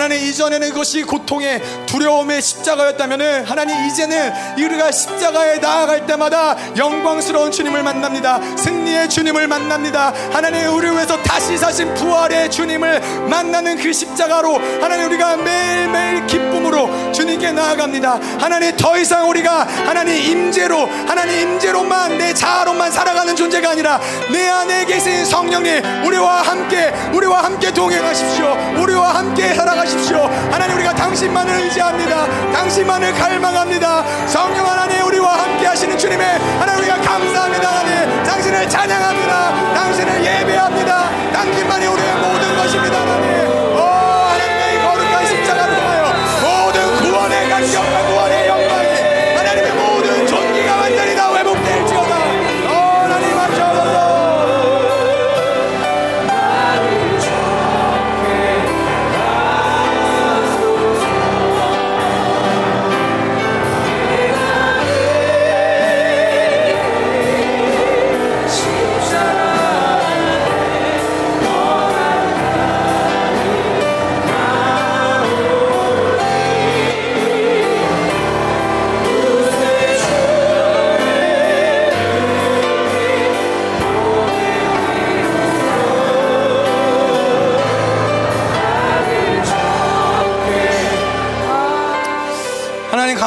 하나님 0.10 0.27
이전에는 0.27 0.69
그것이 0.69 1.03
고통의 1.03 1.61
두려움의 1.86 2.41
십자가였다면은 2.41 3.45
하나님 3.45 3.86
이제는 3.86 4.34
우리가 4.57 4.91
십자가에 4.91 5.60
나아갈 5.60 6.07
때마다 6.07 6.57
영광스러운 6.76 7.52
주님을 7.52 7.84
만납니다. 7.84 8.40
승리의 8.57 9.07
주님을 9.07 9.48
만납니다. 9.48 10.11
하나님 10.31 10.73
우리 10.73 10.90
위해서 10.90 11.15
다시 11.22 11.56
사신 11.60 11.94
부활의 11.94 12.49
주님을 12.49 13.27
만나는 13.30 13.77
그 13.77 13.94
십자가로 13.94 14.56
하나님 14.81 15.06
우리가 15.06 15.38
매일매일 15.38 16.26
기쁨으로 16.26 17.11
주님께 17.11 17.52
나아갑니다. 17.52 18.19
하나님 18.40 18.76
더 18.77 18.98
이상 18.98 19.30
우리가 19.30 19.68
하나님 19.86 20.15
임재로 20.15 20.88
하나님 21.07 21.40
임재로만 21.40 22.18
내 22.18 22.34
자아로만 22.34 22.91
살아가는 22.91 23.36
존재가 23.36 23.69
아니라 23.69 24.02
내 24.31 24.48
안에 24.48 24.86
계신 24.86 25.23
성령님 25.23 26.03
우리와 26.03 26.41
함께 26.41 26.91
우리와 27.14 27.44
함께 27.44 27.72
동행하십시오. 27.72 28.57
우리와 28.80 29.14
함께 29.14 29.53
살아 29.53 29.69
나가십시오 29.69 29.98
하나님 30.07 30.77
우리가 30.77 30.93
당신만을 30.95 31.53
의지합니다. 31.63 32.26
당신만을 32.53 33.13
갈망합니다. 33.13 34.27
성령 34.27 34.65
하나님 34.65 35.05
우리와 35.05 35.43
함께 35.43 35.65
하시는 35.67 35.97
주님의 35.97 36.26
하나님 36.57 36.80
우리가 36.80 37.01
감사합니다 37.01 37.69
하나님. 37.69 38.23
당신을 38.23 38.69
찬양합니다. 38.69 39.73
당신을 39.73 40.26
예배합니다. 40.26 41.31
당신만이 41.34 41.85
우리의 41.85 42.15
모든 42.15 42.55
것입니다 42.55 43.01
하나님 43.01 43.39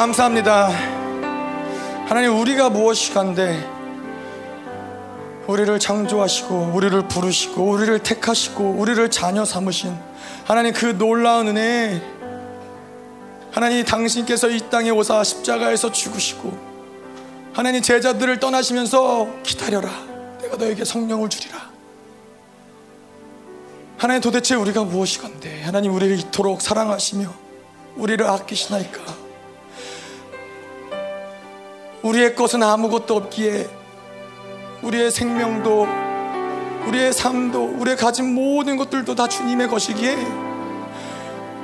감사합니다. 0.03 0.67
하나님 2.09 2.37
우리가 2.37 2.69
무엇이 2.69 3.13
간데 3.13 3.65
우리를 5.47 5.79
창조하시고 5.79 6.71
우리를 6.73 7.07
부르시고 7.07 7.63
우리를 7.63 7.99
택하시고 7.99 8.71
우리를 8.71 9.09
자녀 9.09 9.45
삼으신 9.45 9.97
하나님 10.43 10.73
그 10.73 10.97
놀라운 10.97 11.47
은혜 11.47 12.01
하나님 13.53 13.85
당신께서 13.85 14.49
이 14.49 14.59
땅에 14.69 14.89
오사 14.89 15.23
십자가에서 15.23 15.93
죽으시고 15.93 16.51
하나님 17.53 17.81
제자들을 17.81 18.41
떠나시면서 18.41 19.29
기다려라. 19.43 19.89
내가 20.41 20.57
너에게 20.57 20.83
성령을 20.83 21.29
주리라. 21.29 21.57
하나님 23.97 24.21
도대체 24.21 24.55
우리가 24.55 24.83
무엇이건데 24.83 25.63
하나님 25.63 25.93
우리를 25.93 26.19
이토록 26.19 26.61
사랑하시며 26.61 27.33
우리를 27.95 28.27
아끼시나이까 28.27 29.22
우리의 32.03 32.35
것은 32.35 32.61
아무것도 32.61 33.15
없기에 33.15 33.69
우리의 34.81 35.09
생명도 35.09 35.87
우리의 36.87 37.13
삶도 37.13 37.75
우리의 37.79 37.95
가진 37.95 38.35
모든 38.35 38.75
것들도 38.75 39.15
다 39.15 39.27
주님의 39.27 39.69
것이기에 39.69 40.17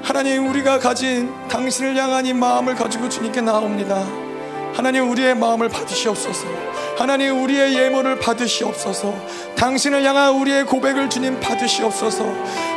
하나님 0.01 0.47
우리가 0.49 0.79
가진 0.79 1.29
당신을 1.49 1.97
향한 1.97 2.25
이 2.25 2.33
마음을 2.33 2.73
가지고 2.73 3.09
주님께 3.09 3.41
나옵니다. 3.41 4.01
하나님 4.73 5.09
우리의 5.11 5.35
마음을 5.35 5.67
받으시옵소서 5.67 6.47
하나님 6.99 7.41
우리의 7.41 7.75
예물을 7.75 8.19
받으시옵소서. 8.19 9.15
당신을 9.55 10.03
향한 10.03 10.33
우리의 10.33 10.65
고백을 10.65 11.09
주님 11.09 11.39
받으시옵소서. 11.39 12.25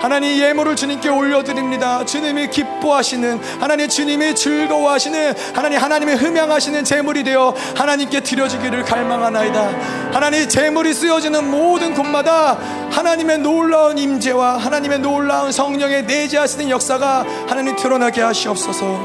하나님 0.01 0.39
예물을 0.39 0.77
주님께 0.77 1.09
올려드립니다. 1.09 2.07
주님이 2.07 2.49
기뻐하시는 2.51 3.40
하나님 3.59 3.89
주님이 3.89 4.36
즐거워하시는 4.36 5.35
하나님 5.53 5.81
하나님의 5.81 6.16
흠양하시는 6.19 6.85
제물이 6.85 7.24
되어 7.24 7.53
하나님께 7.74 8.20
드려지기를 8.20 8.85
갈망하나이다. 8.85 10.12
하나님 10.12 10.49
제물이 10.49 10.94
쓰여지는 10.94 11.51
모든 11.51 11.93
곳마다 11.93 12.57
하나님의 12.93 13.39
놀라운 13.39 13.99
임재와 13.99 14.57
하나님의 14.59 15.01
놀라운 15.01 15.51
성령의 15.51 16.05
내재하시는 16.05 16.70
역사가 16.70 17.27
하나님 17.49 17.74
드러나게 17.74 18.23
하시옵소서. 18.23 19.01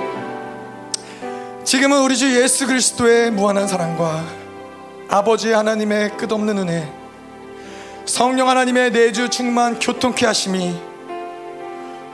지금은 1.63 2.03
우리 2.03 2.15
주 2.15 2.39
예수 2.39 2.67
그리스도의 2.67 3.31
무한한 3.31 3.67
사랑과 3.67 4.46
아버지 5.09 5.53
하나님의 5.53 6.17
끝없는 6.17 6.57
은혜 6.57 6.91
성령 8.05 8.49
하나님의 8.49 8.91
내주 8.91 9.29
충만 9.29 9.79
교통케 9.79 10.25
하심이 10.25 10.75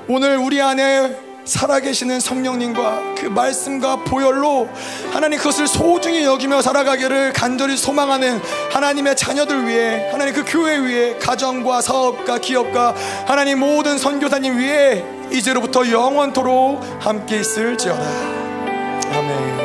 오늘 0.08 0.38
우리 0.38 0.62
안에 0.62 1.18
살아계시는 1.44 2.20
성령님과 2.20 3.16
그 3.18 3.26
말씀과 3.26 3.98
보혈로 4.04 4.70
하나님 5.12 5.40
그것을 5.40 5.68
소중히 5.68 6.24
여기며 6.24 6.62
살아가기를 6.62 7.34
간절히 7.34 7.76
소망하는 7.76 8.40
하나님의 8.72 9.16
자녀들 9.16 9.68
위해 9.68 10.10
하나님 10.12 10.36
그 10.36 10.44
교회 10.46 10.78
위에 10.78 11.18
가정과 11.18 11.82
사업과 11.82 12.38
기업과 12.38 12.96
하나님 13.26 13.60
모든 13.60 13.98
선교사님 13.98 14.58
위에 14.58 15.04
이제로부터 15.32 15.90
영원토록 15.90 16.82
함께 17.00 17.40
있을지어다. 17.40 18.04
아멘 19.12 19.63